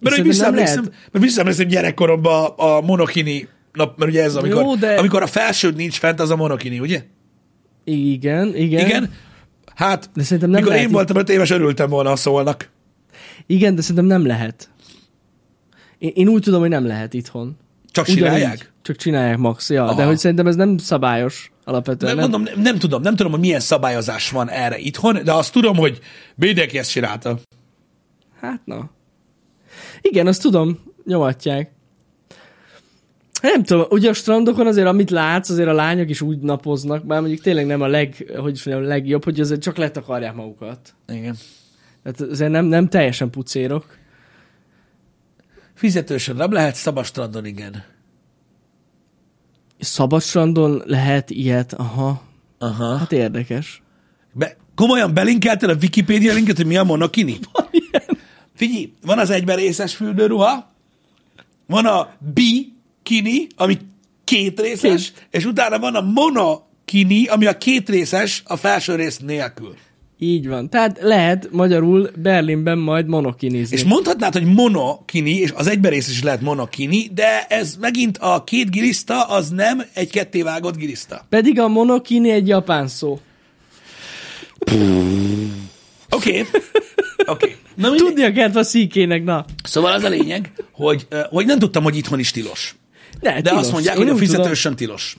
Mert 0.00 0.16
hogy 0.16 0.24
visszaemlékszem, 0.24 0.84
mert 1.10 1.24
visszaemlékszem 1.24 1.66
gyerekkoromban 1.66 2.44
a, 2.44 2.76
a 2.76 2.80
monokini 2.80 3.48
nap, 3.72 3.98
mert 3.98 4.10
ugye 4.10 4.22
ez, 4.22 4.34
amikor, 4.36 4.62
Jó, 4.62 4.74
de- 4.74 4.94
amikor 4.94 5.22
a 5.22 5.26
felsőd 5.26 5.76
nincs 5.76 5.98
fent, 5.98 6.20
az 6.20 6.30
a 6.30 6.36
monokini, 6.36 6.78
ugye? 6.80 7.02
Igen, 7.84 8.56
igen. 8.56 8.86
Igen. 8.86 9.12
Hát, 9.74 10.10
De 10.14 10.22
szerintem 10.22 10.50
nem 10.50 10.58
mikor 10.58 10.72
lehet 10.74 10.86
én 10.88 10.92
voltam 10.94 11.16
öt 11.16 11.28
éves, 11.28 11.50
örültem 11.50 11.88
volna, 11.88 12.08
ha 12.08 12.16
szólnak. 12.16 12.70
Igen, 13.46 13.74
de 13.74 13.80
szerintem 13.80 14.04
nem 14.04 14.26
lehet. 14.26 14.70
Én, 15.98 16.12
én 16.14 16.28
úgy 16.28 16.42
tudom, 16.42 16.60
hogy 16.60 16.68
nem 16.68 16.86
lehet 16.86 17.14
itthon. 17.14 17.56
Csak 17.90 18.08
Ugyanígy. 18.08 18.24
csinálják? 18.24 18.72
Csak 18.82 18.96
csinálják 18.96 19.38
max, 19.38 19.70
ja. 19.70 19.84
Aha. 19.84 19.94
De 19.94 20.04
hogy 20.04 20.18
szerintem 20.18 20.46
ez 20.46 20.56
nem 20.56 20.78
szabályos 20.78 21.52
alapvetően. 21.64 22.16
Nem, 22.16 22.20
Nem, 22.30 22.30
mondom, 22.30 22.54
nem, 22.54 22.62
nem 22.62 22.78
tudom, 22.78 23.02
nem 23.02 23.16
tudom, 23.16 23.32
hogy 23.32 23.40
milyen 23.40 23.60
szabályozás 23.60 24.30
van 24.30 24.50
erre 24.50 24.78
itthon, 24.78 25.24
de 25.24 25.32
azt 25.32 25.52
tudom, 25.52 25.76
hogy 25.76 25.98
mindenki 26.34 26.78
ezt 26.78 26.90
csinálta. 26.90 27.38
Hát 28.40 28.60
na. 28.64 28.90
Igen, 30.00 30.26
azt 30.26 30.42
tudom, 30.42 30.78
nyomatják. 31.04 31.70
Nem 33.42 33.62
tudom, 33.62 33.86
ugye 33.90 34.08
a 34.08 34.12
strandokon 34.12 34.66
azért, 34.66 34.86
amit 34.86 35.10
látsz, 35.10 35.48
azért 35.48 35.68
a 35.68 35.72
lányok 35.72 36.08
is 36.10 36.20
úgy 36.20 36.38
napoznak, 36.38 37.06
bár 37.06 37.20
mondjuk 37.20 37.40
tényleg 37.40 37.66
nem 37.66 37.80
a 37.80 37.86
leg, 37.86 38.32
hogy 38.36 38.52
is 38.52 38.64
mondjam, 38.64 38.86
a 38.86 38.88
legjobb, 38.88 39.24
hogy 39.24 39.40
azért 39.40 39.62
csak 39.62 39.76
letakarják 39.76 40.34
magukat. 40.34 40.94
Igen. 41.08 41.36
Tehát 42.02 42.20
azért 42.20 42.50
nem, 42.50 42.64
nem 42.64 42.88
teljesen 42.88 43.30
pucérok. 43.30 43.96
Fizetősön 45.74 46.36
nem 46.36 46.52
lehet, 46.52 46.74
szabad 46.74 47.04
strandon 47.04 47.44
igen. 47.44 47.84
Szabadstrandon 49.78 50.82
lehet 50.84 51.30
ilyet, 51.30 51.72
aha. 51.72 52.22
Aha. 52.58 52.96
Hát 52.96 53.12
érdekes. 53.12 53.82
Be, 54.32 54.56
komolyan 54.74 55.14
belinkelted 55.14 55.70
a 55.70 55.74
Wikipédia 55.74 56.34
linket, 56.34 56.56
hogy 56.56 56.66
mi 56.66 56.76
a 56.76 56.84
monokini? 56.84 57.38
Figyelj, 58.56 58.92
van 59.04 59.18
az 59.18 59.30
egyben 59.30 59.56
részes 59.56 59.96
fürdőruha, 59.96 60.72
van 61.66 61.86
a 61.86 62.10
bikini, 63.08 63.46
ami 63.56 63.78
két 64.24 64.60
részes, 64.60 65.12
és 65.30 65.44
utána 65.44 65.78
van 65.78 65.94
a 65.94 66.00
monokini, 66.00 67.26
ami 67.26 67.46
a 67.46 67.58
két 67.58 67.88
részes, 67.88 68.42
a 68.46 68.56
felső 68.56 68.94
rész 68.94 69.18
nélkül. 69.18 69.74
Így 70.18 70.48
van. 70.48 70.70
Tehát 70.70 70.98
lehet 71.00 71.48
magyarul 71.50 72.10
Berlinben 72.16 72.78
majd 72.78 73.06
monokinizni. 73.06 73.76
És 73.76 73.84
mondhatnád, 73.84 74.32
hogy 74.32 74.44
monokini, 74.44 75.34
és 75.34 75.52
az 75.54 75.66
egyben 75.66 75.90
rész 75.90 76.08
is 76.08 76.22
lehet 76.22 76.40
monokini, 76.40 77.10
de 77.14 77.46
ez 77.48 77.76
megint 77.80 78.18
a 78.18 78.44
két 78.44 78.70
giliszta, 78.70 79.22
az 79.22 79.48
nem 79.48 79.82
egy 79.94 80.10
kettévágott 80.10 80.76
giliszta. 80.76 81.26
Pedig 81.28 81.60
a 81.60 81.68
monokini 81.68 82.30
egy 82.30 82.48
japán 82.48 82.88
szó. 82.88 83.18
Oké. 84.60 84.78
Okay. 86.10 86.40
Oké. 86.40 86.46
Okay. 87.26 87.56
Na. 87.74 87.94
Tudnia 87.94 88.32
kellett 88.32 88.56
a 88.56 88.62
szíkének, 88.62 89.24
na. 89.24 89.44
Szóval 89.64 89.92
az 89.92 90.02
a 90.02 90.08
lényeg, 90.08 90.52
hogy, 90.72 91.06
hogy 91.30 91.46
nem 91.46 91.58
tudtam, 91.58 91.82
hogy 91.82 91.96
itthon 91.96 92.18
is 92.18 92.30
tilos. 92.30 92.76
De, 93.20 93.32
De 93.32 93.40
tilos. 93.42 93.58
azt 93.60 93.72
mondják, 93.72 93.96
Én 93.96 94.02
hogy 94.02 94.10
a 94.10 94.16
fizetősen 94.16 94.76
tilos. 94.76 95.16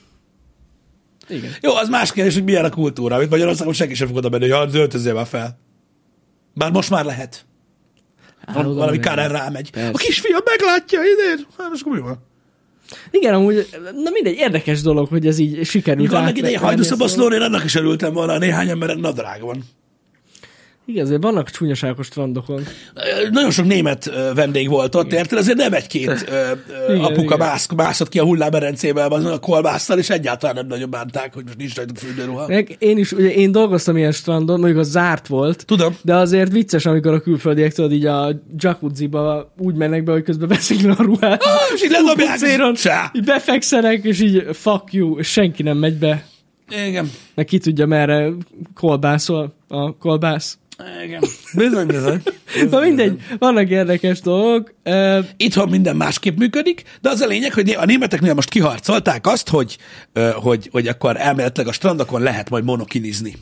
Igen. 1.28 1.50
Jó, 1.60 1.74
az 1.74 1.88
más 1.88 2.12
kérdés, 2.12 2.34
hogy 2.34 2.44
milyen 2.44 2.64
a 2.64 2.70
kultúra, 2.70 3.14
amit 3.16 3.30
Magyarországon 3.30 3.72
senki 3.72 3.94
sem 3.94 4.06
fogod 4.06 4.30
menni, 4.30 4.48
hogy 4.48 4.58
hát 4.58 4.74
öltözzél 4.74 5.14
már 5.14 5.26
fel. 5.26 5.58
Bár 6.54 6.70
most 6.70 6.90
már 6.90 7.04
lehet. 7.04 7.44
Hát, 8.46 8.54
Val- 8.54 8.66
oda 8.66 8.74
valami. 8.78 8.98
Karen 9.00 9.28
rámegy. 9.28 9.70
Persze. 9.70 9.88
A 9.88 9.96
kisfiam 9.96 10.40
meglátja 10.44 11.00
idén. 11.00 11.46
Hát 11.58 11.68
most 11.68 11.82
akkor 11.82 11.94
mi 11.96 12.00
van? 12.00 12.18
Igen, 13.10 13.34
amúgy, 13.34 13.68
na 14.04 14.10
mindegy, 14.10 14.34
érdekes 14.36 14.82
dolog, 14.82 15.08
hogy 15.08 15.26
ez 15.26 15.38
így 15.38 15.66
sikerült. 15.66 16.00
Mikor 16.02 16.14
annak 16.16 16.28
átvenni 16.28 16.46
idején 16.48 16.66
hajdúszabaszlón, 16.66 17.32
én 17.32 17.40
annak 17.40 17.64
is 17.64 17.74
örültem 17.74 18.12
volna, 18.12 18.38
néhány 18.38 18.68
emberen 18.68 18.98
nadrág 18.98 19.40
van. 19.40 19.64
Igen, 20.90 21.04
azért 21.04 21.22
vannak 21.22 21.50
csúnyaságos 21.50 22.06
strandokon. 22.06 22.62
Nagyon 23.30 23.50
sok 23.50 23.66
német 23.66 24.10
vendég 24.34 24.68
volt 24.68 24.94
ott, 24.94 25.12
érted? 25.12 25.38
Azért 25.38 25.56
nem 25.56 25.72
egy-két 25.72 26.10
Igen, 26.88 27.00
apuka 27.00 27.34
igen. 27.34 27.38
mász, 27.38 27.68
mászott 27.76 28.08
ki 28.08 28.18
a 28.18 28.24
hulláberencébe 28.24 29.04
azon 29.04 29.32
a 29.32 29.38
kolbásszal, 29.38 29.98
és 29.98 30.10
egyáltalán 30.10 30.54
nem 30.54 30.66
nagyon 30.66 30.90
bánták, 30.90 31.34
hogy 31.34 31.44
most 31.44 31.56
nincs 31.56 31.76
rajta 31.76 31.92
fürdőruha. 31.96 32.46
Meg 32.48 32.76
én 32.78 32.98
is, 32.98 33.12
ugye 33.12 33.32
én 33.32 33.52
dolgoztam 33.52 33.96
ilyen 33.96 34.12
strandon, 34.12 34.58
mondjuk 34.58 34.80
az 34.80 34.90
zárt 34.90 35.26
volt, 35.26 35.66
Tudom. 35.66 35.96
de 36.02 36.14
azért 36.14 36.52
vicces, 36.52 36.86
amikor 36.86 37.12
a 37.12 37.20
külföldiek 37.20 37.72
tudod 37.72 37.92
így 37.92 38.06
a 38.06 38.42
jacuzziba 38.58 39.52
úgy 39.58 39.74
mennek 39.74 40.04
be, 40.04 40.12
hogy 40.12 40.22
közben 40.22 40.48
veszik 40.48 40.82
le 40.82 40.92
a 40.98 41.02
ruhát. 41.02 41.42
és 41.74 41.82
így 41.82 41.90
ledobják, 41.90 42.38
így 43.12 43.24
befekszenek, 43.24 44.04
és 44.04 44.20
így 44.20 44.46
fuck 44.52 44.92
you, 44.92 45.18
és 45.18 45.28
senki 45.30 45.62
nem 45.62 45.76
megy 45.76 45.98
be. 45.98 46.24
Igen. 46.86 47.10
Meg 47.34 47.44
ki 47.44 47.58
tudja, 47.58 47.86
merre 47.86 48.30
kolbászol 48.74 49.54
a 49.68 49.96
kolbász. 49.96 50.59
Igen. 51.04 51.22
Bizony, 51.56 51.86
bizony. 51.86 52.22
Na 52.70 52.80
mindegy, 52.80 53.20
vannak 53.38 53.68
érdekes 53.68 54.20
dolgok. 54.20 54.74
Itthon 55.36 55.68
minden 55.68 55.96
másképp 55.96 56.38
működik, 56.38 56.82
de 57.00 57.08
az 57.08 57.20
a 57.20 57.26
lényeg, 57.26 57.52
hogy 57.52 57.70
a 57.70 57.84
németeknél 57.84 58.34
most 58.34 58.48
kiharcolták 58.48 59.26
azt, 59.26 59.48
hogy, 59.48 59.78
hogy, 60.34 60.68
hogy 60.72 60.88
akkor 60.88 61.16
elméletileg 61.16 61.68
a 61.68 61.72
strandokon 61.72 62.22
lehet 62.22 62.50
majd 62.50 62.64
monokinizni. 62.64 63.34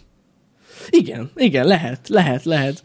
igen, 0.91 1.31
igen, 1.37 1.67
lehet, 1.67 2.09
lehet, 2.09 2.45
lehet. 2.45 2.83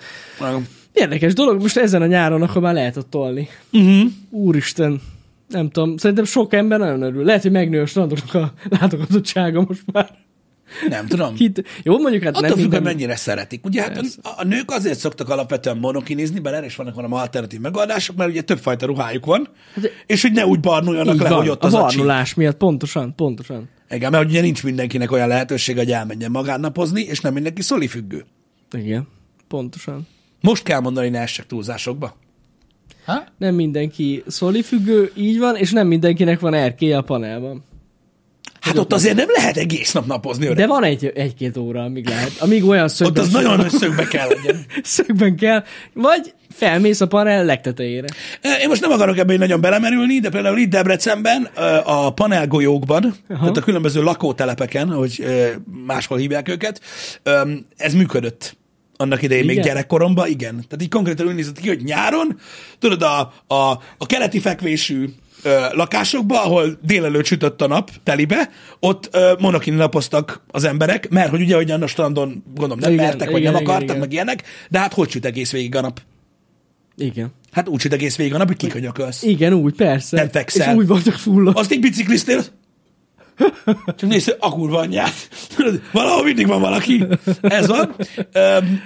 Érdekes 0.94 1.34
dolog, 1.34 1.62
most 1.62 1.78
ezen 1.78 2.02
a 2.02 2.06
nyáron 2.06 2.42
akkor 2.42 2.62
már 2.62 2.74
lehet 2.74 2.98
ott 2.98 3.10
tolni. 3.10 3.48
Uh-huh. 3.72 4.12
Úristen, 4.30 5.02
nem 5.48 5.70
tudom, 5.70 5.98
szerintem 5.98 6.26
sok 6.26 6.54
ember 6.54 6.80
nagyon 6.80 7.02
örül. 7.02 7.24
Lehet, 7.24 7.42
hogy 7.42 7.52
megnő 7.52 7.82
a 7.82 7.86
strandoknak 7.86 8.34
a 8.34 8.54
látogatottsága 8.80 9.66
most 9.68 9.84
már. 9.92 10.10
Nem 10.90 11.08
tudom. 11.08 11.36
Hit. 11.36 11.64
Jó, 11.84 12.00
mondjuk 12.00 12.24
hát 12.24 12.36
Attól 12.36 12.48
nem 12.48 12.58
függ, 12.58 12.62
hogy 12.62 12.72
minden... 12.72 12.94
mennyire 12.94 13.16
szeretik. 13.16 13.66
Ugye 13.66 13.82
hát 13.82 13.98
a, 13.98 14.30
a 14.38 14.44
nők 14.44 14.72
azért 14.72 15.00
szoktak 15.00 15.30
alapvetően 15.30 15.78
monokinizni, 15.78 16.40
bár 16.40 16.54
erre 16.54 16.66
is 16.66 16.76
vannak 16.76 16.96
valami 16.96 17.14
alternatív 17.14 17.60
megoldások, 17.60 18.16
mert 18.16 18.30
ugye 18.30 18.42
többfajta 18.42 18.86
ruhájuk 18.86 19.26
van, 19.26 19.48
és 20.06 20.22
hogy 20.22 20.32
ne 20.32 20.46
úgy 20.46 20.60
barnuljanak 20.60 21.18
Hát, 21.18 21.24
le, 21.24 21.30
van, 21.30 21.38
hogy 21.40 21.50
ott 21.50 21.64
a 21.64 21.68
az 21.68 21.74
a 21.74 21.78
csík. 21.78 21.86
barnulás 21.88 22.34
miatt, 22.34 22.58
pontosan, 22.58 23.16
pontosan. 23.16 23.70
Igen, 23.90 24.12
mert 24.12 24.26
ugye 24.26 24.42
nincs 24.42 24.64
mindenkinek 24.64 25.12
olyan 25.12 25.28
lehetőség, 25.28 25.78
hogy 25.78 25.92
elmenjen 25.92 26.32
magánnapozni, 26.32 27.02
és 27.02 27.20
nem 27.20 27.34
mindenki 27.34 27.62
szolifüggő. 27.62 28.26
Igen, 28.78 29.08
pontosan. 29.48 30.08
Most 30.42 30.64
kell 30.64 30.80
mondani, 30.80 31.10
ne 31.10 31.20
essek 31.20 31.46
túlzásokba. 31.46 32.16
Ha? 33.06 33.24
Nem 33.38 33.56
mindenki 33.56 34.24
szolifüggő, 34.28 35.12
így 35.16 35.40
van, 35.40 35.56
és 35.56 35.72
nem 35.72 35.88
mindenkinek 35.88 36.40
van 36.40 36.54
erkélye 36.54 36.98
a 36.98 37.02
panelban. 37.02 37.64
Hát 38.64 38.78
ott 38.78 38.94
azért 38.94 39.16
nem 39.16 39.28
lehet 39.36 39.58
egész 39.58 39.92
nap 39.92 40.06
napozni, 40.06 40.46
öreg. 40.46 40.58
De 40.58 40.68
van 40.68 40.84
egy, 40.84 41.12
egy-két 41.16 41.58
óra, 41.58 41.84
amíg 41.84 42.08
lehet. 42.08 42.32
Amíg 42.40 42.66
olyan 42.66 42.84
Ott 42.84 42.90
szögben, 42.90 43.24
az 43.24 43.32
nagyon 43.32 43.60
összögbe 43.60 44.08
kell 44.08 44.28
legyen. 44.28 44.66
szögben 44.84 45.36
kell, 45.36 45.64
vagy 45.94 46.34
felmész 46.50 47.02
a 47.02 47.08
panel 47.08 47.46
legtetejére. 47.46 48.08
Én 48.62 48.68
most 48.68 48.82
nem 48.82 48.92
akarok 48.92 49.18
ebbe 49.18 49.34
így 49.34 49.40
nagyon 49.40 49.62
belemerülni, 49.62 50.20
de 50.20 50.30
például 50.30 50.58
itt 50.58 50.70
Debrecenben 50.70 51.44
a 51.84 52.14
panelgolyókban, 52.14 53.04
Aha. 53.04 53.40
tehát 53.40 53.58
a 53.58 53.62
különböző 53.62 54.04
lakótelepeken, 54.04 54.90
ahogy 54.90 55.20
ö, 55.24 55.48
máshol 55.86 56.18
hívják 56.18 56.50
őket, 56.50 56.82
ez 57.78 57.94
működött 57.94 58.58
annak 58.98 59.22
idején 59.22 59.46
még 59.46 59.56
Igen? 59.56 59.68
gyerekkoromban, 59.68 60.28
igen. 60.28 60.54
Tehát 60.54 60.82
így 60.82 60.90
konkrétan 60.90 61.28
úgy 61.28 61.36
nézett 61.36 61.60
ki, 61.60 61.68
hogy 61.68 61.84
nyáron, 61.84 62.40
tudod, 62.80 63.02
a, 63.02 63.34
a, 63.48 63.80
a 63.98 64.06
keleti 64.06 64.40
fekvésű 64.40 65.10
ö, 65.44 65.66
lakásokba, 65.72 66.44
ahol 66.44 66.78
délelőtt 66.82 67.26
sütött 67.26 67.62
a 67.62 67.68
nap 67.68 67.92
telibe, 68.04 68.50
ott 68.80 69.10
ö, 69.12 69.34
monokini 69.40 69.76
napoztak 69.76 70.42
az 70.48 70.64
emberek, 70.64 71.10
mert 71.10 71.30
hogy 71.30 71.42
ugye, 71.42 71.56
hogy 71.56 71.72
a 71.72 71.88
strandon 71.88 72.44
gondolom 72.54 72.80
nem 72.80 72.92
Igen, 72.92 73.06
mertek, 73.06 73.30
vagy 73.30 73.40
igen, 73.40 73.52
nem 73.52 73.62
igen, 73.62 73.74
akartak, 73.74 73.96
igen. 73.96 74.00
meg 74.00 74.14
ilyenek, 74.14 74.44
de 74.70 74.80
hát 74.80 74.94
hogy 74.94 75.10
süt 75.10 75.26
egész 75.26 75.52
végig 75.52 75.76
a 75.76 75.82
nap? 75.82 76.02
Igen. 76.98 77.32
Hát 77.52 77.68
úgy 77.68 77.80
süt 77.80 77.94
egész 77.94 78.16
végig 78.16 78.34
a 78.34 78.38
nap, 78.38 78.48
hogy 78.48 78.58
kikönyökölsz. 78.58 79.24
Igen, 79.24 79.54
úgy, 79.54 79.76
persze. 79.76 80.16
Nem 80.18 80.30
fekszel. 80.30 80.70
És 80.70 80.76
úgy 80.76 80.88
voltak 80.88 81.14
fullok. 81.14 81.58
Azt 81.58 81.74
így 81.74 81.80
bicikliztél, 81.80 82.44
csak 83.86 84.10
nézd, 84.10 84.36
a 84.40 84.50
kurva 84.50 84.80
anyját. 84.80 85.30
Valahol 85.92 86.24
mindig 86.24 86.48
van 86.48 86.62
valaki. 86.62 87.06
Ez 87.42 87.68
van. 87.68 87.96
Öm, 88.32 88.82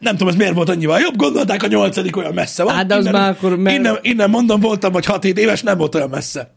nem 0.00 0.12
tudom, 0.12 0.28
ez 0.28 0.34
miért 0.34 0.54
volt 0.54 0.68
annyival 0.68 1.00
jobb. 1.00 1.16
Gondolták, 1.16 1.62
a 1.62 1.66
nyolcadik 1.66 2.16
olyan 2.16 2.34
messze 2.34 2.62
van. 2.62 2.74
Hát, 2.74 2.86
de 2.86 2.94
az 2.94 3.04
innen, 3.06 3.20
már 3.20 3.30
akkor 3.30 3.56
me- 3.56 3.74
innen, 3.74 3.98
innen, 4.02 4.30
mondom, 4.30 4.60
voltam, 4.60 4.92
hogy 4.92 5.04
6-7 5.06 5.36
éves, 5.36 5.62
nem 5.62 5.78
volt 5.78 5.94
olyan 5.94 6.08
messze. 6.08 6.52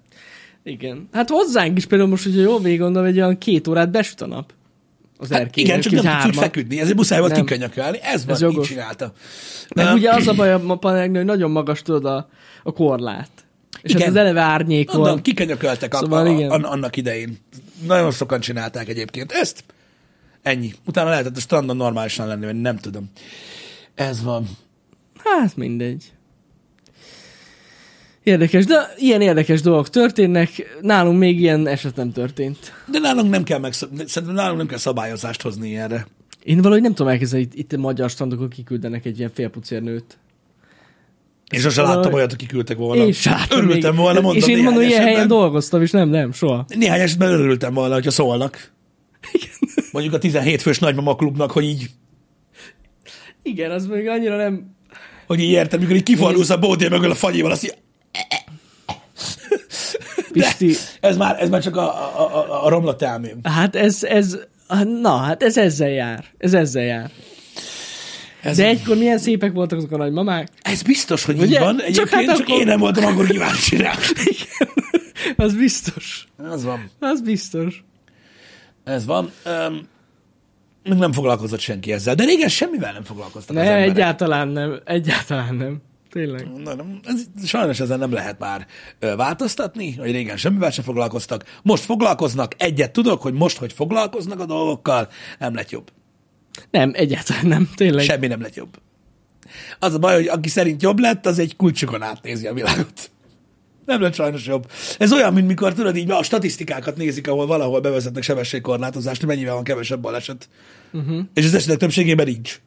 Igen. 0.63 1.09
Hát 1.11 1.29
hozzánk 1.29 1.77
is 1.77 1.85
például 1.85 2.09
most, 2.09 2.23
hogyha 2.23 2.41
jól 2.41 2.59
végig 2.59 2.79
gondolom, 2.79 3.07
egy 3.07 3.17
olyan 3.17 3.37
két 3.37 3.67
órát 3.67 3.91
besüt 3.91 4.21
a 4.21 4.27
nap. 4.27 4.53
Az 5.17 5.31
Hát 5.31 5.55
igen, 5.57 5.81
csak 5.81 5.93
így 5.93 6.03
nem 6.03 6.19
tudsz 6.21 6.35
úgy 6.35 6.41
feküdni, 6.41 6.79
ezért 6.79 6.97
muszáj 6.97 7.19
volt 7.19 7.31
Nem. 7.31 7.45
kikönyökölni. 7.45 7.99
Ez 8.01 8.25
van, 8.25 8.35
Ez 8.35 8.41
így 8.41 8.49
jogos. 8.51 8.67
csinálta. 8.67 9.13
Meg 9.75 9.85
Öm, 9.85 9.93
ugye 9.93 10.11
az 10.11 10.27
a 10.27 10.33
baj 10.33 10.51
a 10.53 10.59
panelnél, 10.75 11.15
hogy 11.15 11.25
nagyon 11.25 11.51
magas 11.51 11.81
tudod 11.81 12.05
a, 12.05 12.29
a 12.63 12.71
korlát. 12.73 13.29
És 13.81 13.89
Igen. 13.91 14.01
hát 14.01 14.09
az 14.09 14.15
eleve 14.15 14.41
árnyék 14.41 14.91
Mondom, 14.91 15.11
van. 15.13 15.21
kikönyököltek 15.21 15.93
Szóval 15.93 16.25
a, 16.25 16.29
a, 16.29 16.33
igen. 16.33 16.49
annak 16.49 16.97
idején. 16.97 17.37
Nagyon 17.87 18.11
sokan 18.11 18.39
csinálták 18.39 18.89
egyébként 18.89 19.31
ezt. 19.31 19.63
Ennyi. 20.41 20.73
Utána 20.87 21.09
lehetett 21.09 21.37
a 21.37 21.39
strandon 21.39 21.77
normálisan 21.77 22.27
lenni, 22.27 22.45
vagy 22.45 22.61
nem 22.61 22.77
tudom. 22.77 23.09
Ez 23.95 24.23
van. 24.23 24.45
Hát 25.23 25.55
mindegy. 25.57 26.11
Érdekes, 28.23 28.65
de 28.65 28.93
ilyen 28.97 29.21
érdekes 29.21 29.61
dolgok 29.61 29.89
történnek. 29.89 30.77
Nálunk 30.81 31.19
még 31.19 31.39
ilyen 31.39 31.67
eset 31.67 31.95
nem 31.95 32.11
történt. 32.11 32.73
De 32.85 32.99
nálunk 32.99 33.29
nem 33.29 33.43
kell 33.43 33.59
meg, 33.59 33.73
szerintem 33.73 34.33
nálunk 34.33 34.57
nem 34.57 34.67
kell 34.67 34.77
szabályozást 34.77 35.41
hozni 35.41 35.69
ilyenre. 35.69 36.07
Én 36.43 36.57
valahogy 36.61 36.81
nem 36.81 36.93
tudom 36.93 37.11
elképzelni, 37.11 37.45
itt, 37.45 37.53
itt 37.53 37.73
a 37.73 37.77
magyar 37.77 38.09
strandokon 38.09 38.49
kiküldenek 38.49 39.05
egy 39.05 39.17
ilyen 39.17 39.31
félpucérnőt. 39.33 40.17
Én 41.49 41.59
sosem 41.59 41.83
Valahogy- 41.83 42.03
láttam 42.03 42.17
olyat, 42.19 42.33
aki 42.33 42.45
küldtek 42.45 42.77
volna. 42.77 43.03
Én 43.03 43.13
láttam 43.23 43.57
Örültem 43.59 43.91
még. 43.93 43.99
volna, 44.01 44.21
mondom, 44.21 44.41
És 44.41 44.47
én 44.47 44.63
mondom, 44.63 44.83
ilyen 44.83 45.01
helyen 45.01 45.27
dolgoztam, 45.27 45.81
és 45.81 45.91
nem, 45.91 46.09
nem, 46.09 46.31
soha. 46.31 46.65
Néhány 46.67 46.99
esetben 46.99 47.29
örültem 47.31 47.73
volna, 47.73 47.93
hogyha 47.93 48.11
szólnak. 48.11 48.71
Mondjuk 49.91 50.13
a 50.13 50.17
17 50.17 50.61
fős 50.61 50.79
nagymama 50.79 51.15
klubnak, 51.15 51.51
hogy 51.51 51.63
így, 51.63 51.89
Igen, 53.43 53.71
az 53.71 53.85
még 53.85 54.07
annyira 54.07 54.35
nem... 54.37 54.75
hogy 55.27 55.39
így 55.39 55.49
érted, 55.49 55.79
mikor 55.79 55.95
így 55.95 56.03
kifordulsz 56.03 56.49
a 56.49 56.57
bódé 56.59 56.87
mögül 56.87 57.11
a 57.11 57.15
fagyival, 57.15 57.51
azt 57.51 57.63
így, 57.63 57.73
Pisti, 60.31 60.75
ez 60.99 61.17
már, 61.17 61.41
ez 61.41 61.49
már 61.49 61.61
csak 61.61 61.75
a, 61.75 61.81
a, 62.19 62.35
a, 62.37 62.65
a 62.65 62.69
romlott 62.69 63.01
elmém. 63.01 63.39
hát 63.43 63.75
ez, 63.75 64.03
ez, 64.03 64.37
na, 65.01 65.17
hát 65.17 65.43
ez 65.43 65.57
ezzel 65.57 65.89
jár. 65.89 66.25
Ez 66.37 66.53
ezzel 66.53 66.83
jár. 66.83 67.11
Ez, 68.41 68.57
De 68.57 68.65
egykor 68.67 68.97
milyen 68.97 69.17
szépek 69.17 69.51
voltak 69.53 69.77
azok 69.77 69.91
a 69.91 69.97
nagymamák. 69.97 70.47
ez 70.61 70.81
biztos, 70.81 71.23
hogy 71.23 71.35
így 71.35 71.41
Ugye? 71.41 71.59
van. 71.59 71.77
Csak 71.77 71.85
Egyébként 71.87 72.09
hát 72.09 72.25
csak, 72.25 72.35
csak 72.37 72.47
akkor- 72.47 72.59
én 72.59 72.65
nem 72.67 72.79
voltam 72.79 73.05
akkor 73.05 73.27
kíváncsi 73.27 73.77
rá. 73.77 73.93
Az 75.35 75.53
biztos. 75.55 76.25
Ez 76.51 76.63
van. 76.63 76.89
Az 76.99 77.21
biztos. 77.21 77.83
Ez 78.91 79.05
van. 79.05 79.31
Um, 79.45 79.87
még 80.83 80.97
nem 80.97 81.11
foglalkozott 81.11 81.59
senki 81.59 81.91
ezzel. 81.93 82.15
De 82.15 82.23
régen 82.23 82.49
semmivel 82.49 82.93
nem 82.93 83.03
foglalkoztak 83.03 83.55
az 83.55 83.63
Nem, 83.63 83.71
emberek. 83.71 83.95
egyáltalán 83.95 84.47
nem. 84.47 84.79
Egyáltalán 84.85 85.55
nem. 85.55 85.81
Tényleg. 86.11 86.51
Na, 86.63 86.75
nem, 86.75 86.99
ez, 87.03 87.47
sajnos 87.47 87.79
ezen 87.79 87.99
nem 87.99 88.11
lehet 88.11 88.39
már 88.39 88.67
ö, 88.99 89.15
változtatni, 89.15 89.95
hogy 89.95 90.11
régen 90.11 90.37
semmivel 90.37 90.71
sem 90.71 90.83
foglalkoztak. 90.83 91.59
Most 91.61 91.83
foglalkoznak, 91.83 92.53
egyet 92.57 92.91
tudok, 92.91 93.21
hogy 93.21 93.33
most, 93.33 93.57
hogy 93.57 93.73
foglalkoznak 93.73 94.39
a 94.39 94.45
dolgokkal, 94.45 95.07
nem 95.39 95.55
lett 95.55 95.69
jobb. 95.69 95.91
Nem, 96.71 96.91
egyáltalán 96.95 97.47
nem. 97.47 97.69
Tényleg. 97.75 98.05
Semmi 98.05 98.27
nem 98.27 98.41
lett 98.41 98.55
jobb. 98.55 98.77
Az 99.79 99.93
a 99.93 99.99
baj, 99.99 100.15
hogy 100.15 100.27
aki 100.27 100.49
szerint 100.49 100.81
jobb 100.81 100.99
lett, 100.99 101.25
az 101.25 101.39
egy 101.39 101.55
kulcsokon 101.55 102.01
átnézi 102.01 102.47
a 102.47 102.53
világot. 102.53 103.11
Nem 103.85 104.01
lett 104.01 104.13
sajnos 104.13 104.45
jobb. 104.45 104.71
Ez 104.97 105.13
olyan, 105.13 105.33
mint 105.33 105.47
mikor 105.47 105.73
tudod, 105.73 105.95
így 105.95 106.11
a 106.11 106.23
statisztikákat 106.23 106.97
nézik, 106.97 107.27
ahol 107.27 107.45
valahol 107.45 107.79
bevezetnek 107.79 108.23
sebességkorlátozást, 108.23 109.19
hogy 109.19 109.29
mennyivel 109.29 109.53
van 109.53 109.63
kevesebb 109.63 110.01
baleset. 110.01 110.49
Uh-huh. 110.91 111.19
És 111.33 111.45
az 111.45 111.53
esetek 111.53 111.77
többségében 111.77 112.25
nincs. 112.25 112.61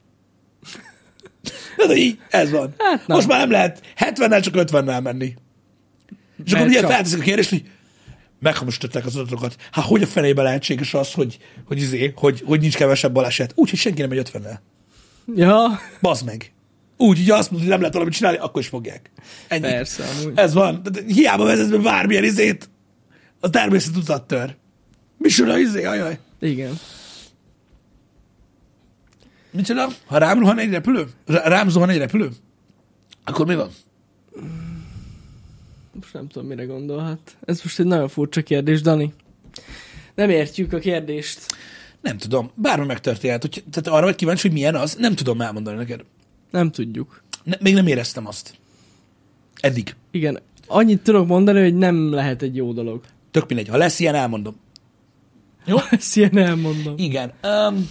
De 1.87 1.95
így, 1.95 2.19
ez 2.29 2.51
van. 2.51 2.75
Hát. 2.79 3.07
Most 3.07 3.27
már 3.29 3.39
nem 3.39 3.51
lehet 3.51 3.81
70-nel, 3.97 4.43
csak 4.43 4.55
50-nel 4.57 5.03
menni. 5.03 5.35
És 6.45 6.53
akkor 6.53 6.59
Mert 6.59 6.69
ugye 6.69 6.81
csak. 6.81 6.91
felteszik 6.91 7.21
a 7.21 7.23
kérdést, 7.23 7.51
hogy 7.51 7.65
meghamisították 8.41 9.07
az 9.07 9.17
adatokat. 9.17 9.57
Hát 9.73 9.85
hogy 9.85 10.03
a 10.03 10.07
fenébe 10.07 10.43
lehetséges 10.43 10.95
az, 10.95 11.13
hogy, 11.13 11.39
hogy, 11.65 11.79
izé, 11.79 12.13
hogy, 12.17 12.43
hogy 12.47 12.61
nincs 12.61 12.77
kevesebb 12.77 13.13
baleset? 13.13 13.53
Úgy, 13.55 13.71
hogy 13.71 13.79
senki 13.79 14.01
nem 14.01 14.11
megy 14.11 14.31
50-nel. 14.33 14.59
Ja, 15.35 15.81
Bazd 16.01 16.25
meg. 16.25 16.54
Úgy, 16.97 17.19
hogy 17.19 17.31
azt 17.31 17.51
mondod, 17.51 17.61
hogy 17.61 17.69
nem 17.69 17.79
lehet 17.79 17.93
valamit 17.93 18.15
csinálni, 18.15 18.39
akkor 18.39 18.63
is 18.63 18.69
fogják. 18.69 19.11
Ennyi. 19.49 19.61
persze, 19.61 20.05
amúgy. 20.05 20.39
Ez 20.39 20.55
van. 20.55 20.81
De 20.83 21.01
hiába 21.07 21.45
vezetsz 21.45 21.71
be 21.71 21.79
bármilyen 21.79 22.25
izét, 22.25 22.71
a 23.41 23.51
természet 23.51 23.97
utat 23.97 24.27
tör. 24.27 24.57
Micsoda 25.19 25.59
izé, 25.59 25.85
ajaj. 25.85 26.19
Igen. 26.41 26.79
Micsoda? 29.51 29.89
Ha 30.07 30.19
rám 30.19 30.39
rohan 30.39 30.59
egy 30.59 30.71
repülő? 30.71 31.07
Rám 31.27 31.69
zuhan 31.69 31.91
egy 31.91 31.99
repülő? 31.99 32.31
Akkor 33.25 33.47
mi 33.47 33.55
van? 33.55 33.71
Most 35.93 36.13
nem 36.13 36.29
tudom, 36.29 36.49
mire 36.49 36.65
gondolhat. 36.65 37.37
Ez 37.45 37.61
most 37.63 37.79
egy 37.79 37.87
nagyon 37.87 38.09
furcsa 38.09 38.43
kérdés, 38.43 38.81
Dani. 38.81 39.15
Nem 40.15 40.31
értjük 40.31 40.73
a 40.73 40.79
kérdést. 40.79 41.47
Nem 42.01 42.19
tudom. 42.19 42.51
Bármi 42.55 42.87
megtörténhet. 42.87 43.41
Hogy, 43.41 43.65
tehát 43.71 43.99
arra 43.99 44.07
vagy 44.07 44.15
kíváncsi, 44.15 44.49
hogy 44.49 44.57
milyen 44.57 44.75
az, 44.75 44.95
nem 44.95 45.15
tudom 45.15 45.41
elmondani 45.41 45.77
neked. 45.77 46.05
Nem 46.55 46.71
tudjuk. 46.71 47.23
Ne, 47.43 47.57
még 47.61 47.75
nem 47.75 47.87
éreztem 47.87 48.27
azt. 48.27 48.55
Eddig. 49.61 49.95
Igen. 50.11 50.41
Annyit 50.67 51.03
tudok 51.03 51.27
mondani, 51.27 51.63
hogy 51.63 51.75
nem 51.75 52.13
lehet 52.13 52.43
egy 52.43 52.57
jó 52.57 52.73
dolog. 52.73 53.01
Tök 53.31 53.49
mindegy. 53.49 53.69
Ha 53.69 53.77
lesz 53.77 54.01
ilyen, 54.01 54.15
elmondom. 54.15 54.57
Jó? 55.65 55.77
Ezt 55.91 56.17
ilyen 56.17 56.39
elmondom. 56.39 56.95
Igen. 56.97 57.33
Um, 57.43 57.91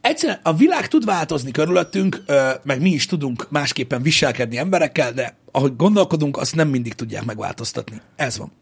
egyszerűen 0.00 0.38
a 0.42 0.54
világ 0.54 0.88
tud 0.88 1.04
változni 1.04 1.50
körülöttünk, 1.50 2.22
meg 2.62 2.80
mi 2.80 2.90
is 2.90 3.06
tudunk 3.06 3.50
másképpen 3.50 4.02
viselkedni 4.02 4.56
emberekkel, 4.56 5.12
de 5.12 5.36
ahogy 5.50 5.76
gondolkodunk, 5.76 6.36
azt 6.36 6.54
nem 6.54 6.68
mindig 6.68 6.94
tudják 6.94 7.24
megváltoztatni. 7.24 8.00
Ez 8.16 8.38
van. 8.38 8.52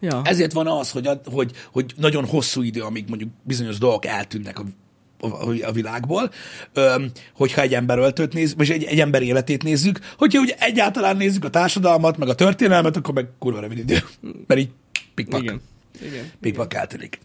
Ja. 0.00 0.20
Ezért 0.24 0.52
van 0.52 0.66
az, 0.66 0.90
hogy, 0.90 1.08
hogy, 1.24 1.52
hogy 1.72 1.94
nagyon 1.96 2.26
hosszú 2.26 2.62
idő, 2.62 2.82
amíg 2.82 3.08
mondjuk 3.08 3.30
bizonyos 3.42 3.78
dolgok 3.78 4.04
eltűnnek 4.04 4.58
a, 4.58 4.64
a, 5.62 5.72
világból, 5.72 6.30
hogyha 7.34 7.60
egy 7.60 7.74
ember 7.74 7.98
öltőt 7.98 8.32
néz, 8.32 8.54
vagy 8.56 8.70
egy, 8.70 8.84
egy 8.84 9.00
ember 9.00 9.22
életét 9.22 9.62
nézzük, 9.62 9.98
hogyha 10.18 10.40
ugye 10.40 10.54
egyáltalán 10.58 11.16
nézzük 11.16 11.44
a 11.44 11.50
társadalmat, 11.50 12.16
meg 12.16 12.28
a 12.28 12.34
történelmet, 12.34 12.96
akkor 12.96 13.14
meg 13.14 13.26
kurva 13.38 13.60
rövid 13.60 13.78
idő. 13.78 13.98
Mert 14.46 14.60
így 14.60 14.70
pikpak. 15.14 15.42
Igen. 15.42 15.60
Igen. 16.00 16.30
Pikpak 16.40 16.74
eltűnik. 16.74 17.18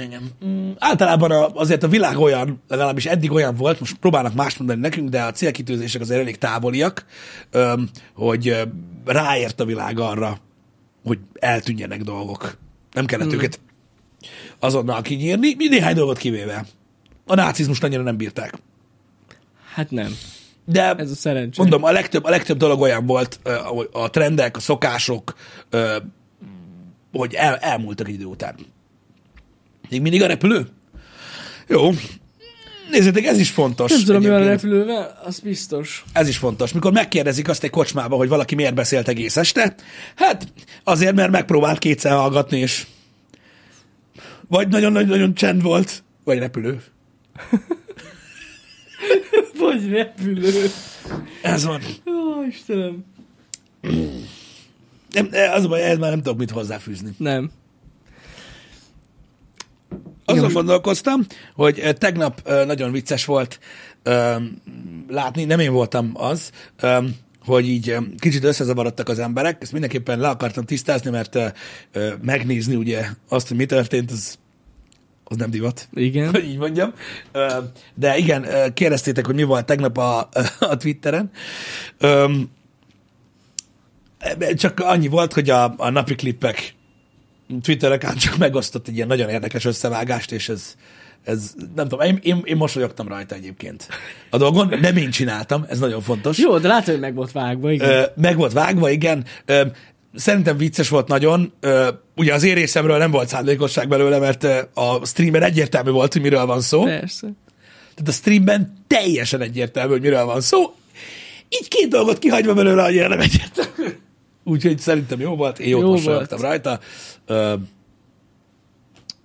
Igen. 0.00 0.30
Mm, 0.44 0.70
általában 0.78 1.30
a, 1.30 1.48
azért 1.54 1.82
a 1.82 1.88
világ 1.88 2.18
olyan, 2.18 2.62
legalábbis 2.68 3.06
eddig 3.06 3.32
olyan 3.32 3.54
volt, 3.54 3.80
most 3.80 3.96
próbálnak 3.96 4.34
mást 4.34 4.58
mondani 4.58 4.80
nekünk, 4.80 5.08
de 5.08 5.22
a 5.22 5.32
célkitűzések 5.32 6.00
azért 6.00 6.20
elég 6.20 6.38
távoliak, 6.38 7.04
öm, 7.50 7.88
hogy 8.14 8.62
ráért 9.04 9.60
a 9.60 9.64
világ 9.64 9.98
arra, 9.98 10.38
hogy 11.04 11.18
eltűnjenek 11.34 12.02
dolgok. 12.02 12.56
Nem 12.92 13.06
kellett 13.06 13.26
Hmm. 13.26 13.36
őket 13.36 13.60
azonnal 14.58 15.02
kinyírni, 15.02 15.54
néhány 15.58 15.94
dolgot 15.94 16.18
kivéve. 16.18 16.66
A 17.26 17.34
nácizmust 17.34 17.84
annyira 17.84 18.02
nem 18.02 18.16
bírták. 18.16 18.54
Hát 19.74 19.90
nem. 19.90 20.16
De 20.64 20.94
Ez 20.94 21.10
a 21.10 21.14
szerencsé. 21.14 21.60
mondom, 21.60 21.84
a 21.84 21.90
legtöbb, 21.92 22.24
a 22.24 22.30
legtöbb 22.30 22.56
dolog 22.56 22.80
olyan 22.80 23.06
volt, 23.06 23.40
a 23.92 24.10
trendek, 24.10 24.56
a 24.56 24.60
szokások, 24.60 25.34
hogy 27.12 27.34
el, 27.34 27.56
elmúltak 27.56 28.08
egy 28.08 28.14
idő 28.14 28.24
után. 28.24 28.54
Még 29.90 30.00
mindig 30.00 30.22
a 30.22 30.26
repülő? 30.26 30.66
Jó. 31.68 31.90
Nézzétek, 32.90 33.24
ez 33.24 33.38
is 33.38 33.50
fontos. 33.50 33.90
Nem 33.90 34.04
tudom, 34.04 34.22
mi 34.22 34.28
van 34.28 34.42
a 34.42 34.46
repülővel, 34.46 35.20
az 35.24 35.38
biztos. 35.38 36.04
Ez 36.12 36.28
is 36.28 36.36
fontos. 36.36 36.72
Mikor 36.72 36.92
megkérdezik 36.92 37.48
azt 37.48 37.64
egy 37.64 37.70
kocsmába, 37.70 38.16
hogy 38.16 38.28
valaki 38.28 38.54
miért 38.54 38.74
beszélt 38.74 39.08
egész 39.08 39.36
este, 39.36 39.74
hát 40.14 40.52
azért, 40.84 41.14
mert 41.14 41.30
megpróbált 41.30 41.78
kétszer 41.78 42.12
hallgatni, 42.12 42.58
és 42.58 42.86
vagy 44.48 44.68
nagyon-nagyon 44.68 45.34
csend 45.34 45.62
volt, 45.62 46.02
vagy 46.24 46.38
repülő. 46.38 46.82
Vagy 49.58 49.88
repülő. 49.88 50.70
Ez 51.42 51.64
van. 51.64 51.80
Ó, 52.06 52.44
Istenem. 52.48 53.04
Nem, 55.10 55.28
az 55.52 55.64
a 55.64 55.68
baj, 55.68 55.82
ez 55.82 55.98
már 55.98 56.10
nem 56.10 56.22
tudok 56.22 56.38
mit 56.38 56.50
hozzáfűzni. 56.50 57.10
Nem. 57.18 57.50
Azon 60.24 60.52
gondolkoztam, 60.52 61.26
hogy 61.54 61.78
eh, 61.78 61.92
tegnap 61.92 62.40
eh, 62.44 62.66
nagyon 62.66 62.92
vicces 62.92 63.24
volt 63.24 63.58
eh, 64.02 64.36
látni, 65.08 65.44
nem 65.44 65.60
én 65.60 65.72
voltam 65.72 66.10
az, 66.14 66.50
hogy 67.44 67.68
így 67.68 67.96
kicsit 68.18 68.44
összezavarodtak 68.44 69.08
az 69.08 69.18
emberek, 69.18 69.62
ezt 69.62 69.72
mindenképpen 69.72 70.18
le 70.18 70.28
akartam 70.28 70.64
tisztázni, 70.64 71.10
mert 71.10 71.38
megnézni 72.22 72.74
ugye 72.74 73.06
azt, 73.28 73.48
hogy 73.48 73.56
mi 73.56 73.66
történt, 73.66 74.10
az, 74.10 74.38
az 75.34 75.40
nem 75.40 75.50
divat. 75.50 75.88
Igen. 75.92 76.30
hogy 76.30 76.44
így 76.50 76.58
mondjam. 76.58 76.92
De 77.94 78.16
igen, 78.16 78.46
kérdeztétek, 78.74 79.26
hogy 79.26 79.34
mi 79.34 79.42
volt 79.42 79.66
tegnap 79.66 79.98
a, 79.98 80.28
a 80.72 80.76
Twitteren. 80.76 81.30
Öm, 81.98 82.50
Csak 84.54 84.80
annyi 84.80 85.08
volt, 85.08 85.32
hogy 85.32 85.50
a, 85.50 85.74
a 85.76 85.90
napi 85.90 86.14
klippek 86.14 86.74
Twitter 87.62 87.92
account 87.92 88.18
csak 88.18 88.36
megosztott 88.36 88.88
egy 88.88 88.94
ilyen 88.94 89.06
nagyon 89.06 89.28
érdekes 89.28 89.64
összevágást, 89.64 90.32
és 90.32 90.48
ez, 90.48 90.74
ez 91.24 91.54
nem 91.74 91.88
tudom, 91.88 92.06
én, 92.06 92.18
én, 92.22 92.40
én 92.44 92.56
mosolyogtam 92.56 93.08
rajta 93.08 93.34
egyébként 93.34 93.88
a 94.30 94.36
dolgon, 94.36 94.78
nem 94.80 94.96
én 94.96 95.10
csináltam, 95.10 95.64
ez 95.68 95.78
nagyon 95.78 96.00
fontos. 96.00 96.38
Jó, 96.38 96.58
de 96.58 96.68
látod, 96.68 96.90
hogy 96.90 97.00
meg 97.00 97.14
volt 97.14 97.32
vágva, 97.32 97.72
igen. 97.72 97.90
Ö, 97.90 98.04
meg 98.16 98.36
volt 98.36 98.52
vágva, 98.52 98.90
igen. 98.90 99.24
Ö, 99.44 99.66
szerintem 100.14 100.56
vicces 100.56 100.88
volt 100.88 101.08
nagyon. 101.08 101.52
Ugye 102.16 102.34
az 102.34 102.42
én 102.42 102.54
részemről 102.54 102.98
nem 102.98 103.10
volt 103.10 103.28
szándékosság 103.28 103.88
belőle, 103.88 104.18
mert 104.18 104.44
a 104.74 105.06
streamen 105.06 105.42
egyértelmű 105.42 105.90
volt, 105.90 106.12
hogy 106.12 106.22
miről 106.22 106.46
van 106.46 106.60
szó. 106.60 106.84
Persze. 106.84 107.32
Tehát 107.94 108.08
a 108.08 108.12
streamben 108.12 108.72
teljesen 108.86 109.40
egyértelmű, 109.40 109.92
hogy 109.92 110.00
miről 110.00 110.24
van 110.24 110.40
szó. 110.40 110.74
Így 111.48 111.68
két 111.68 111.88
dolgot 111.88 112.18
kihagyva 112.18 112.54
belőle, 112.54 112.82
annyira 112.82 113.08
nem 113.08 113.20
egyértelmű. 113.20 113.96
Úgyhogy 114.44 114.78
szerintem 114.78 115.20
jó 115.20 115.36
volt, 115.36 115.58
én 115.58 115.68
jót 115.68 115.82
Jó 115.82 115.90
mosolyogtam 115.90 116.40
rajta. 116.40 116.80
Ez 117.26 117.36
van. 117.36 117.68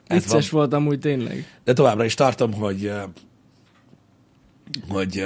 Vicces 0.07 0.49
volt 0.49 0.73
amúgy 0.73 0.99
tényleg. 0.99 1.59
De 1.63 1.73
továbbra 1.73 2.05
is 2.05 2.13
tartom, 2.13 2.53
hogy 2.53 2.91
hogy 4.89 5.25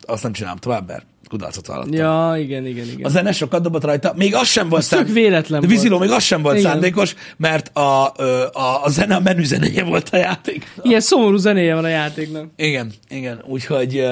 azt 0.00 0.22
nem 0.22 0.32
csinálom 0.32 0.58
tovább, 0.58 0.86
mert 0.86 1.06
kudarcot 1.28 1.66
vallottam. 1.66 1.92
Ja, 1.92 2.34
igen, 2.38 2.66
igen, 2.66 2.86
igen. 2.86 3.04
A 3.04 3.08
zene 3.08 3.32
sokat 3.32 3.62
dobott 3.62 3.84
rajta, 3.84 4.12
még 4.16 4.34
az 4.34 4.46
sem 4.48 4.68
volt 4.68 4.82
Az 4.82 4.88
tök 4.88 5.08
véletlen 5.08 5.60
De. 5.60 5.66
Viziló, 5.66 5.98
még 5.98 6.10
az 6.10 6.22
sem 6.22 6.42
volt 6.42 6.58
Igen. 6.58 6.70
szándékos, 6.70 7.14
mert 7.36 7.76
a, 7.76 8.12
a, 8.52 8.84
a 8.84 8.88
zene 8.88 9.14
a 9.14 9.20
menü 9.20 9.44
zenéje 9.44 9.84
volt 9.84 10.08
a 10.12 10.16
játék. 10.16 10.74
Ilyen 10.82 11.00
szomorú 11.00 11.36
zenéje 11.36 11.74
van 11.74 11.84
a 11.84 11.88
játéknak. 11.88 12.46
Igen, 12.56 12.92
igen, 13.08 13.42
úgyhogy, 13.46 14.06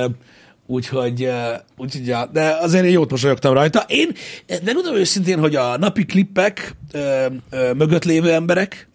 úgyhogy, 0.67 1.31
úgyhogy 1.77 2.07
ja, 2.07 2.27
de 2.33 2.57
azért 2.61 2.85
én 2.85 2.91
jót 2.91 3.11
mosolyogtam 3.11 3.55
rajta. 3.55 3.85
Én, 3.87 4.13
de 4.47 4.73
tudom 4.73 4.95
őszintén, 4.95 5.39
hogy 5.39 5.57
a 5.57 5.79
napi 5.79 6.05
klippek 6.05 6.77
ö, 6.93 7.27
ö, 7.51 7.73
mögött 7.73 8.05
lévő 8.05 8.33
emberek 8.33 8.89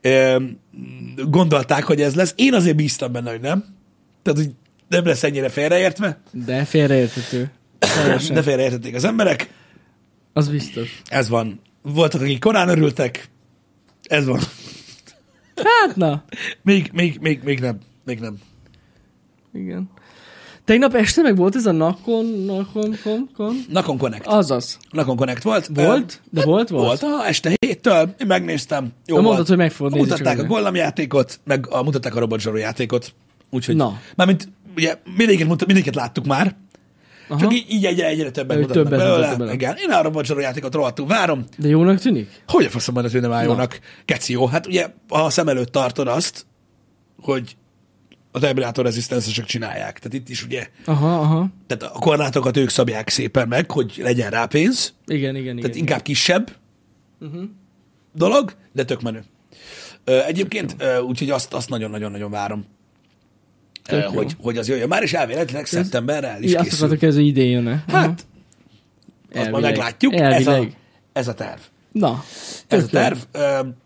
ö, 0.00 0.36
gondolták, 1.28 1.84
hogy 1.84 2.00
ez 2.00 2.14
lesz. 2.14 2.32
Én 2.36 2.54
azért 2.54 2.76
bíztam 2.76 3.12
benne, 3.12 3.30
hogy 3.30 3.40
nem. 3.40 3.64
Tehát, 4.22 4.38
hogy 4.38 4.50
nem 4.88 5.04
lesz 5.04 5.22
ennyire 5.22 5.48
félreértve, 5.48 6.20
De 6.32 6.64
félreérthető. 6.64 7.50
Teljesen. 7.78 8.34
de 8.34 8.42
félreértették 8.42 8.94
az 8.94 9.04
emberek. 9.04 9.48
Az 10.32 10.48
biztos. 10.48 11.02
Ez 11.06 11.28
van. 11.28 11.60
Voltak, 11.82 12.20
akik 12.20 12.40
korán 12.40 12.68
örültek. 12.68 13.28
Ez 14.02 14.26
van. 14.26 14.40
Hát 15.56 15.96
na, 15.96 16.24
Még, 16.62 16.90
még, 16.92 17.18
még, 17.20 17.40
még 17.44 17.60
nem. 17.60 17.78
Még 18.04 18.20
nem. 18.20 18.36
igen. 19.54 19.90
Tegnap 20.64 20.94
este 20.94 21.22
meg 21.22 21.36
volt 21.36 21.54
ez 21.56 21.66
a 21.66 21.72
Nakon, 21.72 22.24
Nakon, 22.26 22.96
Kon, 23.02 23.30
Kon? 23.36 23.56
Nakon 23.68 23.98
Connect. 23.98 24.26
Azaz. 24.26 24.78
Nakon 24.90 25.16
Connect 25.16 25.42
volt. 25.42 25.66
Volt? 25.74 26.20
De 26.30 26.44
volt, 26.44 26.68
volt? 26.68 26.86
Volt, 26.86 27.02
aha, 27.02 27.26
este 27.26 27.50
héttől. 27.60 28.14
Én 28.18 28.26
megnéztem. 28.26 28.92
Jó 29.06 29.14
volt. 29.14 29.26
mondtad, 29.26 29.46
hogy 29.46 29.56
meg 29.56 29.72
fogod 29.72 29.94
Mutatták 29.98 30.38
a. 30.38 30.44
Gollam 30.44 30.74
játékot, 30.74 31.40
meg 31.44 31.66
a, 31.70 31.82
mutatták 31.82 32.14
a 32.14 32.18
Robot 32.18 32.40
Zsaró 32.40 32.56
játékot. 32.56 33.14
Úgyhogy, 33.50 33.76
Na. 33.76 34.00
mármint 34.16 34.48
ugye 34.76 34.98
mindegyiket, 35.04 35.46
mondta, 35.46 35.64
mindegyiket 35.66 35.94
láttuk 35.94 36.26
már, 36.26 36.56
Aha. 37.28 37.40
csak 37.40 37.54
így, 37.54 37.64
így 37.68 37.84
egyre, 37.84 38.06
egyre 38.06 38.30
többet 38.30 38.58
mutatnak 38.58 38.84
többet 38.84 38.98
belőle. 38.98 39.36
bele. 39.36 39.52
Igen, 39.52 39.76
én 39.76 39.90
arra 39.90 40.10
Roger 40.12 40.38
játékot 40.38 40.74
rohadtul 40.74 41.06
várom. 41.06 41.44
De 41.58 41.68
jónak 41.68 41.98
tűnik? 41.98 42.42
Hogy 42.46 42.64
a 42.64 42.70
faszom 42.70 42.94
van, 42.94 43.10
hogy 43.10 43.20
nem 43.20 43.32
áll 43.32 43.44
jónak? 43.44 43.80
Keci 44.04 44.32
jó. 44.32 44.46
Hát 44.46 44.66
ugye, 44.66 44.86
ha 45.08 45.24
a 45.24 45.30
szem 45.30 45.48
előtt 45.48 45.72
tartod 45.72 46.08
azt, 46.08 46.46
hogy 47.20 47.56
a 48.32 48.38
Terminator 48.38 48.84
Resistance-esek 48.84 49.44
csinálják. 49.44 49.98
Tehát 49.98 50.12
itt 50.12 50.28
is 50.28 50.44
ugye, 50.44 50.68
Aha, 50.84 51.18
aha. 51.18 51.48
tehát 51.66 51.94
a 51.94 51.98
korlátokat 51.98 52.56
ők 52.56 52.68
szabják 52.68 53.08
szépen 53.08 53.48
meg, 53.48 53.70
hogy 53.70 54.00
legyen 54.02 54.30
rá 54.30 54.46
pénz. 54.46 54.94
Igen, 55.06 55.36
igen, 55.36 55.52
igen. 55.52 55.56
Tehát 55.56 55.76
inkább 55.76 56.02
kisebb 56.02 56.56
uh-huh. 57.20 57.42
dolog, 58.12 58.52
de 58.72 58.84
tök 58.84 59.02
menő. 59.02 59.24
Egyébként, 60.04 60.76
úgyhogy 61.06 61.30
azt, 61.30 61.54
azt 61.54 61.68
nagyon-nagyon-nagyon 61.68 62.30
várom, 62.30 62.64
Tök 63.86 64.02
jó. 64.02 64.10
hogy, 64.10 64.36
hogy 64.42 64.56
az 64.56 64.68
jöjjön. 64.68 64.88
Már 64.88 65.02
is 65.02 65.12
elvileg 65.12 65.66
szeptemberre 65.66 66.28
el 66.28 66.42
is 66.42 66.48
Igen, 66.48 66.60
azt 66.60 66.68
készül. 66.68 66.86
akartok, 66.86 67.08
ez 67.08 67.16
idén? 67.16 67.66
Aha. 67.66 67.82
Hát, 67.98 68.08
azt 68.10 68.26
majd 69.34 69.46
Elvileg. 69.46 69.70
meglátjuk. 69.70 70.14
Ez 70.14 70.46
a, 70.46 70.66
ez 71.12 71.28
a 71.28 71.34
terv. 71.34 71.60
Na, 71.92 72.24
Ez 72.68 72.78
a 72.78 72.82
jó. 72.82 72.86
terv, 72.88 73.16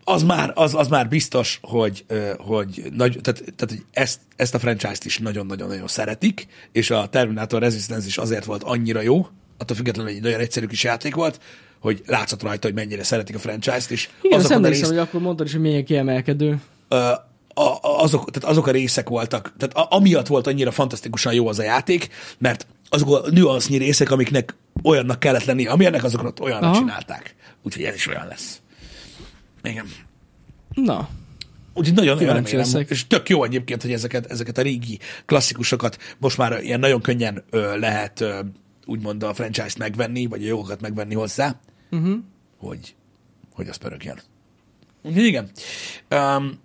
az 0.03 0.23
már, 0.23 0.51
az, 0.55 0.75
az 0.75 0.87
már 0.87 1.07
biztos, 1.07 1.59
hogy, 1.61 2.05
hogy, 2.37 2.83
nagy, 2.93 3.17
tehát, 3.21 3.43
tehát, 3.55 3.65
hogy 3.67 3.83
ezt, 3.91 4.19
ezt 4.35 4.55
a 4.55 4.59
franchise-t 4.59 5.05
is 5.05 5.17
nagyon-nagyon-nagyon 5.17 5.87
szeretik, 5.87 6.47
és 6.71 6.89
a 6.91 7.07
Terminator 7.09 7.61
Resistance 7.61 8.07
is 8.07 8.17
azért 8.17 8.45
volt 8.45 8.63
annyira 8.63 9.01
jó, 9.01 9.27
attól 9.57 9.75
függetlenül, 9.75 10.11
egy 10.11 10.21
nagyon 10.21 10.39
egyszerű 10.39 10.65
kis 10.65 10.83
játék 10.83 11.15
volt, 11.15 11.39
hogy 11.79 12.01
látszott 12.05 12.41
rajta, 12.41 12.67
hogy 12.67 12.75
mennyire 12.75 13.03
szeretik 13.03 13.35
a 13.35 13.39
franchise-t, 13.39 13.91
és 13.91 14.09
Igen, 14.21 14.37
azt 14.37 14.45
azokon 14.45 14.63
a 14.63 14.65
emlékszem, 14.65 14.89
rész, 14.89 14.99
hogy 14.99 15.07
akkor 15.07 15.21
mondtad 15.21 15.45
is, 15.45 15.51
hogy 15.51 15.61
milyen 15.61 15.85
kiemelkedő. 15.85 16.57
A, 17.53 17.77
azok, 17.81 18.31
tehát 18.31 18.49
azok 18.49 18.67
a 18.67 18.71
részek 18.71 19.09
voltak, 19.09 19.53
tehát 19.57 19.75
a, 19.75 19.95
amiatt 19.95 20.27
volt 20.27 20.47
annyira 20.47 20.71
fantasztikusan 20.71 21.33
jó 21.33 21.47
az 21.47 21.59
a 21.59 21.63
játék, 21.63 22.09
mert 22.37 22.67
azok 22.89 23.25
a 23.25 23.29
nüansznyi 23.29 23.77
részek, 23.77 24.11
amiknek 24.11 24.55
olyannak 24.83 25.19
kellett 25.19 25.43
lenni, 25.43 25.67
amilyennek 25.67 26.03
azokat 26.03 26.39
olyannak 26.39 26.69
Aha. 26.69 26.79
csinálták. 26.79 27.35
Úgyhogy 27.63 27.83
ez 27.83 27.95
is 27.95 28.07
olyan 28.07 28.27
lesz. 28.27 28.61
Igen. 29.63 29.85
Na, 30.73 31.09
Úgyhogy 31.73 31.95
nagyon, 31.95 32.15
nagyon 32.15 32.33
remélem, 32.33 32.57
leszek. 32.57 32.89
és 32.89 33.07
tök 33.07 33.29
jó 33.29 33.43
egyébként, 33.43 33.81
hogy 33.81 33.91
ezeket, 33.91 34.31
ezeket 34.31 34.57
a 34.57 34.61
régi 34.61 34.99
klasszikusokat 35.25 35.97
most 36.17 36.37
már 36.37 36.63
ilyen 36.63 36.79
nagyon 36.79 37.01
könnyen 37.01 37.43
ö, 37.49 37.77
lehet 37.77 38.21
ö, 38.21 38.39
úgymond 38.85 39.23
a 39.23 39.33
franchise-t 39.33 39.77
megvenni, 39.77 40.25
vagy 40.25 40.43
a 40.43 40.47
jogokat 40.47 40.81
megvenni 40.81 41.13
hozzá, 41.13 41.59
uh-huh. 41.91 42.15
hogy, 42.57 42.95
hogy 43.53 43.67
az 43.67 43.75
pörögjön. 43.75 44.19
Igen. 45.03 45.49
Um, 46.09 46.59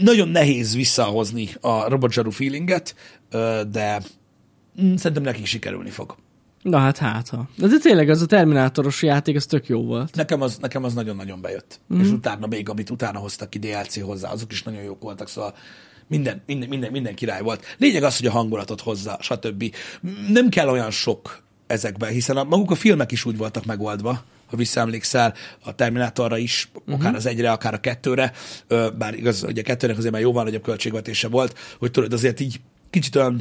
nagyon 0.00 0.28
nehéz 0.28 0.74
visszahozni 0.74 1.48
a 1.60 1.88
Robot 1.88 2.12
Zsaru 2.12 2.30
feelinget, 2.30 2.94
de 3.70 4.02
mm, 4.82 4.94
szerintem 4.94 5.22
nekik 5.22 5.46
sikerülni 5.46 5.90
fog. 5.90 6.16
na 6.62 6.78
hát 6.78 6.98
hát. 6.98 7.30
De, 7.56 7.66
de 7.66 7.78
tényleg 7.78 8.08
az 8.08 8.22
a 8.22 8.26
Terminátoros 8.26 9.02
játék, 9.02 9.36
az 9.36 9.46
tök 9.46 9.66
jó 9.66 9.84
volt. 9.84 10.14
Nekem 10.14 10.40
az, 10.40 10.56
nekem 10.56 10.84
az 10.84 10.94
nagyon-nagyon 10.94 11.40
bejött. 11.40 11.80
Mm. 11.94 12.00
És 12.00 12.08
utána 12.08 12.46
még, 12.46 12.68
amit 12.68 12.90
utána 12.90 13.18
hoztak 13.18 13.50
ki 13.50 13.58
DLC 13.58 14.00
hozzá, 14.00 14.30
azok 14.30 14.52
is 14.52 14.62
nagyon 14.62 14.82
jók 14.82 15.02
voltak, 15.02 15.28
szóval 15.28 15.54
minden, 16.06 16.42
minden, 16.46 16.68
minden, 16.68 16.90
minden 16.90 17.14
király 17.14 17.42
volt. 17.42 17.64
Lényeg 17.78 18.02
az, 18.02 18.16
hogy 18.16 18.26
a 18.26 18.30
hangulatot 18.30 18.80
hozza, 18.80 19.18
stb. 19.20 19.74
Nem 20.28 20.48
kell 20.48 20.68
olyan 20.68 20.90
sok 20.90 21.42
ezekben, 21.66 22.10
hiszen 22.10 22.36
a, 22.36 22.44
maguk 22.44 22.70
a 22.70 22.74
filmek 22.74 23.12
is 23.12 23.24
úgy 23.24 23.36
voltak 23.36 23.64
megoldva, 23.64 24.24
ha 24.52 24.58
visszaemlékszel 24.58 25.34
a 25.64 25.74
Terminátorra 25.74 26.36
is, 26.36 26.70
uh-huh. 26.74 26.94
akár 26.94 27.14
az 27.14 27.26
egyre, 27.26 27.50
akár 27.50 27.74
a 27.74 27.80
kettőre, 27.80 28.32
bár 28.98 29.14
igaz, 29.14 29.40
hogy 29.40 29.58
a 29.58 29.62
kettőnek 29.62 29.96
azért 29.96 30.12
már 30.12 30.22
jóval 30.22 30.44
nagyobb 30.44 30.62
költségvetése 30.62 31.28
volt, 31.28 31.58
hogy 31.78 31.90
tudod, 31.90 32.12
azért 32.12 32.40
így 32.40 32.60
kicsit 32.90 33.16
olyan 33.16 33.40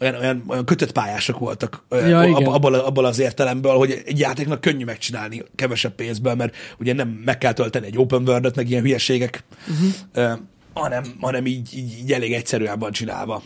olyan, 0.00 0.14
olyan, 0.14 0.44
olyan 0.46 0.64
kötött 0.64 0.92
pályások 0.92 1.38
voltak 1.38 1.84
Ja, 1.90 2.20
ab, 2.20 2.46
abból, 2.46 2.74
abból 2.74 3.04
az 3.04 3.18
értelemből, 3.18 3.76
hogy 3.76 4.02
egy 4.06 4.18
játéknak 4.18 4.60
könnyű 4.60 4.84
megcsinálni 4.84 5.42
kevesebb 5.54 5.94
pénzből, 5.94 6.34
mert 6.34 6.56
ugye 6.78 6.92
nem 6.92 7.08
meg 7.08 7.38
kell 7.38 7.52
tölteni 7.52 7.86
egy 7.86 7.98
open 7.98 8.28
world 8.28 8.56
meg 8.56 8.70
ilyen 8.70 8.82
hülyeségek, 8.82 9.44
uh-huh. 9.68 10.32
uh, 10.32 10.38
hanem, 10.72 11.04
hanem 11.20 11.46
így, 11.46 11.76
így, 11.76 11.98
így 11.98 12.12
elég 12.12 12.32
egyszerűen 12.32 12.78
van 12.78 12.92
csinálva. 12.92 13.42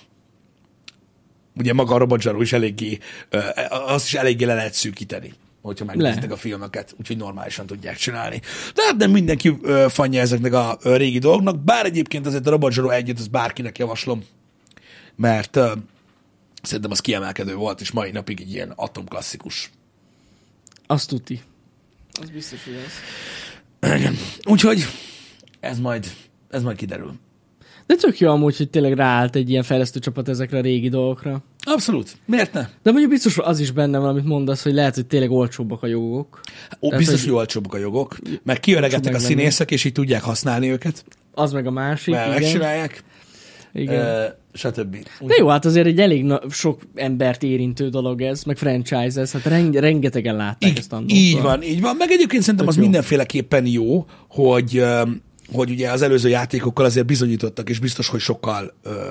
Ugye 1.57 1.73
maga 1.73 1.95
a 1.95 1.99
Robot 1.99 2.21
Zsaru 2.21 2.41
is 2.41 2.53
eléggé, 2.53 2.99
uh, 3.33 3.93
azt 3.93 4.07
is 4.07 4.15
eléggé 4.15 4.45
le 4.45 4.55
lehet 4.55 4.73
szűkíteni 4.73 5.33
hogyha 5.63 5.85
megnézitek 5.85 6.29
Le. 6.29 6.35
a 6.35 6.37
filmeket, 6.37 6.95
úgyhogy 6.99 7.17
normálisan 7.17 7.67
tudják 7.67 7.97
csinálni. 7.97 8.41
De 8.75 8.83
hát 8.85 8.97
nem 8.97 9.11
mindenki 9.11 9.49
uh, 9.49 9.89
fanja 9.89 10.21
ezeknek 10.21 10.53
a 10.53 10.79
uh, 10.85 10.97
régi 10.97 11.19
dolgoknak, 11.19 11.65
bár 11.65 11.87
egyébként 11.87 12.27
azért 12.27 12.47
a 12.47 12.51
Robot 12.51 12.73
Zsaru 12.73 12.91
egyet, 12.91 13.19
az 13.19 13.27
bárkinek 13.27 13.79
javaslom, 13.79 14.25
mert 15.17 15.57
uh, 15.57 15.73
Szerintem 16.63 16.91
az 16.91 17.01
kiemelkedő 17.01 17.55
volt, 17.55 17.81
és 17.81 17.91
mai 17.91 18.11
napig 18.11 18.41
egy 18.41 18.53
ilyen 18.53 18.73
atomklasszikus. 18.77 19.71
Azt 20.87 21.09
tuti. 21.09 21.43
Az 22.21 22.31
biztos, 22.31 22.65
hogy 22.65 22.75
az. 22.75 23.97
Igen. 23.99 24.17
Úgyhogy 24.45 24.87
ez 25.61 25.79
majd, 25.79 26.07
ez 26.51 26.63
majd 26.63 26.77
kiderül. 26.77 27.15
De 27.93 27.99
tök 27.99 28.19
jó 28.19 28.31
amúgy, 28.31 28.57
hogy 28.57 28.71
tényleg 28.71 28.93
ráállt 28.93 29.37
egy 29.37 29.51
ilyen 29.51 29.63
fejlesztő 29.63 29.99
csapat 30.01 30.29
ezekre 30.29 30.59
a 30.59 30.61
régi 30.61 30.89
dolgokra. 30.89 31.43
Abszolút. 31.65 32.17
Miért 32.27 32.53
ne? 32.53 32.61
De 32.83 32.91
mondjuk 32.91 33.11
biztos 33.11 33.39
az 33.39 33.59
is 33.61 33.71
benne 33.71 33.99
van, 33.99 34.09
amit 34.09 34.25
mondasz, 34.25 34.63
hogy 34.63 34.73
lehet, 34.73 34.95
hogy 34.95 35.07
tényleg 35.07 35.31
olcsóbbak 35.31 35.83
a 35.83 35.87
jogok. 35.87 36.41
Ó, 36.81 36.89
Tehát, 36.89 36.99
biztos, 36.99 37.21
hogy- 37.21 37.29
hogy 37.31 37.39
olcsóbbak 37.39 37.75
a 37.75 37.79
jogok, 37.79 38.17
meg 38.43 38.61
kiöregettek 38.61 39.15
a 39.15 39.19
színészek, 39.19 39.71
és 39.71 39.85
így 39.85 39.93
tudják 39.93 40.23
használni 40.23 40.71
őket, 40.71 41.05
Az 41.35 41.53
meg 41.53 41.67
a 41.67 41.71
másik, 41.71 42.15
mert 42.15 42.27
igen. 42.29 42.41
megcsinálják, 42.41 43.05
igen. 43.73 44.01
ö, 44.05 44.25
stb. 44.53 44.97
De 45.21 45.35
jó, 45.39 45.47
hát 45.49 45.65
azért 45.65 45.87
egy 45.87 45.99
elég 46.01 46.25
na- 46.25 46.41
sok 46.51 46.81
embert 46.95 47.43
érintő 47.43 47.89
dolog 47.89 48.23
ez, 48.23 48.43
meg 48.43 48.57
franchise 48.57 49.21
ez, 49.21 49.33
hát 49.33 49.45
reng- 49.45 49.77
rengetegen 49.79 50.37
látták 50.37 50.71
Így, 50.71 50.79
ezt 50.79 50.93
annól. 50.93 51.09
így 51.11 51.41
van, 51.41 51.63
így 51.63 51.81
van. 51.81 51.97
Meg 51.97 52.11
egyébként 52.11 52.43
szerintem 52.43 52.67
Tök 52.67 52.69
az 52.69 52.77
jó. 52.77 52.83
mindenféleképpen 52.83 53.67
jó, 53.67 54.05
hogy, 54.29 54.85
hogy 55.53 55.71
ugye 55.71 55.91
az 55.91 56.03
előző 56.03 56.29
játékokkal 56.29 56.85
azért 56.85 57.07
bizonyítottak, 57.07 57.71
és 57.71 57.79
biztos, 57.79 58.09
hogy 58.09 58.21
sokkal 58.21 58.75
ö, 58.83 59.11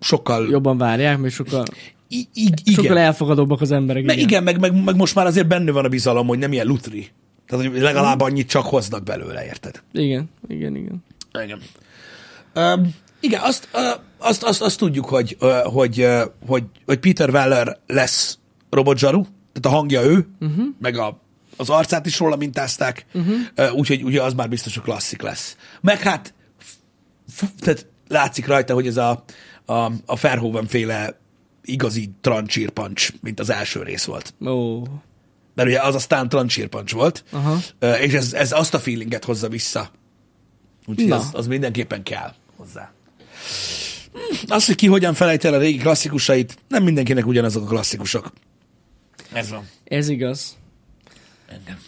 sokkal 0.00 0.48
Jobban 0.50 0.78
várják, 0.78 1.18
mert 1.18 1.34
sokkal, 1.34 1.64
i- 2.08 2.28
i- 2.34 2.52
igen. 2.64 2.74
sokkal 2.74 2.98
elfogadóbbak 2.98 3.60
az 3.60 3.70
emberek. 3.70 4.04
Meg 4.04 4.18
igen, 4.18 4.42
meg, 4.42 4.60
meg, 4.60 4.84
meg 4.84 4.96
most 4.96 5.14
már 5.14 5.26
azért 5.26 5.46
benne 5.46 5.70
van 5.70 5.84
a 5.84 5.88
bizalom, 5.88 6.26
hogy 6.26 6.38
nem 6.38 6.52
ilyen 6.52 6.66
lutri. 6.66 7.08
Tehát, 7.46 7.66
hogy 7.66 7.80
legalább 7.80 8.20
annyit 8.20 8.48
csak 8.48 8.64
hoznak 8.64 9.02
belőle, 9.02 9.44
érted? 9.44 9.82
Igen, 9.92 10.30
igen, 10.48 10.76
igen. 10.76 11.04
Igen. 11.42 11.60
Um, 12.54 12.94
igen, 13.20 13.40
azt, 13.42 13.68
uh, 13.74 13.80
azt, 14.18 14.42
azt, 14.42 14.62
azt 14.62 14.78
tudjuk, 14.78 15.04
hogy, 15.04 15.36
uh, 15.40 15.62
hogy, 15.62 16.00
uh, 16.00 16.22
hogy, 16.46 16.62
hogy 16.86 16.98
Peter 16.98 17.30
Weller 17.30 17.78
lesz 17.86 18.38
Robot 18.70 18.98
Zsaru, 18.98 19.22
tehát 19.52 19.76
a 19.76 19.78
hangja 19.78 20.02
ő, 20.02 20.26
uh-huh. 20.40 20.64
meg 20.78 20.96
a, 20.96 21.20
az 21.56 21.70
arcát 21.70 22.06
is 22.06 22.18
róla 22.18 22.36
mintázták, 22.36 23.06
uh-huh. 23.14 23.34
uh, 23.56 23.74
úgyhogy 23.74 24.02
ugye 24.02 24.22
az 24.22 24.34
már 24.34 24.48
biztos, 24.48 24.74
hogy 24.74 24.82
klasszik 24.84 25.22
lesz. 25.22 25.56
Meg 25.80 26.00
hát, 26.00 26.34
f- 26.58 26.76
f- 27.34 27.52
tehát 27.58 27.86
látszik 28.08 28.46
rajta, 28.46 28.74
hogy 28.74 28.86
ez 28.86 28.96
a, 28.96 29.24
a, 29.64 29.74
a 30.06 30.16
Verhoeven 30.20 30.66
féle 30.66 31.18
igazi 31.64 32.10
trancsírpancs, 32.20 33.08
mint 33.20 33.40
az 33.40 33.50
első 33.50 33.82
rész 33.82 34.04
volt. 34.04 34.34
Ó, 34.46 34.82
Mert 35.54 35.68
ugye 35.68 35.80
az 35.80 35.94
aztán 35.94 36.28
trancsírpancs 36.28 36.92
volt, 36.92 37.24
Aha. 37.30 37.58
Ö, 37.78 37.94
és 37.94 38.12
ez, 38.12 38.32
ez 38.32 38.52
azt 38.52 38.74
a 38.74 38.78
feelinget 38.78 39.24
hozza 39.24 39.48
vissza. 39.48 39.90
Úgyhogy 40.86 41.08
Na. 41.08 41.16
az, 41.16 41.28
az 41.32 41.46
mindenképpen 41.46 42.02
kell 42.02 42.34
hozzá. 42.56 42.92
Hm, 44.12 44.52
Az, 44.52 44.66
hogy 44.66 44.74
ki 44.74 44.86
hogyan 44.86 45.14
felejt 45.14 45.44
el 45.44 45.54
a 45.54 45.58
régi 45.58 45.78
klasszikusait, 45.78 46.58
nem 46.68 46.82
mindenkinek 46.82 47.26
ugyanazok 47.26 47.62
a 47.62 47.66
klasszikusok. 47.66 48.32
Ez 49.32 49.50
van. 49.50 49.68
ez 49.84 50.08
igaz. 50.08 50.56
Engem. 51.54 51.78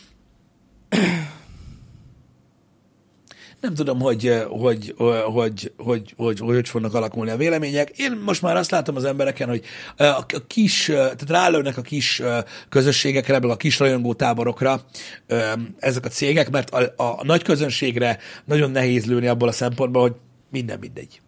Nem 3.61 3.75
tudom, 3.75 4.01
hogy, 4.01 4.27
eh, 4.27 4.45
hogy, 4.45 4.95
hogy, 4.97 5.23
hogy, 5.27 5.73
hogy, 5.77 6.15
hogy, 6.17 6.39
hogy 6.39 6.69
fognak 6.69 6.95
alakulni 6.95 7.31
a 7.31 7.37
vélemények. 7.37 7.91
Én 7.99 8.21
most 8.25 8.43
már 8.43 8.57
azt 8.57 8.71
látom 8.71 8.97
az 8.97 9.05
embereken, 9.05 9.49
hogy 9.49 9.65
eh, 9.97 10.19
a 10.19 10.27
kis, 10.47 10.89
eh, 10.89 10.97
tehát 10.97 11.29
rálőnek 11.29 11.77
a 11.77 11.83
kis 11.83 12.21
eh, 12.21 12.43
közösségekre, 12.69 13.35
ebből 13.35 13.51
a 13.51 13.57
kis 13.57 13.79
rajongó 13.79 14.15
táborokra 14.15 14.85
eh, 15.27 15.53
ezek 15.79 16.05
a 16.05 16.09
cégek, 16.09 16.51
mert 16.51 16.71
a, 16.71 16.93
a 16.97 17.25
nagy 17.25 17.43
közönségre 17.43 18.19
nagyon 18.45 18.71
nehéz 18.71 19.07
lőni 19.07 19.27
abból 19.27 19.49
a 19.49 19.53
szempontból, 19.53 20.03
hogy 20.03 20.15
minden 20.51 20.79
mindegy. 20.79 21.21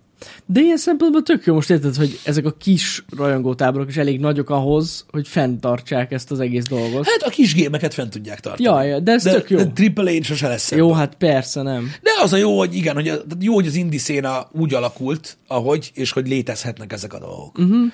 De 0.46 0.60
ilyen 0.60 0.76
szempontból 0.76 1.22
tök 1.22 1.44
jó 1.44 1.54
most 1.54 1.70
érted, 1.70 1.94
hogy 1.94 2.20
ezek 2.24 2.44
a 2.44 2.52
kis 2.52 3.04
rajongótáborok 3.16 3.88
is 3.88 3.96
elég 3.96 4.20
nagyok 4.20 4.50
ahhoz, 4.50 5.06
hogy 5.10 5.28
fenntartsák 5.28 6.12
ezt 6.12 6.30
az 6.30 6.40
egész 6.40 6.64
dolgot. 6.64 7.06
Hát 7.06 7.22
a 7.22 7.30
kis 7.30 7.54
gémeket 7.54 7.94
fent 7.94 8.10
tudják 8.10 8.40
tartani. 8.40 8.68
Ja, 8.68 8.82
ja, 8.82 9.00
de 9.00 9.12
ez 9.12 9.22
de, 9.22 9.32
tök 9.32 9.50
jó. 9.50 9.58
De 9.58 9.92
AAA-n 9.94 10.22
sose 10.22 10.48
lesz 10.48 10.70
Jó, 10.70 10.92
hát 10.92 11.14
persze 11.14 11.62
nem. 11.62 11.92
De 12.02 12.10
az 12.22 12.32
a 12.32 12.36
jó, 12.36 12.58
hogy 12.58 12.74
igen, 12.74 12.94
hogy, 12.94 13.08
a, 13.08 13.16
jó, 13.40 13.54
hogy 13.54 13.66
az 13.66 13.74
indie 13.74 13.98
széna 13.98 14.48
úgy 14.52 14.74
alakult, 14.74 15.38
ahogy, 15.46 15.90
és 15.94 16.12
hogy 16.12 16.28
létezhetnek 16.28 16.92
ezek 16.92 17.12
a 17.12 17.18
dolgok. 17.18 17.58
Uh-huh. 17.58 17.92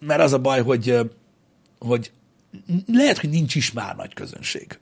Mert 0.00 0.20
az 0.20 0.32
a 0.32 0.38
baj, 0.38 0.62
hogy, 0.62 0.98
hogy 1.78 2.10
lehet, 2.86 3.18
hogy 3.18 3.30
nincs 3.30 3.54
is 3.54 3.72
már 3.72 3.96
nagy 3.96 4.14
közönség. 4.14 4.78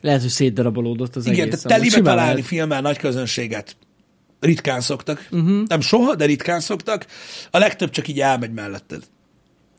Lehet, 0.00 0.20
hogy 0.20 0.30
szétdarabolódott 0.30 1.16
az 1.16 1.26
igen, 1.26 1.46
egész. 1.46 1.60
tehát 1.62 1.78
telibe 1.78 2.10
találni 2.10 2.30
lehet. 2.30 2.46
filmmel 2.46 2.80
nagy 2.80 2.98
közönséget 2.98 3.76
ritkán 4.42 4.80
szoktak. 4.80 5.28
Uh-huh. 5.30 5.66
Nem 5.66 5.80
soha, 5.80 6.14
de 6.14 6.24
ritkán 6.24 6.60
szoktak. 6.60 7.06
A 7.50 7.58
legtöbb 7.58 7.90
csak 7.90 8.08
így 8.08 8.20
elmegy 8.20 8.52
melletted. 8.52 9.02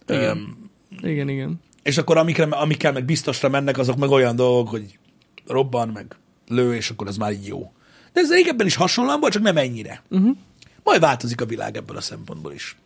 Igen. 0.08 0.38
Öm, 0.38 0.70
Igen, 1.02 1.30
igen. 1.30 1.62
és 1.84 1.98
akkor 1.98 2.18
amikre, 2.18 2.44
amikkel 2.44 2.92
meg 2.92 3.06
biztosra 3.06 3.50
mennek, 3.50 3.78
azok 3.78 3.98
meg 3.98 4.10
olyan 4.10 4.36
dolgok, 4.36 4.70
hogy 4.70 5.00
robban, 5.48 5.90
meg 5.90 6.16
lő, 6.48 6.76
és 6.76 6.90
akkor 6.90 7.08
az 7.08 7.18
már 7.18 7.32
így 7.32 7.48
jó. 7.48 7.72
De 8.14 8.22
ez 8.22 8.32
régebben 8.32 8.68
is 8.68 8.76
hasonlóan 8.76 9.20
volt, 9.20 9.34
csak 9.34 9.42
nem 9.42 9.58
ennyire. 9.58 10.04
Uh-huh. 10.10 10.38
Majd 10.84 11.02
változik 11.02 11.42
a 11.42 11.46
világ 11.46 11.78
ebből 11.78 11.98
a 11.98 12.02
szempontból 12.02 12.54
is. 12.54 12.78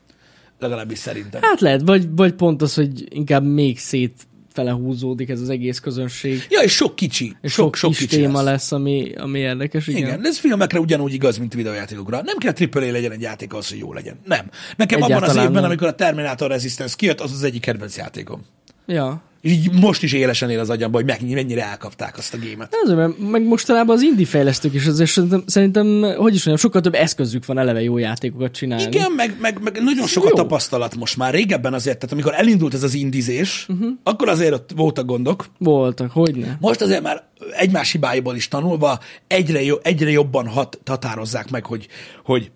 Legalábbis 0.60 0.98
szerintem. 0.98 1.42
Hát 1.42 1.62
lehet, 1.62 1.82
vagy, 1.82 2.16
vagy 2.16 2.34
pont 2.34 2.62
az, 2.62 2.74
hogy 2.74 3.16
inkább 3.16 3.44
még 3.44 3.80
szét 3.80 4.28
fele 4.58 4.72
húzódik 4.72 5.30
ez 5.30 5.42
az 5.42 5.50
egész 5.50 5.80
közönség. 5.80 6.48
Ja, 6.50 6.62
és 6.62 6.72
sok 6.72 6.96
kicsi. 6.96 7.36
És 7.42 7.54
sok, 7.54 7.76
sok, 7.76 7.90
kis 7.90 8.00
kicsi 8.00 8.16
téma 8.16 8.42
lesz. 8.42 8.46
lesz, 8.46 8.72
ami, 8.72 9.14
ami 9.18 9.40
érdekes. 9.40 9.88
Igen. 9.88 10.02
Igen, 10.02 10.26
ez 10.26 10.38
filmekre 10.38 10.80
ugyanúgy 10.80 11.14
igaz, 11.14 11.38
mint 11.38 11.54
videójátékokra. 11.54 12.22
Nem 12.24 12.38
kell 12.38 12.68
AAA 12.72 12.92
legyen 12.92 13.12
egy 13.12 13.22
játék 13.22 13.54
ahhoz, 13.54 13.70
hogy 13.70 13.78
jó 13.78 13.94
legyen. 13.94 14.20
Nem. 14.26 14.50
Nekem 14.78 15.02
abban 15.02 15.12
az 15.12 15.18
Egyáltalán 15.18 15.46
évben, 15.48 15.62
nem. 15.62 15.70
amikor 15.70 15.88
a 15.88 15.96
Terminator 15.96 16.50
Resistance 16.50 16.96
kijött, 16.98 17.22
az 17.22 17.32
az 17.32 17.44
egyik 17.44 17.62
kedvenc 17.62 17.98
játékom. 17.98 18.42
Ja. 18.86 19.22
És 19.48 19.54
így 19.54 19.72
most 19.72 20.04
is 20.04 20.14
élesen 20.14 20.50
él 20.50 20.60
az 20.60 20.70
agyamba, 20.70 20.98
hogy 20.98 21.06
meg- 21.06 21.30
mennyire 21.34 21.64
elkapták 21.64 22.18
azt 22.18 22.34
a 22.34 22.38
gémet. 22.38 22.76
Azért, 22.84 22.98
mert 22.98 23.18
meg 23.18 23.44
mostanában 23.44 23.96
az 23.96 24.02
indie 24.02 24.26
fejlesztők 24.26 24.74
is 24.74 24.86
azért 24.86 25.10
szerintem, 25.10 25.44
szerintem, 25.46 25.86
hogy 26.02 26.34
is 26.34 26.46
mondjam, 26.46 26.56
sokkal 26.56 26.82
több 26.82 26.94
eszközük 26.94 27.46
van 27.46 27.58
eleve 27.58 27.82
jó 27.82 27.98
játékokat 27.98 28.52
csinálni. 28.52 28.84
Igen, 28.84 29.12
meg, 29.12 29.38
meg, 29.42 29.62
meg 29.64 29.84
nagyon 29.84 30.08
sok 30.08 30.26
a 30.26 30.30
tapasztalat 30.30 30.96
most 30.96 31.18
már. 31.18 31.34
Régebben 31.34 31.74
azért, 31.74 31.98
tehát 31.98 32.12
amikor 32.14 32.34
elindult 32.34 32.74
ez 32.74 32.84
az 32.84 32.94
indizés, 32.94 33.66
uh-huh. 33.70 33.90
akkor 34.04 34.30
azért 34.30 34.54
ott 34.54 34.70
voltak 34.76 35.06
gondok. 35.06 35.46
Voltak, 35.58 36.12
hogyne. 36.12 36.58
Most 36.60 36.82
azért 36.82 37.02
már 37.02 37.28
egymás 37.58 37.92
hibáiból 37.92 38.36
is 38.36 38.48
tanulva 38.48 39.00
egyre, 39.28 39.64
jo- 39.64 39.86
egyre 39.86 40.10
jobban 40.10 40.48
hat, 40.48 40.80
határozzák 40.86 41.50
meg, 41.50 41.66
hogy, 41.66 41.88
hogy 42.24 42.52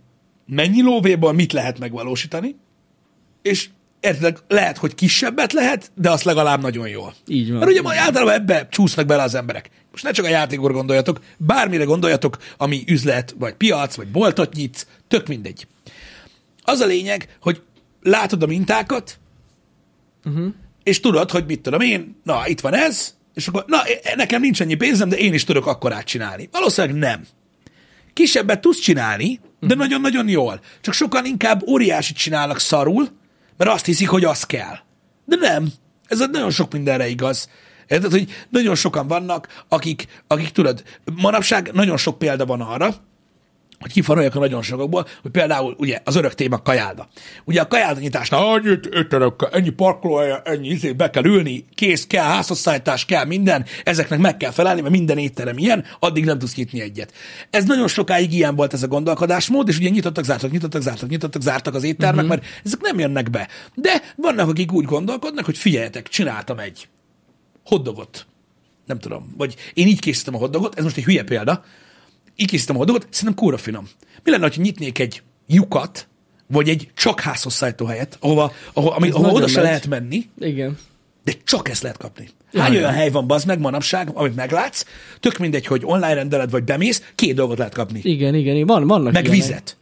mennyi 0.46 0.82
lóvéból 0.82 1.34
mit 1.34 1.54
lehet 1.54 1.80
megvalósítani, 1.80 2.56
és 3.42 3.70
érted, 4.02 4.44
lehet, 4.48 4.78
hogy 4.78 4.96
kisebbet 4.96 5.54
lehet, 5.54 5.92
de 5.96 6.10
azt 6.10 6.24
legalább 6.24 6.62
nagyon 6.62 6.88
jól. 6.88 7.14
Így 7.28 7.50
van. 7.50 7.58
Mert 7.58 7.72
ugye 7.72 7.82
majd 7.82 7.98
általában 7.98 8.34
ebbe 8.34 8.68
csúsznak 8.72 9.06
bele 9.06 9.24
az 9.24 9.36
emberek. 9.36 9.70
Most 9.92 10.04
ne 10.04 10.12
csak 10.12 10.26
a 10.26 10.30
játékor 10.30 10.72
gondoljatok, 10.72 11.20
bármire 11.38 11.84
gondoljatok, 11.84 12.38
ami 12.58 12.84
üzlet, 12.88 13.36
vagy 13.40 13.54
piac, 13.54 13.96
vagy 13.96 14.08
boltot 14.08 14.54
nyitsz, 14.54 14.88
tök 15.08 15.28
mindegy. 15.28 15.68
Az 16.64 16.80
a 16.80 16.86
lényeg, 16.86 17.38
hogy 17.42 17.62
látod 18.02 18.44
a 18.44 18.46
mintákat, 18.46 19.20
uh-huh. 20.26 20.54
és 20.84 21.00
tudod, 21.00 21.32
hogy 21.32 21.46
mit 21.46 21.62
tudom 21.62 21.82
én, 21.82 22.22
na, 22.24 22.44
itt 22.48 22.60
van 22.60 22.74
ez, 22.74 23.16
és 23.34 23.48
akkor, 23.48 23.66
na, 23.68 23.78
nekem 24.16 24.42
nincs 24.42 24.62
ennyi 24.62 24.76
pénzem, 24.76 25.10
de 25.10 25.18
én 25.18 25.34
is 25.34 25.44
tudok 25.44 25.68
akkorát 25.68 26.06
csinálni. 26.06 26.50
Valószínűleg 26.52 26.98
nem. 26.98 27.26
Kisebbet 28.14 28.62
tudsz 28.62 28.80
csinálni, 28.80 29.40
de 29.60 29.76
nagyon-nagyon 29.76 30.28
jól. 30.28 30.60
Csak 30.82 30.94
sokan 30.94 31.26
inkább 31.26 31.68
óriásit 31.68 32.18
csinálnak 32.18 32.60
szarul, 32.60 33.08
mert 33.62 33.74
azt 33.74 33.86
hiszik, 33.86 34.10
hogy 34.10 34.24
az 34.24 34.44
kell. 34.44 34.78
De 35.26 35.36
nem. 35.36 35.72
Ez 36.08 36.20
nagyon 36.32 36.50
sok 36.50 36.74
mindenre 36.74 37.08
igaz. 37.08 37.50
Érted, 37.88 38.12
hogy 38.12 38.46
nagyon 38.50 38.76
sokan 38.76 39.08
vannak, 39.08 39.64
akik, 39.68 40.24
akik 40.28 40.50
tudod, 40.50 40.84
manapság 41.22 41.72
nagyon 41.74 41.98
sok 41.98 42.18
példa 42.18 42.46
van 42.46 42.62
arra, 42.62 42.96
hogy 43.82 43.92
kifaroljak 43.92 44.36
a 44.36 44.40
nagyon 44.40 44.62
sokokból, 44.62 45.08
hogy 45.22 45.32
például 45.32 45.76
ugye 45.78 46.00
az 46.04 46.16
örök 46.16 46.34
téma 46.34 46.62
kajálda. 46.62 47.08
Ugye 47.46 47.62
a 47.62 47.68
kajálda 47.68 48.00
nyitásnál, 48.00 48.46
annyi 48.46 48.70
étterem 48.94 49.36
kell, 49.38 49.50
ennyi 49.52 49.70
parkolóhely, 49.70 50.42
ennyi 50.44 50.68
izé, 50.68 50.92
be 50.92 51.10
kell 51.10 51.26
ülni, 51.26 51.66
kész 51.76 52.08
kell, 52.08 52.24
házhozszállítás 52.24 53.06
kell, 53.06 53.26
minden, 53.26 53.66
ezeknek 53.84 54.20
meg 54.20 54.38
kell 54.38 54.52
felelni, 54.52 54.82
mert 54.82 54.94
minden 54.94 55.18
étterem 55.18 55.58
ilyen, 55.58 55.86
addig 56.00 56.26
nem 56.26 56.40
tudsz 56.40 56.56
nyitni 56.56 56.82
egyet. 56.82 57.14
Ez 57.50 57.66
nagyon 57.66 57.88
sokáig 57.88 58.34
ilyen 58.34 58.56
volt 58.56 58.74
ez 58.74 58.84
a 58.84 58.88
gondolkodásmód, 58.88 59.68
és 59.68 59.78
ugye 59.78 59.90
nyitottak, 59.90 60.24
zártak, 60.24 60.52
nyitottak, 60.52 60.82
zártak, 60.82 61.10
nyitottak, 61.10 61.42
zártak 61.42 61.76
az 61.76 61.84
éttermek, 61.84 62.24
uh-huh. 62.24 62.40
mert 62.40 62.62
ezek 62.66 62.82
nem 62.82 63.00
jönnek 63.00 63.30
be. 63.30 63.48
De 63.76 64.02
vannak, 64.16 64.50
akik 64.50 64.72
úgy 64.72 64.86
gondolkodnak, 64.86 65.46
hogy 65.46 65.58
figyeljetek, 65.58 66.08
csináltam 66.08 66.60
egy 66.60 66.88
hoddogot. 67.66 68.26
Nem 68.86 69.00
tudom, 69.00 69.34
vagy 69.38 69.56
én 69.74 69.88
így 69.88 70.00
készítem 70.00 70.36
a 70.36 70.38
hoddogot, 70.38 70.78
ez 70.78 70.84
most 70.84 70.98
egy 70.98 71.04
hülye 71.04 71.24
példa, 71.24 71.64
így 72.36 72.48
készítem 72.48 72.76
a 72.76 72.78
hoddogot, 72.78 73.08
szerintem 73.10 73.44
kóra 73.44 73.58
finom. 73.58 73.88
Mi 74.24 74.32
lenne, 74.32 74.44
ha 74.48 74.52
nyitnék 74.62 75.00
egy 75.00 75.22
lyukat, 75.48 76.08
vagy 76.48 76.70
egy 76.70 76.90
csak 76.96 77.20
házhoz 77.20 77.54
szállító 77.54 77.86
helyet, 77.86 78.18
ahova, 78.20 78.52
ahova, 78.74 78.96
ami, 78.96 79.10
ahova 79.10 79.32
oda 79.32 79.48
se 79.48 79.62
lehet 79.62 79.88
menni, 79.88 80.30
Igen. 80.40 80.78
de 81.24 81.34
csak 81.44 81.70
ezt 81.70 81.82
lehet 81.82 81.98
kapni. 81.98 82.30
Hány 82.54 82.74
Ja, 82.74 82.80
olyan 82.80 82.94
hely 82.94 83.10
van, 83.10 83.28
bazd 83.28 83.48
meg, 83.48 83.60
manapság, 83.60 84.10
amit 84.14 84.36
meglátsz, 84.36 84.86
tök 85.20 85.38
mindegy, 85.38 85.66
hogy 85.66 85.82
online 85.86 86.14
rendeled, 86.14 86.52
vagy 86.52 86.64
bemész, 86.64 87.04
két 87.16 87.36
dolgot 87.36 87.58
lehet 87.58 87.74
kapni. 87.74 88.00
Igen, 88.04 88.36
igen, 88.36 88.56
igen. 88.56 88.68
Van, 88.68 88.88
vannak 88.88 89.14
Meg 89.14 89.24
ilyenek. 89.24 89.42
vizet. 89.42 89.78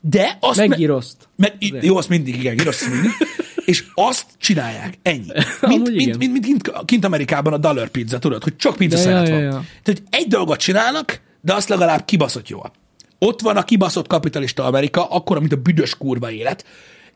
De 0.00 0.36
azt... 0.40 0.58
Meg 0.58 0.68
me- 0.68 0.78
giroszt. 0.78 1.16
meg, 1.36 1.54
jó, 1.80 1.96
azt 1.96 2.08
mindig, 2.08 2.36
igen, 2.36 2.56
gyrosz 2.56 2.88
mindig. 2.88 3.10
És 3.64 3.84
azt 3.94 4.26
csinálják. 4.38 4.94
Ennyi. 5.02 5.26
Mint, 5.26 5.46
Amúgy 5.60 5.80
mint, 5.80 6.00
igen. 6.00 6.18
mint, 6.18 6.32
mint, 6.32 6.44
kint, 6.44 6.84
kint 6.84 7.04
Amerikában 7.04 7.52
a 7.52 7.56
dollar 7.58 7.88
pizza, 7.88 8.18
tudod, 8.18 8.42
hogy 8.42 8.56
csak 8.56 8.76
pizza 8.76 8.96
Ja, 8.96 9.02
szeret 9.02 9.28
ja, 9.28 9.34
van. 9.34 9.42
ja. 9.42 9.64
Tehát 9.82 10.02
egy 10.10 10.26
dolgot 10.26 10.58
csinálnak, 10.58 11.20
de 11.46 11.54
azt 11.54 11.68
legalább 11.68 12.04
kibaszott 12.04 12.48
jól. 12.48 12.72
Ott 13.18 13.40
van 13.40 13.56
a 13.56 13.64
kibaszott 13.64 14.06
kapitalista 14.06 14.64
Amerika, 14.64 15.04
akkor, 15.04 15.38
mint 15.38 15.52
a 15.52 15.56
büdös 15.56 15.96
kurva 15.96 16.30
élet. 16.30 16.64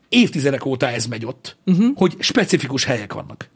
Évtizedek 0.09 0.65
óta 0.65 0.87
ez 0.87 1.05
megy 1.05 1.25
ott, 1.25 1.57
uh-huh. 1.65 1.95
hogy 1.95 2.15
specifikus 2.19 2.83
helyek 2.83 3.13
vannak. 3.13 3.49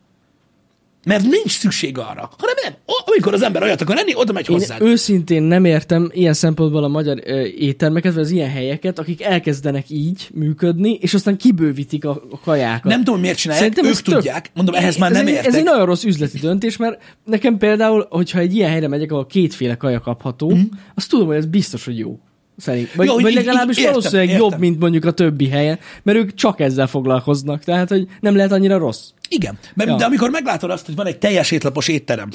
Mert 1.05 1.23
nincs 1.23 1.51
szükség 1.57 1.97
arra, 1.97 2.29
hanem 2.37 2.55
nem. 2.63 2.73
Amikor 3.05 3.33
az 3.33 3.41
ember 3.41 3.61
olyat 3.61 3.81
akar 3.81 3.97
enni, 3.97 4.15
oda 4.15 4.31
megy 4.33 4.49
Én 4.49 4.57
hozzá. 4.57 4.77
őszintén 4.79 5.43
nem 5.43 5.65
értem 5.65 6.09
ilyen 6.13 6.33
szempontból 6.33 6.83
a 6.83 6.87
magyar 6.87 7.21
ö, 7.25 7.43
éttermeket, 7.43 8.13
vagy 8.13 8.23
az 8.23 8.31
ilyen 8.31 8.49
helyeket, 8.49 8.99
akik 8.99 9.23
elkezdenek 9.23 9.89
így 9.89 10.29
működni, 10.33 10.93
és 10.93 11.13
aztán 11.13 11.37
kibővítik 11.37 12.05
a, 12.05 12.23
a 12.31 12.39
kajákat. 12.39 12.91
Nem 12.91 13.03
tudom, 13.03 13.19
miért 13.19 13.37
csinálják, 13.37 13.67
Szerintem 13.67 13.91
ők 13.91 13.97
ez 13.97 14.01
tök- 14.03 14.15
tudják. 14.15 14.51
Mondom, 14.53 14.75
ehhez 14.75 14.97
már 14.97 15.11
ez 15.11 15.17
nem 15.17 15.25
egy, 15.27 15.31
értek. 15.33 15.47
Ez 15.47 15.55
egy 15.55 15.63
nagyon 15.63 15.85
rossz 15.85 16.03
üzleti 16.03 16.39
döntés, 16.39 16.77
mert 16.77 17.01
nekem 17.25 17.57
például, 17.57 18.07
hogyha 18.09 18.39
egy 18.39 18.55
ilyen 18.55 18.69
helyre 18.69 18.87
megyek, 18.87 19.11
ahol 19.11 19.25
kétféle 19.25 19.75
kaja 19.75 19.99
kapható, 19.99 20.55
mm. 20.55 20.61
azt 20.95 21.09
tudom, 21.09 21.27
hogy 21.27 21.35
ez 21.35 21.45
biztos, 21.45 21.85
hogy 21.85 21.97
jó. 21.97 22.19
Szerint. 22.57 22.93
Vagy, 22.93 23.07
így- 23.07 23.21
vagy 23.21 23.31
így- 23.31 23.35
legalábbis 23.37 23.77
így 23.77 23.83
értem, 23.83 23.93
valószínűleg 23.95 24.29
értem. 24.29 24.49
jobb, 24.49 24.59
mint 24.59 24.79
mondjuk 24.79 25.05
a 25.05 25.11
többi 25.11 25.49
helyen, 25.49 25.79
mert 26.03 26.17
ők 26.17 26.33
csak 26.33 26.59
ezzel 26.59 26.87
foglalkoznak, 26.87 27.63
tehát 27.63 27.89
hogy 27.89 28.07
nem 28.19 28.35
lehet 28.35 28.51
annyira 28.51 28.77
rossz. 28.77 29.09
Igen, 29.29 29.57
mert, 29.73 29.89
ja. 29.89 29.95
Ja. 29.95 29.99
de 29.99 30.05
amikor 30.05 30.29
meglátod 30.29 30.69
azt, 30.71 30.85
hogy 30.85 30.95
van 30.95 31.05
egy 31.05 31.17
teljes 31.17 31.51
étlapos 31.51 31.87
étterem, 31.87 32.29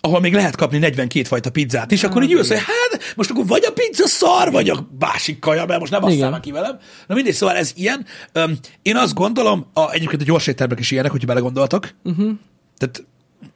ahol 0.00 0.20
még 0.20 0.32
lehet 0.34 0.56
kapni 0.56 0.78
42 0.78 1.24
fajta 1.24 1.50
pizzát, 1.50 1.92
és 1.92 2.04
akkor 2.04 2.22
így 2.22 2.32
ülsz, 2.32 2.48
hogy 2.48 2.56
hát 2.58 3.14
most 3.16 3.30
akkor 3.30 3.46
vagy 3.46 3.64
a 3.66 3.72
pizza 3.72 4.06
szar, 4.06 4.50
vagy 4.50 4.68
a 4.70 4.88
másik 4.98 5.38
kaja, 5.38 5.64
mert 5.66 5.80
most 5.80 5.92
nem 5.92 6.08
Igen. 6.08 6.24
aztán 6.26 6.40
ki 6.40 6.50
velem. 6.50 6.78
Na 7.06 7.14
mindegy, 7.14 7.34
szóval 7.34 7.56
ez 7.56 7.72
ilyen. 7.76 8.06
Öm, 8.32 8.58
én 8.82 8.96
azt 8.96 9.14
gondolom, 9.14 9.66
a, 9.72 9.92
egyébként 9.92 10.22
a 10.22 10.24
gyors 10.24 10.46
éttermek 10.46 10.78
is 10.78 10.90
ilyenek, 10.90 11.10
hogyha 11.10 11.26
belegondoltok. 11.26 11.88
Uh-huh. 12.04 12.30
Tehát 12.78 13.04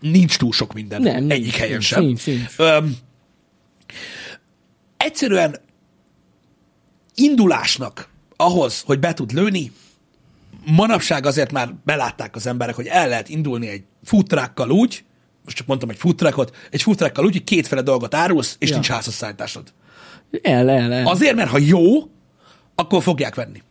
nincs 0.01 0.37
túl 0.37 0.53
sok 0.53 0.73
minden 0.73 1.03
Nem, 1.03 1.17
nincs, 1.21 1.33
egyik 1.33 1.55
helyen 1.55 1.73
nincs, 1.73 1.85
sem. 1.85 2.03
nincs, 2.05 2.27
nincs. 2.27 2.53
Öm, 2.57 2.97
egyszerűen 4.97 5.57
indulásnak 7.21 8.09
ahhoz, 8.37 8.83
hogy 8.87 8.99
be 8.99 9.15
tud 9.15 9.33
lőni, 9.33 9.73
manapság 10.65 11.27
azért 11.27 11.53
már 11.53 11.75
belátták 11.85 12.37
az 12.37 12.47
emberek, 12.47 12.75
hogy 12.75 12.87
el 12.87 13.09
lehet 13.09 13.29
indulni 13.29 13.69
egy 13.69 13.83
futrákkal 14.05 14.71
úgy, 14.71 15.05
most 15.45 15.57
csak 15.57 15.67
mondtam 15.67 15.91
egy 15.91 15.97
futrákot, 15.97 16.57
egy 16.71 16.83
futrákkal 16.83 17.25
úgy, 17.25 17.33
hogy 17.33 17.45
kétféle 17.45 17.83
dolgot 17.83 18.15
árulsz, 18.15 18.57
és 18.59 18.69
ja. 18.69 18.75
Nincs 18.75 18.89
házasszállításod. 18.89 19.73
El, 20.43 20.71
el, 20.71 20.93
el. 20.93 21.07
Azért, 21.07 21.35
mert 21.35 21.51
ha 21.51 21.59
jó, 21.59 21.83
akkor 22.75 23.03
fogják 23.03 23.35
venni. 23.35 23.63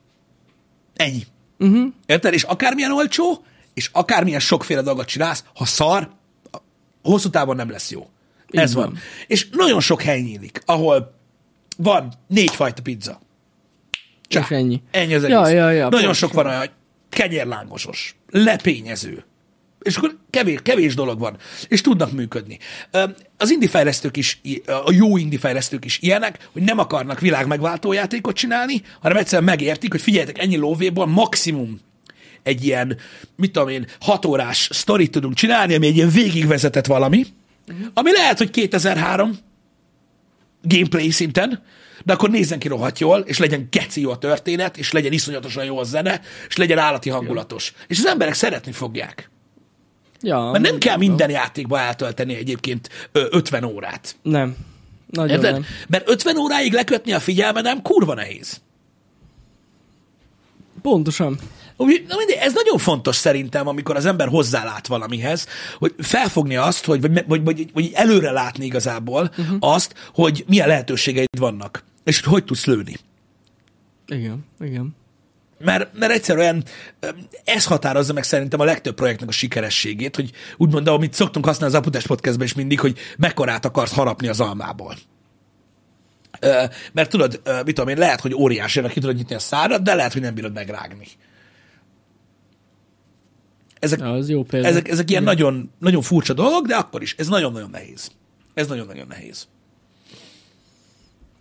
Ennyi. 0.95 1.23
Uh-huh. 1.59 1.93
Érted? 2.05 2.33
És 2.33 2.43
akármilyen 2.43 2.91
olcsó, 2.91 3.43
és 3.73 3.89
akármilyen 3.93 4.39
sokféle 4.39 4.81
dolgot 4.81 5.05
csinálsz, 5.05 5.43
ha 5.55 5.65
szar, 5.65 6.09
hosszú 7.03 7.29
távon 7.29 7.55
nem 7.55 7.69
lesz 7.69 7.91
jó. 7.91 8.09
Így 8.51 8.59
Ez 8.59 8.73
van. 8.73 8.83
van. 8.83 8.97
És 9.27 9.49
nagyon 9.51 9.79
sok 9.79 10.01
hely 10.01 10.21
nyílik, 10.21 10.61
ahol 10.65 11.15
van 11.77 12.13
négy 12.27 12.55
fajta 12.55 12.81
pizza. 12.81 13.19
Csá. 14.29 14.39
És 14.39 14.49
ennyi. 14.49 14.81
Ennyi 14.91 15.13
az 15.13 15.23
egész. 15.23 15.35
Ja, 15.35 15.47
ja, 15.47 15.71
ja, 15.71 15.89
Nagyon 15.89 16.13
sok 16.13 16.33
van 16.33 16.45
olyan, 16.45 16.59
hogy 16.59 16.71
kenyérlángosos, 17.09 18.15
lepényező. 18.29 19.23
És 19.81 19.97
akkor 19.97 20.17
kevés, 20.29 20.59
kevés 20.63 20.95
dolog 20.95 21.19
van, 21.19 21.37
és 21.67 21.81
tudnak 21.81 22.11
működni. 22.11 22.59
Az 23.37 23.51
indie 23.51 23.69
fejlesztők 23.69 24.17
is, 24.17 24.41
a 24.65 24.91
jó 24.91 25.17
indie 25.17 25.39
fejlesztők 25.39 25.85
is 25.85 25.99
ilyenek, 26.01 26.49
hogy 26.51 26.61
nem 26.61 26.79
akarnak 26.79 27.19
világ 27.19 27.47
megváltó 27.47 27.93
játékot 27.93 28.35
csinálni, 28.35 28.81
hanem 29.01 29.17
egyszerűen 29.17 29.43
megértik, 29.43 29.91
hogy 29.91 30.01
figyeljetek, 30.01 30.37
ennyi 30.37 30.55
lóvéból 30.55 31.05
maximum 31.05 31.79
egy 32.43 32.65
ilyen, 32.65 32.97
mit 33.35 33.51
tudom 33.51 33.67
én, 33.67 33.87
hat 33.99 34.25
órás 34.25 34.69
sztorit 34.71 35.11
tudunk 35.11 35.33
csinálni, 35.33 35.75
ami 35.75 35.87
egy 35.87 35.95
ilyen 35.95 36.09
végigvezetett 36.09 36.85
valami, 36.85 37.25
ami 37.93 38.11
lehet, 38.11 38.37
hogy 38.37 38.49
2003 38.49 39.37
gameplay 40.61 41.09
szinten, 41.09 41.63
de 42.05 42.13
akkor 42.13 42.29
nézzen 42.29 42.59
ki 42.59 42.67
rohadt 42.67 42.99
jól, 42.99 43.19
és 43.19 43.37
legyen 43.37 43.67
geci 43.71 44.01
jó 44.01 44.11
a 44.11 44.17
történet, 44.17 44.77
és 44.77 44.91
legyen 44.91 45.11
iszonyatosan 45.11 45.65
jó 45.65 45.77
a 45.77 45.83
zene, 45.83 46.21
és 46.47 46.57
legyen 46.57 46.77
állati 46.77 47.09
hangulatos. 47.09 47.73
És 47.87 47.97
az 47.97 48.05
emberek 48.05 48.33
szeretni 48.33 48.71
fogják. 48.71 49.29
Ja, 50.21 50.49
Mert 50.51 50.63
nem 50.63 50.77
kell 50.77 50.97
minden 50.97 51.29
játékba 51.29 51.79
eltölteni 51.79 52.35
egyébként 52.35 52.89
ö, 53.11 53.25
50 53.29 53.63
órát. 53.63 54.15
Nem. 54.21 54.55
Nagyon 55.09 55.35
Érted? 55.35 55.51
nem. 55.51 55.65
Mert 55.87 56.09
50 56.09 56.37
óráig 56.37 56.73
lekötni 56.73 57.11
a 57.11 57.19
figyelmedem 57.19 57.81
kurva 57.81 58.13
nehéz. 58.13 58.61
Pontosan. 60.81 61.39
Na 61.77 61.85
mindegy, 61.85 62.37
ez 62.39 62.53
nagyon 62.53 62.77
fontos 62.77 63.15
szerintem, 63.15 63.67
amikor 63.67 63.95
az 63.95 64.05
ember 64.05 64.27
hozzálát 64.27 64.87
valamihez, 64.87 65.47
hogy 65.77 65.93
felfogni 65.97 66.55
azt, 66.55 66.85
hogy, 66.85 67.01
vagy, 67.01 67.23
vagy, 67.27 67.43
vagy, 67.43 67.69
vagy 67.73 67.91
előre 67.93 68.31
látni 68.31 68.65
igazából 68.65 69.31
uh-huh. 69.37 69.57
azt, 69.59 69.93
hogy 70.13 70.43
milyen 70.47 70.67
lehetőségeid 70.67 71.39
vannak, 71.39 71.83
és 72.03 72.19
hogy 72.21 72.33
hogy 72.33 72.43
tudsz 72.43 72.65
lőni. 72.65 72.95
Igen, 74.07 74.45
igen. 74.59 74.95
Mert, 75.59 75.97
mert 75.97 76.11
egyszerűen 76.11 76.63
ez 77.43 77.65
határozza 77.65 78.13
meg 78.13 78.23
szerintem 78.23 78.59
a 78.59 78.63
legtöbb 78.63 78.95
projektnek 78.95 79.29
a 79.29 79.31
sikerességét, 79.31 80.15
hogy 80.15 80.31
úgymond, 80.57 80.87
amit 80.87 81.13
szoktunk 81.13 81.45
használni 81.45 81.75
az 81.75 81.81
Aputás 81.81 82.05
Podcastben 82.07 82.47
is 82.47 82.53
mindig, 82.53 82.79
hogy 82.79 82.97
mekkorát 83.17 83.65
akarsz 83.65 83.93
harapni 83.93 84.27
az 84.27 84.39
almából. 84.39 84.95
Mert 86.91 87.09
tudod, 87.09 87.41
mit 87.65 87.75
tudom 87.75 87.87
én, 87.87 87.97
lehet, 87.97 88.21
hogy 88.21 88.33
óriásira 88.33 88.87
ki 88.87 88.99
tudod 88.99 89.15
nyitni 89.15 89.35
a 89.35 89.39
szárat, 89.39 89.83
de 89.83 89.95
lehet, 89.95 90.13
hogy 90.13 90.21
nem 90.21 90.33
bírod 90.33 90.53
megrágni. 90.53 91.07
Ezek, 93.79 93.99
Ja, 93.99 94.11
az 94.11 94.29
jó 94.29 94.43
példa. 94.43 94.67
ezek, 94.67 94.87
ezek 94.87 95.09
ilyen 95.09 95.23
nagyon, 95.23 95.71
nagyon 95.79 96.01
furcsa 96.01 96.33
dolgok, 96.33 96.67
de 96.67 96.75
akkor 96.75 97.01
is. 97.01 97.15
Ez 97.17 97.27
nagyon-nagyon 97.27 97.69
nehéz. 97.69 98.11
Ez 98.53 98.67
nagyon-nagyon 98.67 99.07
nehéz. 99.07 99.47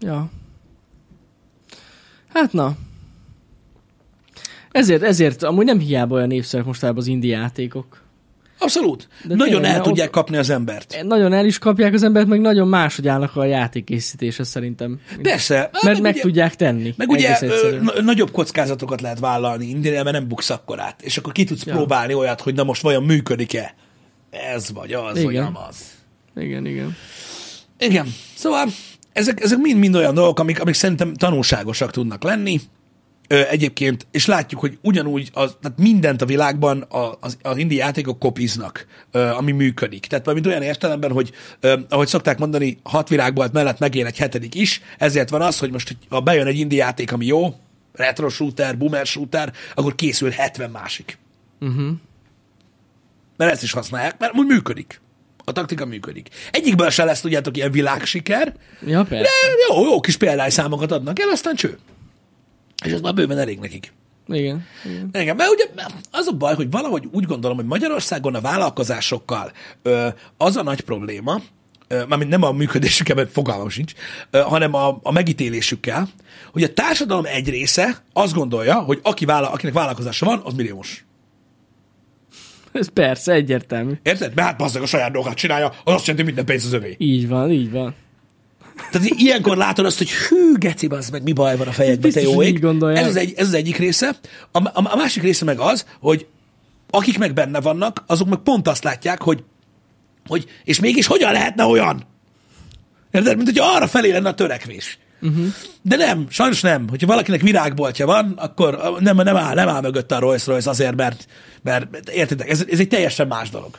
Ja. 0.00 0.30
Hát 2.32 2.52
na. 2.52 2.76
Ezért, 4.70 5.02
ezért 5.02 5.42
amúgy 5.42 5.64
nem 5.64 5.78
hiába 5.78 6.14
olyan 6.14 6.26
népszerűek 6.28 6.66
mostában 6.66 6.96
az 6.96 7.06
indie 7.06 7.36
játékok. 7.38 8.06
Abszolút. 8.60 9.08
De 9.24 9.34
nagyon 9.34 9.60
tényleg, 9.60 9.76
el 9.76 9.80
tudják 9.82 10.06
ott- 10.06 10.12
kapni 10.14 10.36
az 10.36 10.50
embert. 10.50 10.98
Nagyon 11.02 11.32
el 11.32 11.44
is 11.46 11.58
kapják 11.58 11.92
az 11.92 12.02
embert, 12.02 12.26
meg 12.26 12.40
nagyon 12.40 12.68
máshogy 12.68 13.08
állnak 13.08 13.36
a 13.36 13.44
játékkészítéshez 13.44 14.48
szerintem. 14.48 15.00
Persze. 15.22 15.56
Mert 15.56 15.82
meg 15.82 16.00
meg 16.00 16.12
ugye- 16.12 16.22
tudják 16.22 16.54
tenni. 16.56 16.94
Meg 16.96 17.08
ugye 17.08 17.38
ö, 17.40 17.78
nagyobb 18.02 18.30
kockázatokat 18.30 19.00
lehet 19.00 19.18
vállalni 19.18 19.66
indinél, 19.66 20.02
mert 20.02 20.16
nem 20.16 20.28
buksz 20.28 20.50
akkorát. 20.50 21.02
És 21.02 21.16
akkor 21.16 21.32
ki 21.32 21.44
tudsz 21.44 21.64
ja. 21.64 21.74
Próbálni 21.74 22.14
olyat, 22.14 22.40
hogy 22.40 22.54
na 22.54 22.64
most 22.64 22.82
vajon 22.82 23.02
működik-e. 23.02 23.74
Ez 24.30 24.70
vagy 24.72 24.92
az, 24.92 25.22
vagy 25.22 25.32
Igen. 25.32 25.42
nem 25.42 25.56
az. 25.68 25.76
Igen, 26.36 26.66
igen. 26.66 26.96
Igen. 27.78 28.06
Szóval 28.34 28.68
ezek, 29.18 29.40
ezek 29.40 29.58
mind-mind 29.58 29.94
olyan 29.94 30.14
dolgok, 30.14 30.38
amik, 30.38 30.60
amik 30.60 30.74
szerintem 30.74 31.14
tanulságosak 31.14 31.90
tudnak 31.90 32.22
lenni. 32.22 32.60
Ö, 33.28 33.42
egyébként, 33.48 34.06
és 34.10 34.26
látjuk, 34.26 34.60
hogy 34.60 34.78
ugyanúgy 34.82 35.30
az, 35.32 35.56
tehát 35.60 35.78
mindent 35.78 36.22
a 36.22 36.26
világban 36.26 36.80
a- 36.80 37.16
az, 37.20 37.38
az 37.42 37.56
indie 37.56 37.84
játékok 37.84 38.18
kopiznak, 38.18 38.86
ö, 39.10 39.28
ami 39.28 39.52
működik. 39.52 40.06
Tehát 40.06 40.24
valamint 40.24 40.48
olyan 40.48 40.62
értelemben, 40.62 41.12
hogy 41.12 41.32
ö, 41.60 41.78
ahogy 41.88 42.06
szokták 42.06 42.38
mondani, 42.38 42.78
hat 42.82 43.08
virágbolt 43.08 43.52
mellett 43.52 43.78
megér 43.78 44.06
egy 44.06 44.18
hetedik 44.18 44.54
is, 44.54 44.80
ezért 44.98 45.28
van 45.28 45.42
az, 45.42 45.58
hogy 45.58 45.70
most 45.70 45.96
ha 46.08 46.20
bejön 46.20 46.46
egy 46.46 46.58
indie 46.58 46.84
játék, 46.84 47.12
ami 47.12 47.26
jó, 47.26 47.54
retro 47.92 48.28
shooter, 48.28 48.78
boomer 48.78 49.06
shooter, 49.06 49.52
akkor 49.74 49.94
készül 49.94 50.30
70 50.30 50.70
másik. 50.70 51.18
Uh-huh. 51.60 51.90
Mert 53.36 53.52
ezt 53.52 53.62
is 53.62 53.72
használják, 53.72 54.18
mert 54.18 54.34
úgy 54.34 54.46
működik. 54.46 55.00
A 55.48 55.52
taktika 55.52 55.84
működik. 55.86 56.28
Egyikből 56.50 56.90
se 56.90 57.04
lesz, 57.04 57.20
tudjátok, 57.20 57.56
ilyen 57.56 57.70
világsiker, 57.70 58.54
Ja, 58.86 59.04
persze. 59.04 59.22
de 59.22 59.74
jó, 59.74 59.84
jó 59.84 60.00
kis 60.00 60.16
példányszámokat 60.16 60.92
adnak 60.92 61.20
el, 61.20 61.28
aztán 61.28 61.54
cső. 61.54 61.78
És 62.84 62.92
ez 62.92 63.00
már 63.00 63.14
bőven 63.14 63.38
elég 63.38 63.58
nekik. 63.58 63.92
Igen. 64.28 64.66
igen. 64.84 65.08
Igen, 65.12 65.36
mert 65.36 65.50
ugye 65.50 65.64
az 66.10 66.26
a 66.26 66.32
baj, 66.32 66.54
hogy 66.54 66.70
valahogy 66.70 67.08
úgy 67.12 67.24
gondolom, 67.24 67.56
hogy 67.56 67.66
Magyarországon 67.66 68.34
a 68.34 68.40
vállalkozásokkal 68.40 69.52
ö, 69.82 70.08
az 70.36 70.56
a 70.56 70.62
nagy 70.62 70.80
probléma, 70.80 71.40
ö, 71.88 72.04
mármint 72.08 72.30
nem 72.30 72.42
a 72.42 72.52
működésükkel, 72.52 73.16
mert 73.16 73.32
fogalmam 73.32 73.68
sincs, 73.68 73.92
ö, 74.30 74.38
hanem 74.38 74.74
a, 74.74 74.98
a 75.02 75.12
megítélésükkel, 75.12 76.08
hogy 76.52 76.62
a 76.62 76.72
társadalom 76.72 77.24
egy 77.26 77.48
része 77.48 78.02
azt 78.12 78.34
gondolja, 78.34 78.74
hogy 78.74 79.00
aki 79.02 79.24
vállal, 79.24 79.52
akinek 79.52 79.74
vállalkozása 79.74 80.26
van, 80.26 80.40
az 80.44 80.52
milliómos. 80.54 81.06
Ez 82.72 82.88
persze, 82.88 83.32
egyértelmű. 83.32 83.92
Érted? 84.02 84.34
Mert 84.34 84.48
hát 84.48 84.58
bazzag 84.58 84.82
a 84.82 84.86
saját 84.86 85.12
dolgát 85.12 85.34
csinálja, 85.34 85.66
az 85.68 85.94
azt 85.94 86.06
jelenti, 86.06 86.26
minden 86.26 86.44
pénz 86.44 86.64
az 86.64 86.72
övé. 86.72 86.94
Így 86.98 87.28
van, 87.28 87.50
így 87.50 87.70
van. 87.70 87.94
Tehát 88.90 89.08
ilyenkor 89.10 89.56
látod 89.56 89.84
azt, 89.84 89.98
hogy 89.98 90.10
hű, 90.10 90.54
geci, 90.54 90.86
bazd 90.86 91.12
meg, 91.12 91.22
mi 91.22 91.32
baj 91.32 91.56
van 91.56 91.66
a 91.68 91.72
fejedben, 91.72 92.10
te 92.10 92.20
jó 92.20 92.42
ég. 92.42 92.64
Ez 92.64 93.06
az, 93.06 93.16
egy, 93.16 93.32
ez 93.36 93.46
az 93.46 93.54
egyik 93.54 93.76
része. 93.76 94.16
A, 94.52 94.64
a, 94.64 94.70
a 94.72 94.96
másik 94.96 95.22
része 95.22 95.44
meg 95.44 95.58
az, 95.58 95.86
hogy 96.00 96.26
akik 96.90 97.18
meg 97.18 97.34
benne 97.34 97.60
vannak, 97.60 98.04
azok 98.06 98.28
meg 98.28 98.38
pont 98.38 98.68
azt 98.68 98.84
látják, 98.84 99.22
hogy, 99.22 99.44
hogy 100.26 100.46
és 100.64 100.80
mégis 100.80 101.06
hogyan 101.06 101.32
lehetne 101.32 101.64
olyan? 101.64 102.06
Érted? 103.10 103.36
Mint 103.36 103.48
hogy 103.48 103.58
arra 103.60 103.86
felé 103.86 104.10
lenne 104.10 104.28
a 104.28 104.34
törekvés. 104.34 104.98
Uh-huh. 105.20 105.46
De 105.82 105.96
nem, 105.96 106.26
sajnos 106.30 106.60
nem. 106.60 106.88
Hogyha 106.88 107.06
valakinek 107.06 107.40
virágboltja 107.40 108.06
van, 108.06 108.32
akkor 108.36 108.96
nem, 109.00 109.16
nem, 109.16 109.36
áll, 109.36 109.54
nem 109.54 109.68
áll 109.68 109.80
mögötte 109.80 110.16
a 110.16 110.18
Rolls 110.18 110.46
Royce 110.46 110.70
azért, 110.70 110.96
mert, 110.96 111.26
mert 111.62 112.08
értitek, 112.08 112.48
ez, 112.50 112.64
ez 112.70 112.80
egy 112.80 112.88
teljesen 112.88 113.26
más 113.26 113.50
dolog. 113.50 113.78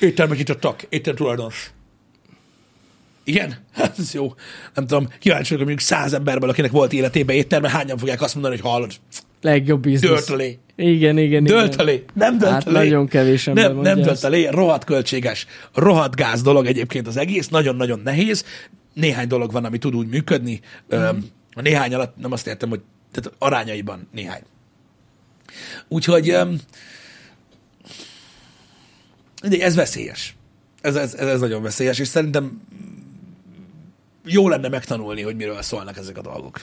Éttermek 0.00 0.38
nyitottak, 0.38 0.82
étterem 0.88 1.16
tulajdonos. 1.16 1.70
Igen? 3.24 3.54
Hát 3.74 3.98
ez 3.98 4.14
jó. 4.14 4.34
Nem 4.74 4.86
tudom, 4.86 5.08
kíváncsi 5.18 5.48
vagyok, 5.52 5.66
mondjuk 5.66 5.88
száz 5.88 6.12
emberből, 6.12 6.50
akinek 6.50 6.70
volt 6.70 6.92
életében 6.92 7.36
étterme, 7.36 7.68
hányan 7.70 7.98
fogják 7.98 8.22
azt 8.22 8.34
mondani, 8.34 8.56
hogy 8.60 8.70
hallod, 8.70 8.92
Legjobb 9.42 9.80
biznisz. 9.80 10.10
dölt 10.10 10.30
elé. 10.30 10.58
Igen, 10.76 11.18
igen, 11.18 11.18
igen. 11.18 11.44
Dölt 11.44 11.80
elé. 11.80 12.04
Nem 12.14 12.40
Hát 12.40 12.66
elé. 12.66 12.76
nagyon 12.76 13.08
kevés 13.08 13.46
ember 13.46 13.64
nem, 13.64 13.80
nem 13.80 13.94
dölt 13.94 14.08
ezt. 14.08 14.24
elé, 14.24 14.46
rohadt 14.48 14.84
költséges, 14.84 15.46
rohadt 15.74 16.16
gáz 16.16 16.42
dolog 16.42 16.66
egyébként 16.66 17.06
az 17.06 17.16
egész, 17.16 17.48
nagyon-nagyon 17.48 18.00
nehéz. 18.04 18.44
Néhány 19.00 19.26
dolog 19.26 19.52
van, 19.52 19.64
ami 19.64 19.78
tud 19.78 19.94
úgy 19.94 20.08
működni. 20.08 20.60
Mm. 20.94 21.18
A 21.52 21.60
néhány 21.60 21.94
alatt 21.94 22.16
nem 22.16 22.32
azt 22.32 22.46
értem, 22.46 22.68
hogy 22.68 22.80
tehát 23.12 23.32
arányaiban 23.38 24.08
néhány. 24.12 24.42
Úgyhogy 25.88 26.36
de 29.42 29.64
ez 29.64 29.74
veszélyes. 29.74 30.36
Ez, 30.80 30.96
ez, 30.96 31.14
ez, 31.14 31.28
ez 31.28 31.40
nagyon 31.40 31.62
veszélyes, 31.62 31.98
és 31.98 32.08
szerintem 32.08 32.60
jó 34.24 34.48
lenne 34.48 34.68
megtanulni, 34.68 35.22
hogy 35.22 35.36
miről 35.36 35.62
szólnak 35.62 35.96
ezek 35.96 36.18
a 36.18 36.22
dolgok. 36.22 36.60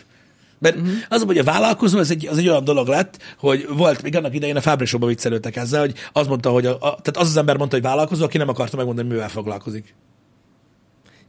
Mert 0.60 0.76
uh-huh. 0.76 0.94
az, 1.10 1.24
hogy 1.24 1.38
a 1.38 1.44
vállalkozó, 1.44 1.98
az 1.98 2.12
egy, 2.12 2.28
az 2.28 2.38
egy 2.38 2.48
olyan 2.48 2.64
dolog 2.64 2.88
lett, 2.88 3.18
hogy 3.38 3.68
volt, 3.70 4.02
még 4.02 4.16
annak 4.16 4.36
idején 4.36 4.56
a 4.56 4.62
Fábrisóba 4.62 5.08
viccelődtek 5.08 5.56
ezzel, 5.56 5.80
hogy 5.80 5.96
az 6.14 6.28
mondta, 6.28 6.50
hogy 6.50 6.66
a, 6.66 6.72
a, 6.72 6.78
tehát 6.78 7.18
az 7.18 7.28
az 7.28 7.38
ember 7.38 7.58
mondta, 7.58 7.76
hogy 7.76 7.86
vállalkozó, 7.86 8.24
aki 8.24 8.38
nem 8.38 8.50
akarta 8.50 8.78
megmondani, 8.78 9.08
mivel 9.08 9.30
foglalkozik. 9.30 9.96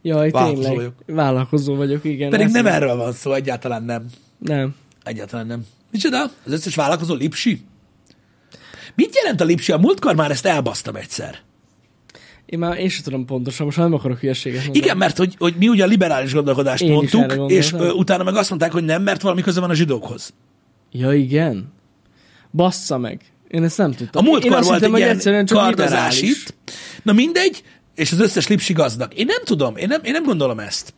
Jaj, 0.03 0.31
Vállalkozó 0.31 0.61
tényleg. 0.61 0.77
vagyok. 0.77 0.95
Vállalkozó 1.07 1.75
vagyok, 1.75 2.05
igen. 2.05 2.31
Pedig 2.31 2.49
nem 2.49 2.67
erről 2.67 2.97
van 2.97 3.13
szó, 3.13 3.33
egyáltalán 3.33 3.83
nem. 3.83 4.07
Nem. 4.39 4.75
Egyáltalán 5.03 5.47
nem. 5.47 5.67
Micsoda? 5.91 6.23
Az 6.47 6.53
összes 6.53 6.75
vállalkozó 6.75 7.15
lipsi? 7.15 7.61
Mit 8.95 9.15
jelent 9.17 9.41
a 9.41 9.45
lipsi? 9.45 9.73
A 9.73 9.79
múltkor 9.79 10.15
már 10.15 10.31
ezt 10.31 10.47
elbasztam 10.47 10.97
egyszer. 10.97 11.39
Én 12.47 12.59
már 12.59 12.79
én 12.79 12.89
sem 12.89 13.03
tudom 13.03 13.25
pontosan, 13.25 13.67
most 13.67 13.79
már 13.79 13.89
nem 13.89 13.99
akarok 13.99 14.19
hülyeséget 14.19 14.65
mondani. 14.65 14.85
Igen, 14.85 14.97
mert 14.97 15.17
hogy, 15.17 15.35
hogy 15.39 15.55
mi 15.59 15.69
ugye 15.69 15.85
a 15.85 15.87
liberális 15.87 16.33
gondolkodást 16.33 16.83
Én 16.83 16.93
mondtuk, 16.93 17.51
és 17.51 17.73
ö, 17.73 17.91
utána 17.91 18.25
meg 18.25 18.37
azt 18.37 18.49
mondták, 18.49 18.73
hogy 18.73 18.85
nem, 18.85 19.03
mert 19.03 19.23
valami 19.23 19.43
köze 19.43 19.61
van 19.61 19.71
a 19.71 19.75
zsidókhoz. 19.75 20.33
Ja, 20.91 21.13
igen? 21.13 21.73
Bassza 22.53 22.99
meg. 22.99 23.21
Én 23.49 23.65
ezt 23.65 23.79
nem 23.79 23.93
tudtam. 23.93 24.27
A 24.27 24.29
múltkor 24.29 24.51
volt 24.51 24.75
hittem, 24.75 24.95
egy 24.95 25.25
ilyen 25.27 25.47
liberális. 25.69 26.23
itt. 26.23 26.55
Na 27.03 27.13
mindegy, 27.13 27.63
és 27.99 28.13
az 28.13 28.21
összes 28.21 28.47
lipsi 28.49 28.73
gazdag. 28.73 29.15
Én 29.15 29.27
nem 29.27 29.45
tudom, 29.45 29.77
én 29.77 29.89
nem, 29.89 30.01
én 30.05 30.13
nem 30.13 30.23
gondolom 30.23 30.59
ezt. 30.59 30.95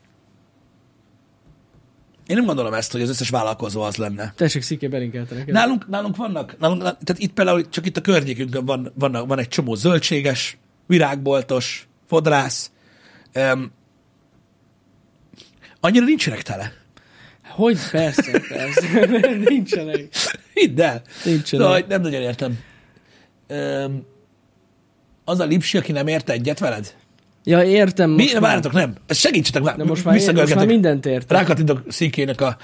Én 2.26 2.36
nem 2.36 2.44
gondolom 2.44 2.72
ezt, 2.72 2.92
hogy 2.92 3.02
az 3.02 3.08
összes 3.08 3.28
vállalkozó 3.28 3.82
az 3.82 3.96
lenne. 3.96 4.32
Tessék, 4.36 4.62
Sziké, 4.62 4.88
belinkelte 4.88 5.34
neked. 5.34 5.54
Nálunk, 5.54 5.88
nálunk 5.88 6.16
vannak, 6.16 6.58
nálunk, 6.58 6.80
tehát 6.80 7.16
itt 7.16 7.32
például 7.32 7.68
csak 7.68 7.86
itt 7.86 7.96
a 7.96 8.00
környékünkön 8.00 8.64
van, 8.64 8.92
van, 8.94 9.12
van 9.26 9.38
egy 9.38 9.48
csomó 9.48 9.74
zöldséges, 9.74 10.58
virágboltos, 10.86 11.88
fodrász. 12.06 12.70
Um, 13.34 13.72
annyira 15.80 16.04
nincsenek 16.04 16.42
tele. 16.42 16.72
Hogy? 17.48 17.78
Persze, 17.90 18.40
persze. 18.48 19.06
Nincsenek. 19.50 20.08
Hidd 20.54 20.80
el. 20.80 21.02
Nincsenek. 21.24 21.66
Hogy 21.66 21.84
nem 21.88 22.00
nagyon 22.00 22.22
értem. 22.22 22.58
Um, 23.48 24.06
az 25.30 25.40
a 25.40 25.44
lipsi, 25.44 25.78
aki 25.78 25.92
nem 25.92 26.06
ért 26.06 26.30
egyet 26.30 26.58
veled? 26.58 26.94
Ja, 27.44 27.62
értem 27.62 28.10
Mi? 28.10 28.28
már. 28.32 28.40
Várjatok, 28.40 28.72
nem. 28.72 28.94
Segítsetek 29.08 29.62
már. 29.62 29.76
De 29.76 29.84
most 29.84 30.04
már, 30.04 30.16
én, 30.16 30.34
most 30.34 30.54
már 30.54 30.66
mindent 30.66 31.06
értem. 31.06 31.36
Rákattintok 31.36 31.82
szíkének 31.88 32.40
a... 32.40 32.56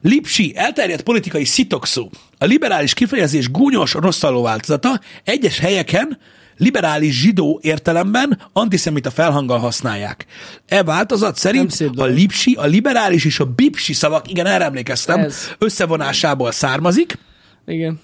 Lipsi, 0.00 0.52
elterjedt 0.56 1.02
politikai 1.02 1.44
szitokszó. 1.44 2.10
A 2.38 2.44
liberális 2.44 2.94
kifejezés 2.94 3.50
gúnyos, 3.50 3.92
rosszalló 3.92 4.42
változata. 4.42 5.00
Egyes 5.24 5.58
helyeken 5.58 6.18
liberális 6.56 7.20
zsidó 7.20 7.58
értelemben 7.62 8.40
antiszemita 8.52 9.10
felhanggal 9.10 9.58
használják. 9.58 10.26
E 10.66 10.82
változat 10.82 11.36
szerint 11.36 11.82
a 11.96 12.04
lipsi, 12.04 12.54
a 12.54 12.64
liberális 12.64 13.24
és 13.24 13.40
a 13.40 13.44
bipsi 13.44 13.92
szavak, 13.92 14.30
igen, 14.30 14.46
erre 14.46 14.64
emlékeztem, 14.64 15.18
Ez. 15.18 15.50
összevonásából 15.58 16.52
származik, 16.52 17.18
Igen. 17.66 18.00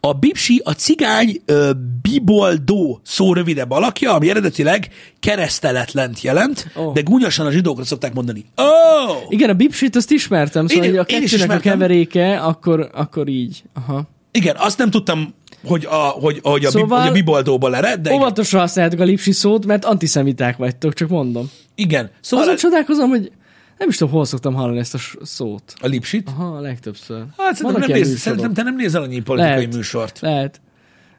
A 0.00 0.12
bipsi 0.12 0.60
a 0.64 0.70
cigány 0.72 1.40
ö, 1.44 1.70
biboldó 2.02 3.00
szó 3.04 3.32
rövidebb 3.32 3.70
alakja, 3.70 4.12
ami 4.14 4.30
eredetileg 4.30 4.88
kereszteletlent 5.20 6.20
jelent, 6.20 6.66
Ó. 6.76 6.92
de 6.92 7.00
gúnyosan 7.00 7.46
a 7.46 7.50
zsidókra 7.50 7.84
szokták 7.84 8.14
mondani. 8.14 8.44
Oh! 8.56 9.16
Igen, 9.28 9.50
a 9.50 9.54
bipsit 9.54 9.96
azt 9.96 10.10
ismertem, 10.10 10.66
szóval 10.66 10.84
Én- 10.84 10.90
hogy 10.90 10.98
a 10.98 11.04
kettőnek 11.04 11.50
a 11.50 11.58
keveréke, 11.58 12.38
akkor, 12.40 12.90
akkor 12.94 13.28
így. 13.28 13.62
Aha. 13.74 14.02
Igen, 14.30 14.56
azt 14.58 14.78
nem 14.78 14.90
tudtam, 14.90 15.34
hogy 15.64 15.84
a, 15.84 15.94
hogy, 15.94 16.38
hogy 16.42 16.64
a, 16.64 16.70
Szóval- 16.70 17.00
hogy 17.00 17.08
a 17.08 17.12
biboldóból 17.12 17.76
ered, 17.76 18.00
de. 18.00 18.12
Óvatosan 18.14 18.60
használjátok 18.60 19.00
a 19.00 19.04
lipsi 19.04 19.32
szót, 19.32 19.66
mert 19.66 19.84
antiszemiták 19.84 20.56
vagytok, 20.56 20.94
csak 20.94 21.08
mondom. 21.08 21.50
igen. 21.74 22.10
Szóval 22.20 22.44
Azon 22.44 22.56
a, 22.56 22.58
csodálkozom, 22.60 23.08
hogy 23.08 23.30
nem 23.78 23.88
is 23.88 23.96
tudom, 23.96 24.12
hol 24.12 24.24
szoktam 24.24 24.54
hallani 24.54 24.78
ezt 24.78 24.94
a 24.94 24.98
szót. 25.22 25.74
a 25.80 25.86
lipsit. 25.86 26.28
Aha, 26.28 26.56
a 26.56 26.60
legtöbbször. 26.60 27.24
Hát 27.36 27.54
szerintem 27.56 27.88
nem, 27.88 27.98
néz, 27.98 28.18
szerintem 28.18 28.52
te 28.54 28.62
nem 28.62 28.76
nézel 28.76 29.02
annyi 29.02 29.20
politikai 29.20 29.54
Lehet. 29.56 29.74
műsort. 29.74 30.20
Lehet. 30.20 30.60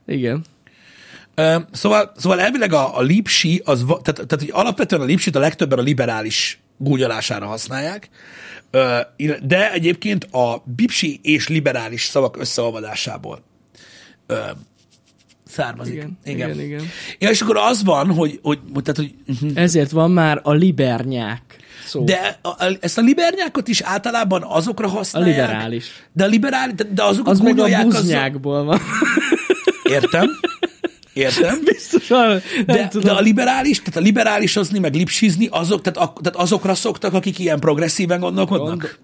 Igen. 0.06 0.44
Ö, 1.36 1.58
Szóval, 1.72 2.12
szóval 2.18 2.40
elvileg 2.40 2.74
a, 2.74 2.98
a 2.98 3.02
lipsi, 3.02 3.62
az, 3.66 3.86
tehát, 3.88 4.04
tehát 4.04 4.40
hogy 4.40 4.50
alapvetően 4.52 5.02
a 5.02 5.06
lipsit 5.06 5.36
a 5.36 5.40
legtöbben 5.40 5.80
a 5.80 5.82
liberális 5.82 6.60
gúnyolására 6.78 7.46
használják, 7.46 8.10
Ö, 8.72 9.00
de 9.44 9.72
egyébként 9.72 10.24
a 10.24 10.64
bipsi 10.76 11.20
és 11.24 11.48
liberális 11.48 12.06
szavak 12.06 12.38
összeolvadásából 12.38 13.42
ö, 14.26 14.36
származik. 15.58 15.94
Igen, 15.94 16.18
igen, 16.26 16.60
igen. 16.60 16.84
Ja, 17.20 17.30
és 17.30 17.42
akkor 17.42 17.58
az 17.58 17.84
van, 17.84 18.12
hogy, 18.14 18.40
hogy, 18.42 18.60
tehát, 18.84 18.96
hogy 18.96 19.14
mhm. 19.42 19.58
Ezért 19.58 19.92
van 19.92 20.12
már 20.12 20.40
a 20.44 20.52
libernyák 20.54 21.42
szó. 21.86 22.04
de 22.04 22.40
a, 22.42 22.48
a, 22.48 22.78
ezt 22.80 22.98
a 22.98 23.02
libernyákot 23.02 23.68
is 23.68 23.82
általában 23.82 24.44
azokra 24.44 24.88
a 24.88 24.90
használják. 24.90 25.36
liberális. 25.36 25.86
De 26.14 26.24
a 26.24 26.28
liberális, 26.28 26.76
de, 26.76 26.84
de 26.94 27.04
azokat 27.04 27.34
Az 27.34 27.40
meg 27.40 27.60
a 27.60 27.84
buznyákból 27.84 28.64
van. 28.64 28.80
Értem. 29.96 30.30
Értem. 31.14 31.60
Biztos, 31.64 32.08
nem 32.08 32.42
De, 32.66 32.88
tudom. 32.88 33.06
de 33.08 33.12
a 33.12 33.22
liberális, 33.22 33.78
tehát 33.78 33.96
a 33.96 34.00
liberálisozni, 34.00 34.80
meg 34.80 34.96
lipsizni, 34.96 35.48
azok, 35.52 35.82
tehát, 35.82 36.10
a, 36.10 36.14
tehát 36.22 36.40
azokra 36.40 36.76
szoktak, 36.76 37.14
akik 37.14 37.40
ilyen 37.40 37.60
progresszíven 37.60 38.20
gondolkodnak? 38.20 38.80
Gond- 38.80 39.00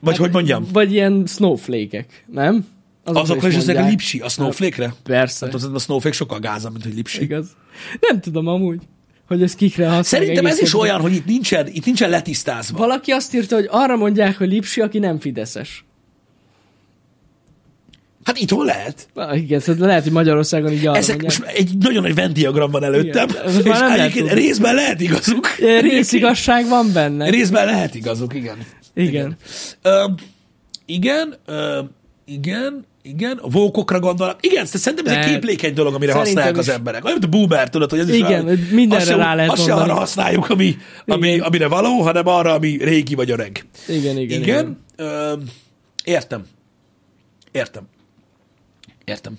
Vagy 0.00 0.16
hogy 0.16 0.32
mondjam? 0.32 0.66
Vagy 0.72 0.92
ilyen 0.92 1.24
snowflake-ek, 1.26 2.24
nem? 2.32 2.66
Azokra 3.16 3.48
is 3.48 3.54
ezek 3.54 3.76
a 3.76 3.78
mondják. 3.78 3.88
lipsi, 3.90 4.18
a 4.20 4.28
snowflake-re? 4.28 4.94
Persze, 5.02 5.46
Hát 5.46 5.54
a 5.54 5.78
snowflake 5.78 6.16
sokkal 6.16 6.38
gázabb, 6.38 6.72
mint 6.72 6.84
hogy 6.84 6.94
lipsi. 6.94 7.22
igaz. 7.22 7.46
Nem 8.00 8.20
tudom 8.20 8.46
amúgy, 8.46 8.80
hogy 9.26 9.42
ez 9.42 9.54
kikre 9.54 9.82
használják. 9.84 10.04
Szerintem 10.06 10.46
ez 10.46 10.60
is 10.60 10.74
olyan, 10.74 11.00
hogy 11.00 11.12
itt 11.14 11.26
nincsen, 11.26 11.66
itt 11.72 11.84
nincsen 11.84 12.10
letisztázva. 12.10 12.78
Valaki 12.78 13.10
azt 13.10 13.34
írta, 13.34 13.54
hogy 13.54 13.66
arra 13.70 13.96
mondják, 13.96 14.38
hogy 14.38 14.48
lipsi, 14.48 14.80
aki 14.80 14.98
nem 14.98 15.18
fideszes. 15.20 15.84
Hát 18.24 18.38
itthon 18.38 18.64
lehet. 18.64 19.08
Na, 19.14 19.34
igen, 19.36 19.60
szóval 19.60 19.86
lehet, 19.86 20.02
hogy 20.02 20.12
Magyarországon 20.12 20.72
így 20.72 20.86
Ezek 20.86 21.20
mondják. 21.20 21.22
most 21.22 21.42
egy 21.56 21.76
nagyon 21.78 22.02
nagy 22.02 22.14
Venn 22.14 22.32
diagram 22.32 22.70
van 22.70 22.84
előttem, 22.84 23.28
Igen, 23.28 23.48
és 23.48 23.62
nem 23.78 23.96
lehet 23.96 24.12
részben 24.32 24.74
lehet 24.74 25.00
igazuk. 25.00 25.46
Részigazság 25.80 26.68
van 26.68 26.92
benne. 26.92 27.30
Részben 27.30 27.66
lehet 27.66 27.94
igazuk, 27.94 28.34
igen. 28.34 28.56
Igen. 28.94 29.36
Ö, 29.82 30.04
igen, 30.86 31.34
ö, 31.46 31.80
igen, 32.24 32.84
igen, 33.08 33.36
a 33.42 33.48
vókokra 33.48 33.98
gondolnak. 34.00 34.38
Igen, 34.46 34.66
szerintem 34.66 35.06
ez 35.06 35.24
egy 35.24 35.30
képlékeny 35.30 35.74
dolog, 35.74 35.94
amire 35.94 36.12
Szerintem 36.12 36.34
használják 36.34 36.58
az 36.58 36.66
is. 36.68 36.72
emberek. 36.74 37.04
Olyan, 37.04 37.18
mint 37.20 37.34
a 37.34 37.36
boomer, 37.38 37.70
tudod, 37.70 37.90
hogy 37.90 37.98
ez 37.98 38.08
is 38.08 38.16
Igen, 38.16 38.44
mindenre 38.70 38.96
azt 38.96 39.06
se- 39.06 39.16
rá 39.16 39.34
lehet 39.34 39.50
Azt 39.50 39.62
se 39.62 39.68
mondani. 39.68 39.90
arra 39.90 39.98
használjuk, 40.00 40.50
ami, 40.50 40.76
ami, 41.06 41.28
Igen. 41.28 41.40
amire 41.40 41.68
való, 41.68 42.00
hanem 42.02 42.26
arra, 42.26 42.52
ami 42.52 42.76
régi 42.84 43.14
vagy 43.14 43.30
öreg. 43.30 43.66
Igen, 43.88 44.16
igen, 44.18 44.20
Igen, 44.20 44.42
igen. 44.42 44.84
Ö, 44.96 45.32
értem. 46.04 46.46
Értem. 47.52 47.82
Értem. 49.04 49.38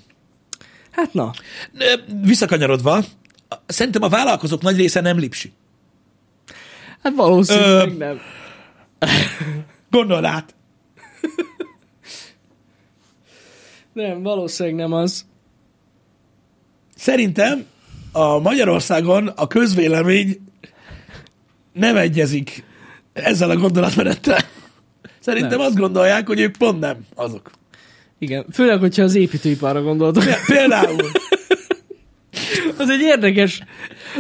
Hát 0.92 1.14
na, 1.14 1.32
Visszakanyarodva, 2.22 3.04
szerintem 3.66 4.04
a 4.04 4.10
vállalkozók 4.10 4.62
nagy 4.62 4.76
része 4.78 5.02
nem 5.02 5.18
lipsi. 5.18 5.52
hát 7.04 7.14
valószínűleg 7.16 7.90
Ö, 7.90 7.94
nem. 7.98 8.20
Gondold 9.90 10.24
át. 10.24 10.56
Nem, 14.00 14.22
valószínűleg 14.22 14.78
nem 14.78 14.94
az. 14.94 15.26
Szerintem 16.96 17.66
a 18.12 18.40
Magyarországon 18.40 19.28
a 19.28 19.48
közvélemény 19.48 20.42
nem 21.74 21.96
egyezik 21.96 22.64
ezzel 23.14 23.50
a 23.50 23.56
gondolatmenettel. 23.56 24.40
Szerintem 25.20 25.58
Nem. 25.58 25.68
azt 25.68 25.76
gondolják, 25.76 26.28
hogy 26.28 26.40
ők 26.40 26.58
pont 26.58 26.80
nem 26.80 26.98
azok. 27.16 27.52
Igen, 28.20 28.46
főleg, 28.54 28.80
hogyha 28.80 29.04
az 29.04 29.16
építőiparra 29.16 29.82
gondoltok. 29.82 30.24
Például. 30.46 31.12
Az 32.78 32.90
egy 32.90 33.02
érdekes, 33.02 33.62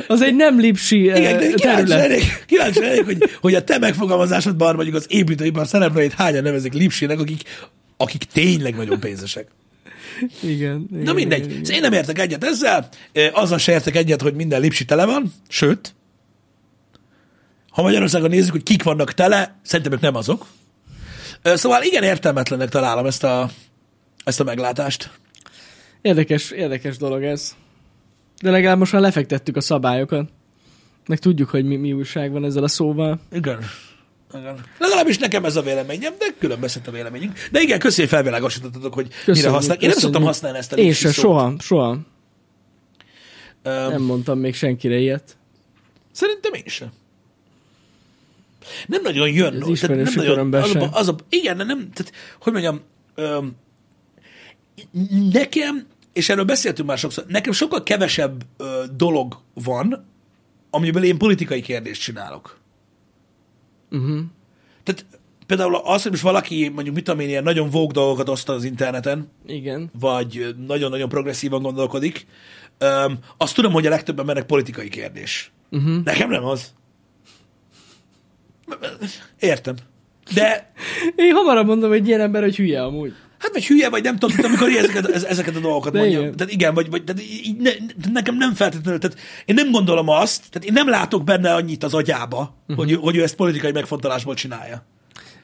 az 0.07 0.21
egy 0.21 0.35
nem 0.35 0.59
lipsi 0.59 1.03
Igen, 1.03 1.17
Igen, 1.17 1.37
de 1.37 1.53
kíváncsi 1.53 1.91
lennék, 1.93 2.43
kíváncsi 2.45 2.79
lennék 2.79 3.05
hogy, 3.05 3.17
hogy 3.41 3.55
a 3.55 3.63
te 3.63 3.77
megfogalmazásodban 3.77 4.75
mondjuk 4.75 4.95
az 4.95 5.05
építőipar 5.09 5.67
szereplőit 5.67 6.13
hányan 6.13 6.43
nevezik 6.43 6.73
lipsinek, 6.73 7.19
akik, 7.19 7.41
akik 7.97 8.23
tényleg 8.23 8.75
nagyon 8.75 8.99
pénzesek. 8.99 9.47
Igen, 10.41 10.87
igen. 10.91 11.03
Na 11.03 11.13
mindegy. 11.13 11.39
igen, 11.39 11.51
igen. 11.51 11.63
Szóval 11.63 11.75
én 11.75 11.89
nem 11.89 11.93
értek 11.93 12.19
egyet 12.19 12.43
ezzel, 12.43 12.89
azzal 13.33 13.57
se 13.57 13.71
értek 13.71 13.95
egyet, 13.95 14.21
hogy 14.21 14.33
minden 14.33 14.61
lipsi 14.61 14.85
tele 14.85 15.05
van, 15.05 15.33
sőt, 15.47 15.95
ha 17.69 17.81
Magyarországon 17.81 18.29
nézzük, 18.29 18.51
hogy 18.51 18.63
kik 18.63 18.83
vannak 18.83 19.13
tele, 19.13 19.59
szerintem 19.61 19.93
ők 19.93 19.99
nem 19.99 20.15
azok. 20.15 20.45
Szóval 21.43 21.83
igen, 21.83 22.03
értelmetlennek 22.03 22.69
találom 22.69 23.05
ezt 23.05 23.23
a, 23.23 23.49
ezt 24.23 24.39
a 24.39 24.43
meglátást. 24.43 25.11
Érdekes, 26.01 26.51
érdekes 26.51 26.97
dolog 26.97 27.23
ez. 27.23 27.55
De 28.41 28.51
legalább 28.51 28.77
most 28.77 28.91
már 28.91 29.01
lefektettük 29.01 29.55
a 29.55 29.61
szabályokat. 29.61 30.29
Meg 31.07 31.19
tudjuk, 31.19 31.49
hogy 31.49 31.65
mi, 31.65 31.75
mi 31.75 31.93
újság 31.93 32.31
van 32.31 32.45
ezzel 32.45 32.63
a 32.63 32.67
szóval. 32.67 33.19
Igen. 33.31 33.59
Igen. 34.33 34.65
Legalábbis 34.77 35.17
nekem 35.17 35.45
ez 35.45 35.55
a 35.55 35.61
véleményem, 35.61 36.13
de 36.19 36.25
különbözhet 36.39 36.87
a 36.87 36.91
véleményünk. 36.91 37.37
De 37.51 37.61
igen, 37.61 37.79
köszönjük, 37.79 38.11
hogy 38.11 38.21
felvilágosítottatok, 38.21 38.93
hogy 38.93 39.05
mire 39.05 39.23
Köszönjük, 39.25 39.53
használják. 39.53 39.81
Én 39.83 39.89
nem 39.89 39.97
szoktam 39.97 40.23
használni 40.23 40.57
ezt 40.57 40.73
a 40.73 40.75
Én 40.75 40.93
se, 40.93 41.11
soha, 41.11 41.53
soha. 41.59 41.97
Öm, 43.63 43.89
Nem 43.89 44.01
mondtam 44.01 44.39
még 44.39 44.55
senkire 44.55 44.97
ilyet. 44.97 45.37
Szerintem 46.11 46.53
én 46.53 46.63
sem. 46.65 46.89
Nem 48.87 49.01
nagyon 49.01 49.29
jön. 49.29 49.61
Ez 49.61 49.67
ismerős 49.67 50.13
nem 50.13 50.25
körömben 50.25 50.61
az, 50.61 50.69
a, 50.69 50.79
sem. 50.79 50.89
az 50.91 51.07
a, 51.07 51.15
igen, 51.29 51.57
de 51.57 51.63
nem, 51.63 51.89
tehát, 51.93 52.13
hogy 52.41 52.53
mondjam, 52.53 52.81
öm, 53.15 53.55
nekem, 55.31 55.87
és 56.13 56.29
erről 56.29 56.43
beszéltünk 56.43 56.87
már 56.87 56.97
sokszor, 56.97 57.25
nekem 57.27 57.53
sokkal 57.53 57.83
kevesebb 57.83 58.43
ö, 58.57 58.83
dolog 58.95 59.39
van, 59.53 60.05
amiből 60.69 61.03
én 61.03 61.17
politikai 61.17 61.61
kérdést 61.61 62.01
csinálok. 62.01 62.58
Uh-huh. 63.91 64.19
Tehát 64.83 65.05
például 65.45 65.75
az, 65.75 66.01
hogy 66.01 66.11
most 66.11 66.23
valaki 66.23 66.71
mondjuk 66.73 66.95
mit 66.95 67.03
tudom 67.03 67.19
én, 67.19 67.27
ilyen 67.27 67.43
nagyon 67.43 67.69
vóg 67.69 67.91
dolgokat 67.91 68.29
oszt 68.29 68.49
az 68.49 68.63
interneten, 68.63 69.31
Igen. 69.45 69.91
vagy 69.99 70.55
nagyon-nagyon 70.67 71.09
progresszívan 71.09 71.61
gondolkodik, 71.61 72.25
öm, 72.77 73.17
azt 73.37 73.55
tudom, 73.55 73.71
hogy 73.71 73.85
a 73.85 73.89
legtöbb 73.89 74.19
embernek 74.19 74.45
politikai 74.45 74.89
kérdés. 74.89 75.51
Uh-huh. 75.71 76.03
Nekem 76.03 76.29
nem 76.29 76.45
az. 76.45 76.73
Értem. 79.39 79.75
De 80.33 80.71
Én 81.15 81.33
hamarabb 81.33 81.65
mondom 81.65 81.91
egy 81.91 82.07
ilyen 82.07 82.21
ember, 82.21 82.41
hogy 82.41 82.55
hülye 82.55 82.83
amúgy. 82.83 83.13
Hát 83.39 83.51
vagy 83.53 83.65
hülye, 83.67 83.89
vagy 83.89 84.03
nem 84.03 84.17
tudom, 84.17 84.37
amikor 84.43 84.69
ezeket, 84.69 85.07
ez- 85.09 85.23
ezeket 85.23 85.55
a 85.55 85.59
dolgokat 85.59 85.93
De 85.93 85.99
mondjam. 85.99 86.21
igen. 86.21 86.35
Tehát 86.35 86.53
igen, 86.53 86.73
vagy, 86.73 86.89
vagy 86.89 87.03
tehát 87.03 87.21
így 87.21 87.55
ne, 87.57 87.71
nekem 88.13 88.35
nem 88.37 88.53
feltétlenül, 88.53 88.99
tehát 88.99 89.17
én 89.45 89.55
nem 89.55 89.71
gondolom 89.71 90.09
azt, 90.09 90.43
tehát 90.51 90.67
én 90.67 90.73
nem 90.73 90.89
látok 90.89 91.23
benne 91.23 91.53
annyit 91.53 91.83
az 91.83 91.93
agyába, 91.93 92.55
uh-huh. 92.61 92.85
hogy, 92.85 92.95
hogy 93.01 93.15
ő 93.15 93.23
ezt 93.23 93.35
politikai 93.35 93.71
megfontolásból 93.71 94.33
csinálja. 94.33 94.85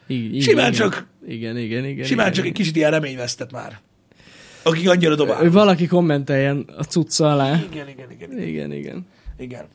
Igen, 0.07 0.41
Simán 0.41 0.57
igen. 0.57 0.71
csak- 0.71 1.07
Igen, 1.27 1.57
igen, 1.57 1.85
igen. 1.85 2.05
Simán 2.05 2.25
igen, 2.25 2.37
csak 2.37 2.45
egy 2.45 2.51
kicsit 2.53 2.75
ilyen 2.75 2.91
reményvesztett 2.91 3.51
már. 3.51 3.79
Akik 4.63 4.89
annyira 4.89 5.15
dobálnak. 5.15 5.53
valaki 5.53 5.85
kommenteljen 5.87 6.65
a 6.77 6.83
cucca 6.83 7.31
alá. 7.31 7.63
Igen, 7.71 7.87
igen, 7.89 8.11
igen. 8.11 8.31
igen. 8.31 8.47
Igen, 8.47 8.71
igen. 8.71 9.07
Igen. 9.37 9.65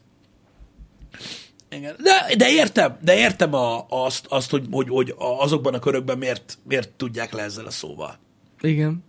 Igen. 1.70 1.96
De, 2.02 2.34
de 2.36 2.50
értem, 2.50 2.98
de 3.02 3.16
értem 3.16 3.54
a, 3.54 3.86
azt, 3.88 4.26
azt 4.28 4.50
hogy, 4.50 4.66
hogy, 4.70 4.88
hogy 4.88 5.14
azokban 5.18 5.74
a 5.74 5.78
körökben 5.78 6.18
miért, 6.18 6.58
miért 6.62 6.88
tudják 6.90 7.32
le 7.32 7.42
ezzel 7.42 7.66
a 7.66 7.70
szóval 7.70 8.18
Igen. 8.60 9.04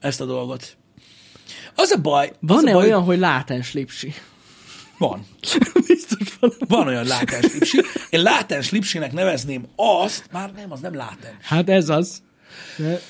ezt 0.00 0.20
a 0.20 0.24
dolgot. 0.24 0.76
Az 1.74 1.90
a 1.90 2.00
baj. 2.00 2.32
Van-e 2.40 2.72
baj, 2.72 2.84
olyan, 2.84 3.02
hogy 3.02 3.18
látens 3.18 3.72
lipsi? 3.72 4.14
Van. 4.98 5.26
Biztos 5.86 6.36
van. 6.40 6.52
Van 6.58 6.86
olyan 6.86 7.06
látens 7.06 7.52
lipsi. 7.52 7.80
Én 8.10 8.22
látens 8.22 8.70
lipsinek 8.70 9.12
nevezném 9.12 9.66
azt, 9.76 10.28
már 10.32 10.52
nem, 10.52 10.72
az 10.72 10.80
nem 10.80 10.94
látens. 10.94 11.36
Hát 11.40 11.68
ez 11.68 11.88
az. 11.88 12.22
De, 12.76 13.00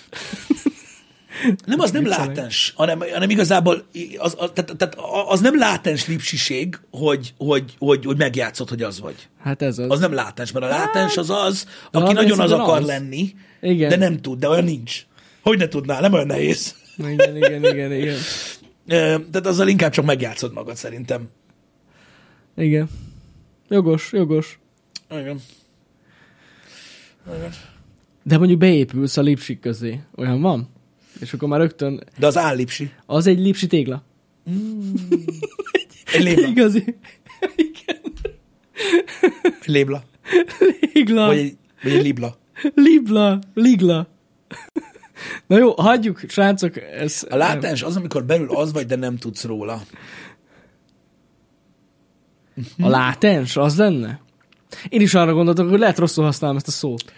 Nem, 1.64 1.80
az 1.80 1.90
nem 1.90 2.06
látens, 2.06 2.72
hanem, 2.76 3.00
hanem 3.12 3.30
igazából 3.30 3.86
az, 4.18 4.34
az, 4.38 4.50
tehát, 4.54 4.76
tehát 4.76 4.96
az 5.28 5.40
nem 5.40 5.58
látens 5.58 6.06
lipsiség, 6.06 6.78
hogy, 6.90 7.34
hogy, 7.38 7.74
hogy, 7.78 8.04
hogy 8.04 8.16
megjátszott, 8.16 8.68
hogy 8.68 8.82
az 8.82 9.00
vagy. 9.00 9.28
hát 9.38 9.62
ez 9.62 9.78
az. 9.78 9.90
Az 9.90 10.00
nem 10.00 10.12
látens, 10.12 10.52
mert 10.52 10.64
a 10.64 10.68
látens 10.68 11.16
az 11.16 11.30
az, 11.30 11.66
aki 11.84 11.90
valami 11.90 12.12
nagyon 12.12 12.40
az 12.40 12.50
akar 12.50 12.80
az. 12.80 12.86
lenni, 12.86 13.34
Igen. 13.60 13.88
de 13.88 13.96
nem 13.96 14.20
tud, 14.20 14.38
de 14.38 14.48
olyan 14.48 14.64
nincs. 14.64 15.06
Hogy 15.42 15.58
ne 15.58 15.68
tudnál, 15.68 16.00
nem 16.00 16.12
olyan 16.12 16.26
nehéz. 16.26 16.74
Igen, 16.96 17.36
igen, 17.36 17.64
igen, 17.64 17.92
igen. 17.92 18.16
Tehát 19.30 19.46
azzal 19.46 19.68
inkább 19.68 19.92
csak 19.92 20.04
megjátszod 20.04 20.52
magad 20.52 20.76
szerintem. 20.76 21.28
Igen. 22.56 22.88
Jogos, 23.68 24.12
jogos. 24.12 24.58
Igen. 25.10 25.40
Igen. 27.36 27.52
De 28.22 28.38
mondjuk 28.38 28.58
beépülsz 28.58 29.16
a 29.16 29.22
lipsik 29.22 29.60
közé. 29.60 30.00
Olyan 30.16 30.40
van? 30.40 30.68
És 31.24 31.32
akkor 31.32 31.48
már 31.48 31.60
rögtön... 31.60 32.04
De 32.18 32.26
az 32.26 32.36
állipsi. 32.36 32.92
Az 33.06 33.26
egy 33.26 33.38
lipsi 33.38 33.66
tégla. 33.66 34.04
Egy 36.12 36.22
lébla. 36.22 36.46
Igazi. 36.46 36.96
Igen. 37.56 38.00
Egy 39.42 39.66
lébla. 39.66 40.02
Ligla. 40.92 41.26
Vagy 41.26 41.38
egy, 41.38 41.56
vagy 41.82 41.92
egy 41.92 42.02
libla. 42.02 42.36
Libla. 42.74 43.38
Ligla. 43.54 44.08
Na 45.46 45.58
jó, 45.58 45.72
hagyjuk, 45.72 46.20
srácok. 46.28 46.76
Ez, 46.76 47.26
A 47.30 47.36
látás 47.36 47.82
az, 47.82 47.96
amikor 47.96 48.24
belül 48.24 48.50
az 48.50 48.72
vagy, 48.72 48.86
de 48.86 48.96
nem 48.96 49.16
tudsz 49.16 49.44
róla. 49.44 49.82
A 52.78 52.88
látens, 52.88 53.56
az 53.56 53.76
lenne? 53.76 54.20
Én 54.88 55.00
is 55.00 55.14
arra 55.14 55.32
gondoltam, 55.32 55.68
hogy 55.68 55.78
lehet 55.78 55.98
rosszul 55.98 56.24
használom 56.24 56.56
ezt 56.56 56.68
a 56.68 56.70
szót. 56.70 57.12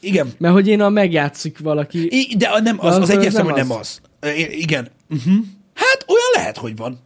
Igen. 0.00 0.32
Mert 0.38 0.54
hogy 0.54 0.68
én 0.68 0.80
a 0.80 0.88
megjátszik 0.88 1.58
valaki... 1.58 2.06
I, 2.10 2.36
de 2.36 2.60
nem, 2.62 2.76
az, 2.80 2.86
Az- 2.86 2.96
az 2.96 3.02
az 3.02 3.10
egyértelmű, 3.16 3.48
nem 3.50 3.58
hogy 3.58 3.68
nem 3.68 3.78
az. 3.78 4.00
I- 4.36 4.60
Igen. 4.60 4.88
Uh-huh. 5.10 5.34
Hát 5.74 6.04
olyan 6.08 6.30
lehet, 6.34 6.56
hogy 6.56 6.76
van. 6.76 6.98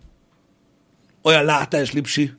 Olyan 1.22 1.44
látás 1.44 1.92
lipsi, 1.92 2.32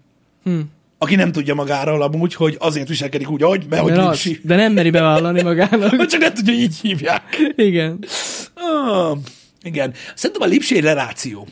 Hm. 0.44 0.60
aki 0.98 1.16
nem 1.16 1.32
tudja 1.32 1.54
magáról 1.56 2.02
amúgy, 2.02 2.34
hogy 2.34 2.56
azért 2.60 2.88
viselkedik 2.88 3.30
úgy, 3.30 3.44
ahogy, 3.44 3.66
mert 3.70 3.82
hogy 3.82 3.92
Mert 3.92 4.08
az, 4.08 4.24
lipsi. 4.24 4.42
de 4.44 4.56
nem 4.56 4.74
meri 4.74 4.90
bevallani 4.90 5.42
magának. 5.42 5.90
Hogy 5.96 6.08
csak 6.14 6.20
nem 6.20 6.34
tudja, 6.34 6.54
hogy 6.54 6.62
így 6.62 6.78
hívják. 6.80 7.52
Igen. 7.56 8.06
Ah, 8.54 9.18
igen. 9.62 9.94
Szerintem 10.16 10.48
a 10.48 10.52
lipsi 10.52 10.78
egy 10.78 10.84
leráció. 10.84 11.48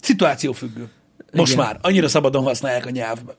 Szituáció 0.00 0.52
függő. 0.52 0.88
Most 1.32 1.52
Igen. 1.52 1.64
már. 1.64 1.78
Annyira 1.82 2.08
szabadon 2.08 2.42
használják 2.44 2.86
a 2.86 2.90
nyelvbe. 2.90 3.36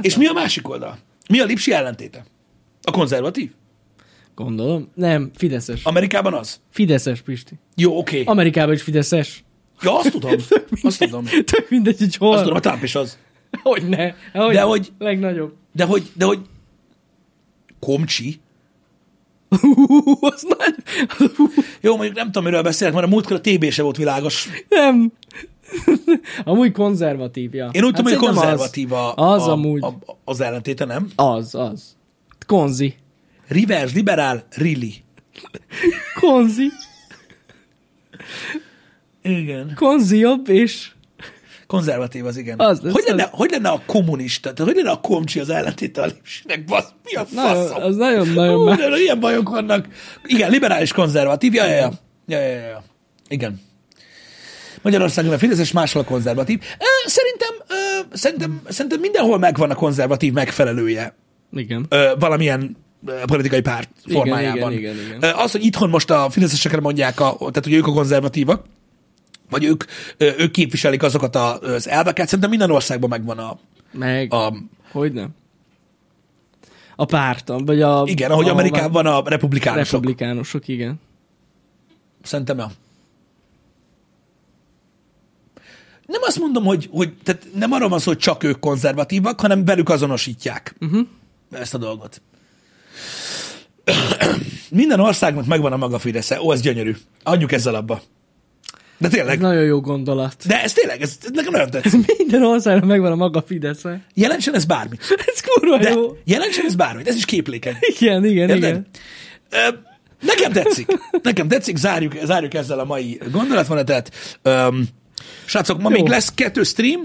És 0.00 0.16
mi 0.16 0.26
a 0.26 0.32
másik 0.32 0.68
oldal? 0.68 0.98
Mi 1.28 1.40
a 1.40 1.44
lipsi 1.44 1.72
ellentéte? 1.72 2.24
A 2.82 2.90
konzervatív? 2.90 3.50
Gondolom. 4.34 4.88
Nem, 4.94 5.30
Fideszes. 5.34 5.84
Amerikában 5.84 6.34
az? 6.34 6.60
Fideszes, 6.70 7.20
Pisti. 7.20 7.54
Jó, 7.76 7.98
oké. 7.98 8.20
Okay. 8.20 8.32
Amerikában 8.32 8.74
is 8.74 8.82
Fideszes. 8.82 9.44
Ja, 9.82 9.98
azt 9.98 10.10
tudom. 10.10 10.32
Azt 10.82 10.98
tudom. 10.98 11.24
Tök 11.24 11.66
mindegy, 11.70 11.98
hogy 11.98 12.16
hol. 12.16 12.32
Azt 12.32 12.42
tudom, 12.42 12.56
a 12.56 12.60
Trump 12.60 12.82
is 12.82 12.94
az. 12.94 13.18
Hogy 13.62 13.88
ne. 13.88 14.12
Hogy 14.32 14.54
De 14.54 14.62
hogy- 14.62 14.92
Legnagyobb. 14.98 15.54
De 15.72 15.84
hogy, 15.84 16.10
de 16.14 16.24
hogy 16.24 16.38
komcsi? 17.80 18.40
Az 20.20 20.46
nagy... 20.58 20.74
Jó, 21.80 21.96
mondjuk 21.96 22.16
nem 22.16 22.26
tudom, 22.26 22.44
miről 22.44 22.62
beszélek, 22.62 22.94
mert 22.94 23.06
a 23.06 23.08
múltkor 23.08 23.36
a 23.36 23.40
TB 23.40 23.70
se 23.70 23.82
volt 23.82 23.96
világos. 23.96 24.48
nem. 24.68 25.12
Amúgy 26.44 26.72
konzervatív, 26.72 27.54
ja. 27.54 27.68
Én 27.72 27.84
úgy 27.84 27.92
tudom, 27.94 28.12
hogy 28.12 28.20
konzervatív 28.20 28.92
a, 28.92 29.14
Az 29.14 29.46
a, 29.46 29.50
amúgy. 29.50 29.82
A, 29.84 29.94
az 30.24 30.40
ellentéte, 30.40 30.84
nem? 30.84 31.10
Az, 31.16 31.54
az. 31.54 31.96
Konzi. 32.50 32.94
Rivers, 33.48 33.94
liberál, 33.94 34.46
really. 34.56 34.94
Konzi. 36.20 36.68
Igen. 39.22 39.72
Konzi 39.74 40.18
jobb, 40.18 40.48
és... 40.48 40.90
Konzervatív 41.66 42.26
az, 42.26 42.36
igen. 42.36 42.58
Az 42.58 42.80
hogy, 42.80 43.04
lenne, 43.06 43.22
az. 43.22 43.30
hogy 43.32 43.50
lenne 43.50 43.68
a 43.68 43.82
kommunista? 43.86 44.52
Tehát 44.52 44.72
hogy 44.72 44.82
lenne 44.82 44.96
a 44.96 45.00
komcsi 45.00 45.40
az 45.40 45.48
ellentéte 45.48 46.02
a 46.02 46.06
lipsinek? 46.06 46.64
Basz, 46.64 46.88
mi 47.04 47.14
a 47.14 47.26
Nagyon, 47.32 47.68
faszom? 47.68 47.82
az 47.82 47.96
nagyon-nagyon 47.96 48.64
már... 48.64 48.78
de 48.78 49.00
ilyen 49.00 49.20
bajok 49.20 49.48
vannak. 49.48 49.88
Igen, 50.24 50.50
liberális 50.50 50.92
konzervatív. 50.92 51.54
Ja, 51.54 51.64
ja, 51.64 51.74
ja. 51.74 51.90
ja, 52.26 52.40
ja, 52.40 52.58
ja. 52.58 52.84
Igen. 53.28 53.60
Magyarországon 54.82 55.32
a 55.32 55.38
Fideszes, 55.38 55.72
máshol 55.72 56.02
a 56.02 56.04
konzervatív. 56.04 56.60
Szerintem, 57.04 57.54
szerintem, 58.12 58.62
szerintem 58.68 59.00
mindenhol 59.00 59.38
megvan 59.38 59.70
a 59.70 59.74
konzervatív 59.74 60.32
megfelelője 60.32 61.14
Igen. 61.52 61.86
ö, 61.88 62.12
valamilyen 62.18 62.76
politikai 63.26 63.60
párt 63.60 63.90
Igen, 64.04 64.16
formájában. 64.16 64.72
igen, 64.72 64.94
igen, 64.94 65.06
igen. 65.06 65.22
Ö, 65.22 65.42
Az, 65.42 65.50
hogy 65.52 65.64
itthon 65.64 65.90
most 65.90 66.10
a 66.10 66.30
fideszesekre 66.30 66.80
mondják, 66.80 67.20
a, 67.20 67.36
tehát 67.38 67.64
hogy 67.64 67.72
ők 67.72 67.86
a 67.86 67.92
konzervatívak, 67.92 68.64
vagy 69.50 69.64
ők, 69.64 69.84
ők 70.16 70.50
képviselik 70.50 71.02
azokat 71.02 71.36
a- 71.36 71.58
az 71.58 71.88
elveket, 71.88 72.24
szerintem 72.24 72.50
minden 72.50 72.70
országban 72.70 73.08
megvan 73.08 73.38
a, 73.38 73.58
Meg. 73.92 74.32
a 74.32 74.54
Hogy 74.92 75.12
nem? 75.12 75.28
A 76.96 77.04
pártam, 77.04 77.64
vagy 77.64 77.82
a... 77.82 78.02
igen, 78.06 78.30
ahogy 78.30 78.48
a, 78.48 78.52
Amerikában 78.52 79.06
a 79.06 79.22
republikánusok. 79.28 79.92
Republikánusok, 79.92 80.68
igen. 80.68 81.00
Szerintem 82.22 82.58
ja. 82.58 82.70
Nem 86.06 86.20
azt 86.22 86.38
mondom, 86.38 86.64
hogy, 86.64 86.88
hogy 86.92 87.12
tehát 87.22 87.46
nem 87.54 87.72
arról 87.72 87.88
van 87.88 87.98
szó, 87.98 88.10
hogy 88.10 88.18
csak 88.20 88.42
ők 88.44 88.58
konzervatívak, 88.58 89.40
hanem 89.40 89.64
velük 89.64 89.88
azonosítják 89.88 90.74
uh-huh. 90.80 91.06
Ezt 91.50 91.74
a 91.74 91.78
dolgot. 91.78 92.22
Minden 94.70 95.00
országnak 95.00 95.46
megvan 95.46 95.72
a 95.72 95.76
maga 95.76 95.98
Fidesze. 95.98 96.40
Ó, 96.42 96.52
ez 96.52 96.60
gyönyörű. 96.60 96.96
Adjuk 97.22 97.52
ezzel 97.52 97.74
abba. 97.74 98.02
De 98.98 99.06
Ez 99.06 99.12
tényleg. 99.12 99.38
nagyon 99.40 99.64
jó 99.64 99.80
gondolat. 99.80 100.46
De 100.46 100.62
ez 100.62 100.72
tényleg, 100.72 101.02
ez, 101.02 101.16
ez 101.22 101.30
nekem 101.32 101.52
nagyon 101.52 101.70
tetszik. 101.70 102.06
Minden 102.18 102.42
országnak 102.44 102.84
megvan 102.84 103.12
a 103.12 103.14
maga 103.14 103.42
Fidesze. 103.42 104.04
Jelentsen 104.14 104.54
ez 104.54 104.64
bármit. 104.64 105.00
Ez 105.34 105.40
kurva 105.40 105.78
De 105.78 105.90
jó. 105.90 106.16
jelentsen 106.24 106.64
ez 106.66 106.74
bármit. 106.74 107.08
Ez 107.08 107.14
is 107.16 107.24
képlékeny. 107.24 107.76
Igen, 107.80 108.24
igen, 108.24 108.48
Érted? 108.48 108.56
igen. 108.56 108.86
Ö, 109.50 109.56
Nekem 110.20 110.52
tetszik. 110.52 110.86
Nekem 111.22 111.48
tetszik, 111.48 111.76
zárjuk, 111.76 112.14
zárjuk 112.24 112.54
ezzel 112.54 112.78
a 112.78 112.84
mai 112.84 113.20
gondolatvonatet. 113.32 114.38
Öm, 114.42 114.88
Srácok, 115.44 115.80
ma 115.80 115.90
Jó. 115.90 115.96
még 115.96 116.08
lesz 116.08 116.32
kettő 116.34 116.62
stream, 116.62 117.00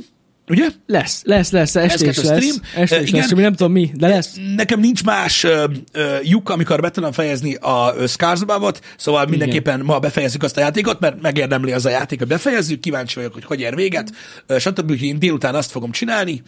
ugye? 0.49 0.67
Lesz, 0.87 1.21
lesz, 1.23 1.51
lesz, 1.51 1.75
este 1.75 2.07
is 2.07 2.17
lesz. 2.17 2.25
stream. 2.25 2.83
Este 2.83 3.01
is 3.01 3.07
igen. 3.07 3.19
lesz, 3.19 3.27
csak 3.29 3.37
mi 3.37 3.43
nem 3.43 3.53
tudom 3.53 3.71
mi, 3.71 3.91
de 3.93 4.07
lesz. 4.07 4.35
Nekem 4.55 4.79
nincs 4.79 5.03
más 5.03 5.43
ö, 5.43 5.65
ö, 5.91 6.15
lyuk, 6.21 6.49
amikor 6.49 6.81
be 6.81 6.91
tudom 6.91 7.11
fejezni 7.11 7.55
a 7.55 7.93
ö, 7.97 8.05
Skarsabavot, 8.07 8.79
szóval 8.97 9.25
mindenképpen 9.25 9.79
ma 9.79 9.99
befejezzük 9.99 10.43
azt 10.43 10.57
a 10.57 10.59
játékot, 10.59 10.99
mert 10.99 11.21
megérdemli 11.21 11.71
az 11.71 11.85
a 11.85 11.89
játék, 11.89 12.19
hogy 12.19 12.27
befejezzük, 12.27 12.79
kíváncsi 12.79 13.15
vagyok, 13.15 13.33
hogy 13.33 13.45
hogy 13.45 13.59
ér 13.59 13.75
véget, 13.75 14.11
ö, 14.45 14.59
stb. 14.59 14.91
Úgyhogy 14.91 15.07
én 15.07 15.19
délután 15.19 15.55
azt 15.55 15.71
fogom 15.71 15.91
csinálni, 15.91 16.41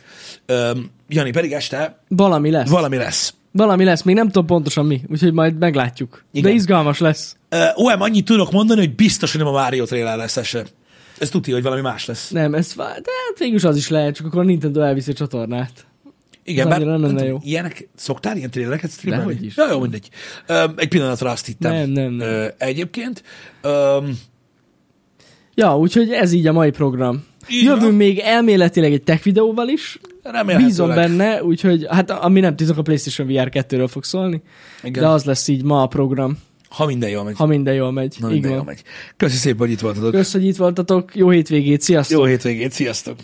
ö, 0.45 0.71
Jani 1.09 1.31
pedig 1.31 1.51
este 1.51 1.99
Valami 2.07 2.51
lesz. 2.51 2.69
valami 2.69 2.97
lesz. 2.97 3.33
Valami 3.51 3.83
lesz, 3.83 4.01
még 4.01 4.15
nem 4.15 4.25
tudom 4.27 4.45
pontosan 4.45 4.85
mi, 4.85 5.01
úgyhogy 5.11 5.33
majd 5.33 5.57
meglátjuk. 5.57 6.23
Igen. 6.31 6.49
De 6.49 6.55
izgalmas 6.55 6.99
lesz. 6.99 7.35
Ö, 7.49 7.65
OM, 7.75 8.01
annyit 8.01 8.25
tudok 8.25 8.51
mondani, 8.51 8.79
hogy 8.79 8.95
biztos, 8.95 9.31
hogy 9.31 9.41
nem 9.41 9.53
a 9.53 9.61
Mario 9.61 9.85
trailer 9.85 10.17
lesz 10.17 10.37
ez 10.37 10.45
se. 10.45 10.63
Ez 11.19 11.29
tudja, 11.29 11.53
hogy 11.53 11.63
valami 11.63 11.81
más 11.81 12.05
lesz. 12.05 12.29
Nem, 12.29 12.53
ez 12.53 12.73
de 12.75 12.83
hát 12.85 13.37
végülis 13.37 13.63
az 13.63 13.77
is 13.77 13.89
lehet, 13.89 14.15
csak 14.15 14.25
akkor 14.25 14.39
a 14.39 14.43
Nintendo 14.43 14.81
elviszi 14.81 15.11
a 15.11 15.13
csatornát. 15.13 15.85
Igen, 16.43 16.69
bár 16.69 16.81
nem 16.81 17.01
lenne 17.01 17.25
jó. 17.25 17.37
ilyenek, 17.43 17.87
szoktál 17.95 18.37
ilyen 18.37 18.49
trélereket 18.51 18.91
streamelni? 18.91 19.25
Dehogy 19.27 19.45
is. 19.45 19.57
Ja, 19.57 19.67
jó, 19.71 19.79
mindegy. 19.79 20.09
Ö, 20.47 20.63
egy 20.75 20.87
pillanatra 20.87 21.29
azt 21.29 21.45
hittem. 21.45 21.73
Nem, 21.73 21.89
nem, 21.89 22.11
nem. 22.11 22.27
Ö, 22.27 22.47
egyébként. 22.57 23.23
Ö, 23.61 23.97
Ja, 25.55 25.77
úgyhogy 25.77 26.11
ez 26.11 26.31
így 26.31 26.47
a 26.47 26.51
mai 26.53 26.71
program. 26.71 27.23
Így 27.49 27.63
Jövünk 27.63 27.97
még 27.97 28.19
elméletileg 28.19 28.93
egy 28.93 29.03
tech 29.03 29.23
videóval 29.23 29.67
is. 29.67 29.99
remélhetőleg. 30.23 30.65
Bízom 30.65 30.87
benne, 30.95 31.43
úgyhogy 31.43 31.85
hát 31.89 32.11
ami 32.11 32.39
nem 32.39 32.55
titok, 32.55 32.77
a 32.77 32.81
PlayStation 32.81 33.27
VR 33.27 33.49
2-ről 33.53 33.87
fog 33.89 34.03
szólni. 34.03 34.41
Igen. 34.83 35.03
De 35.03 35.09
az 35.09 35.23
lesz 35.23 35.47
így 35.47 35.63
ma 35.63 35.81
a 35.81 35.87
program, 35.87 36.37
Ha 36.77 36.85
minden 36.85 37.09
jól 37.09 37.23
megy. 37.23 37.35
ha 37.37 37.45
minden 37.45 37.73
jól 37.73 37.91
megy. 37.91 38.15
Így 38.17 38.29
minden 38.29 38.51
jól 38.51 38.63
megy. 38.63 38.81
Köszi 39.17 39.37
szépen, 39.37 39.59
hogy 39.59 39.71
itt 39.71 39.79
voltatok. 39.79 40.11
Kösz, 40.11 40.31
hogy 40.31 40.45
itt 40.45 40.55
voltatok, 40.55 41.15
jó 41.15 41.29
hétvégét, 41.29 41.81
sziasztok! 41.81 42.19
Jó 42.19 42.25
hétvégét, 42.25 42.71
sziasztok! 42.71 43.15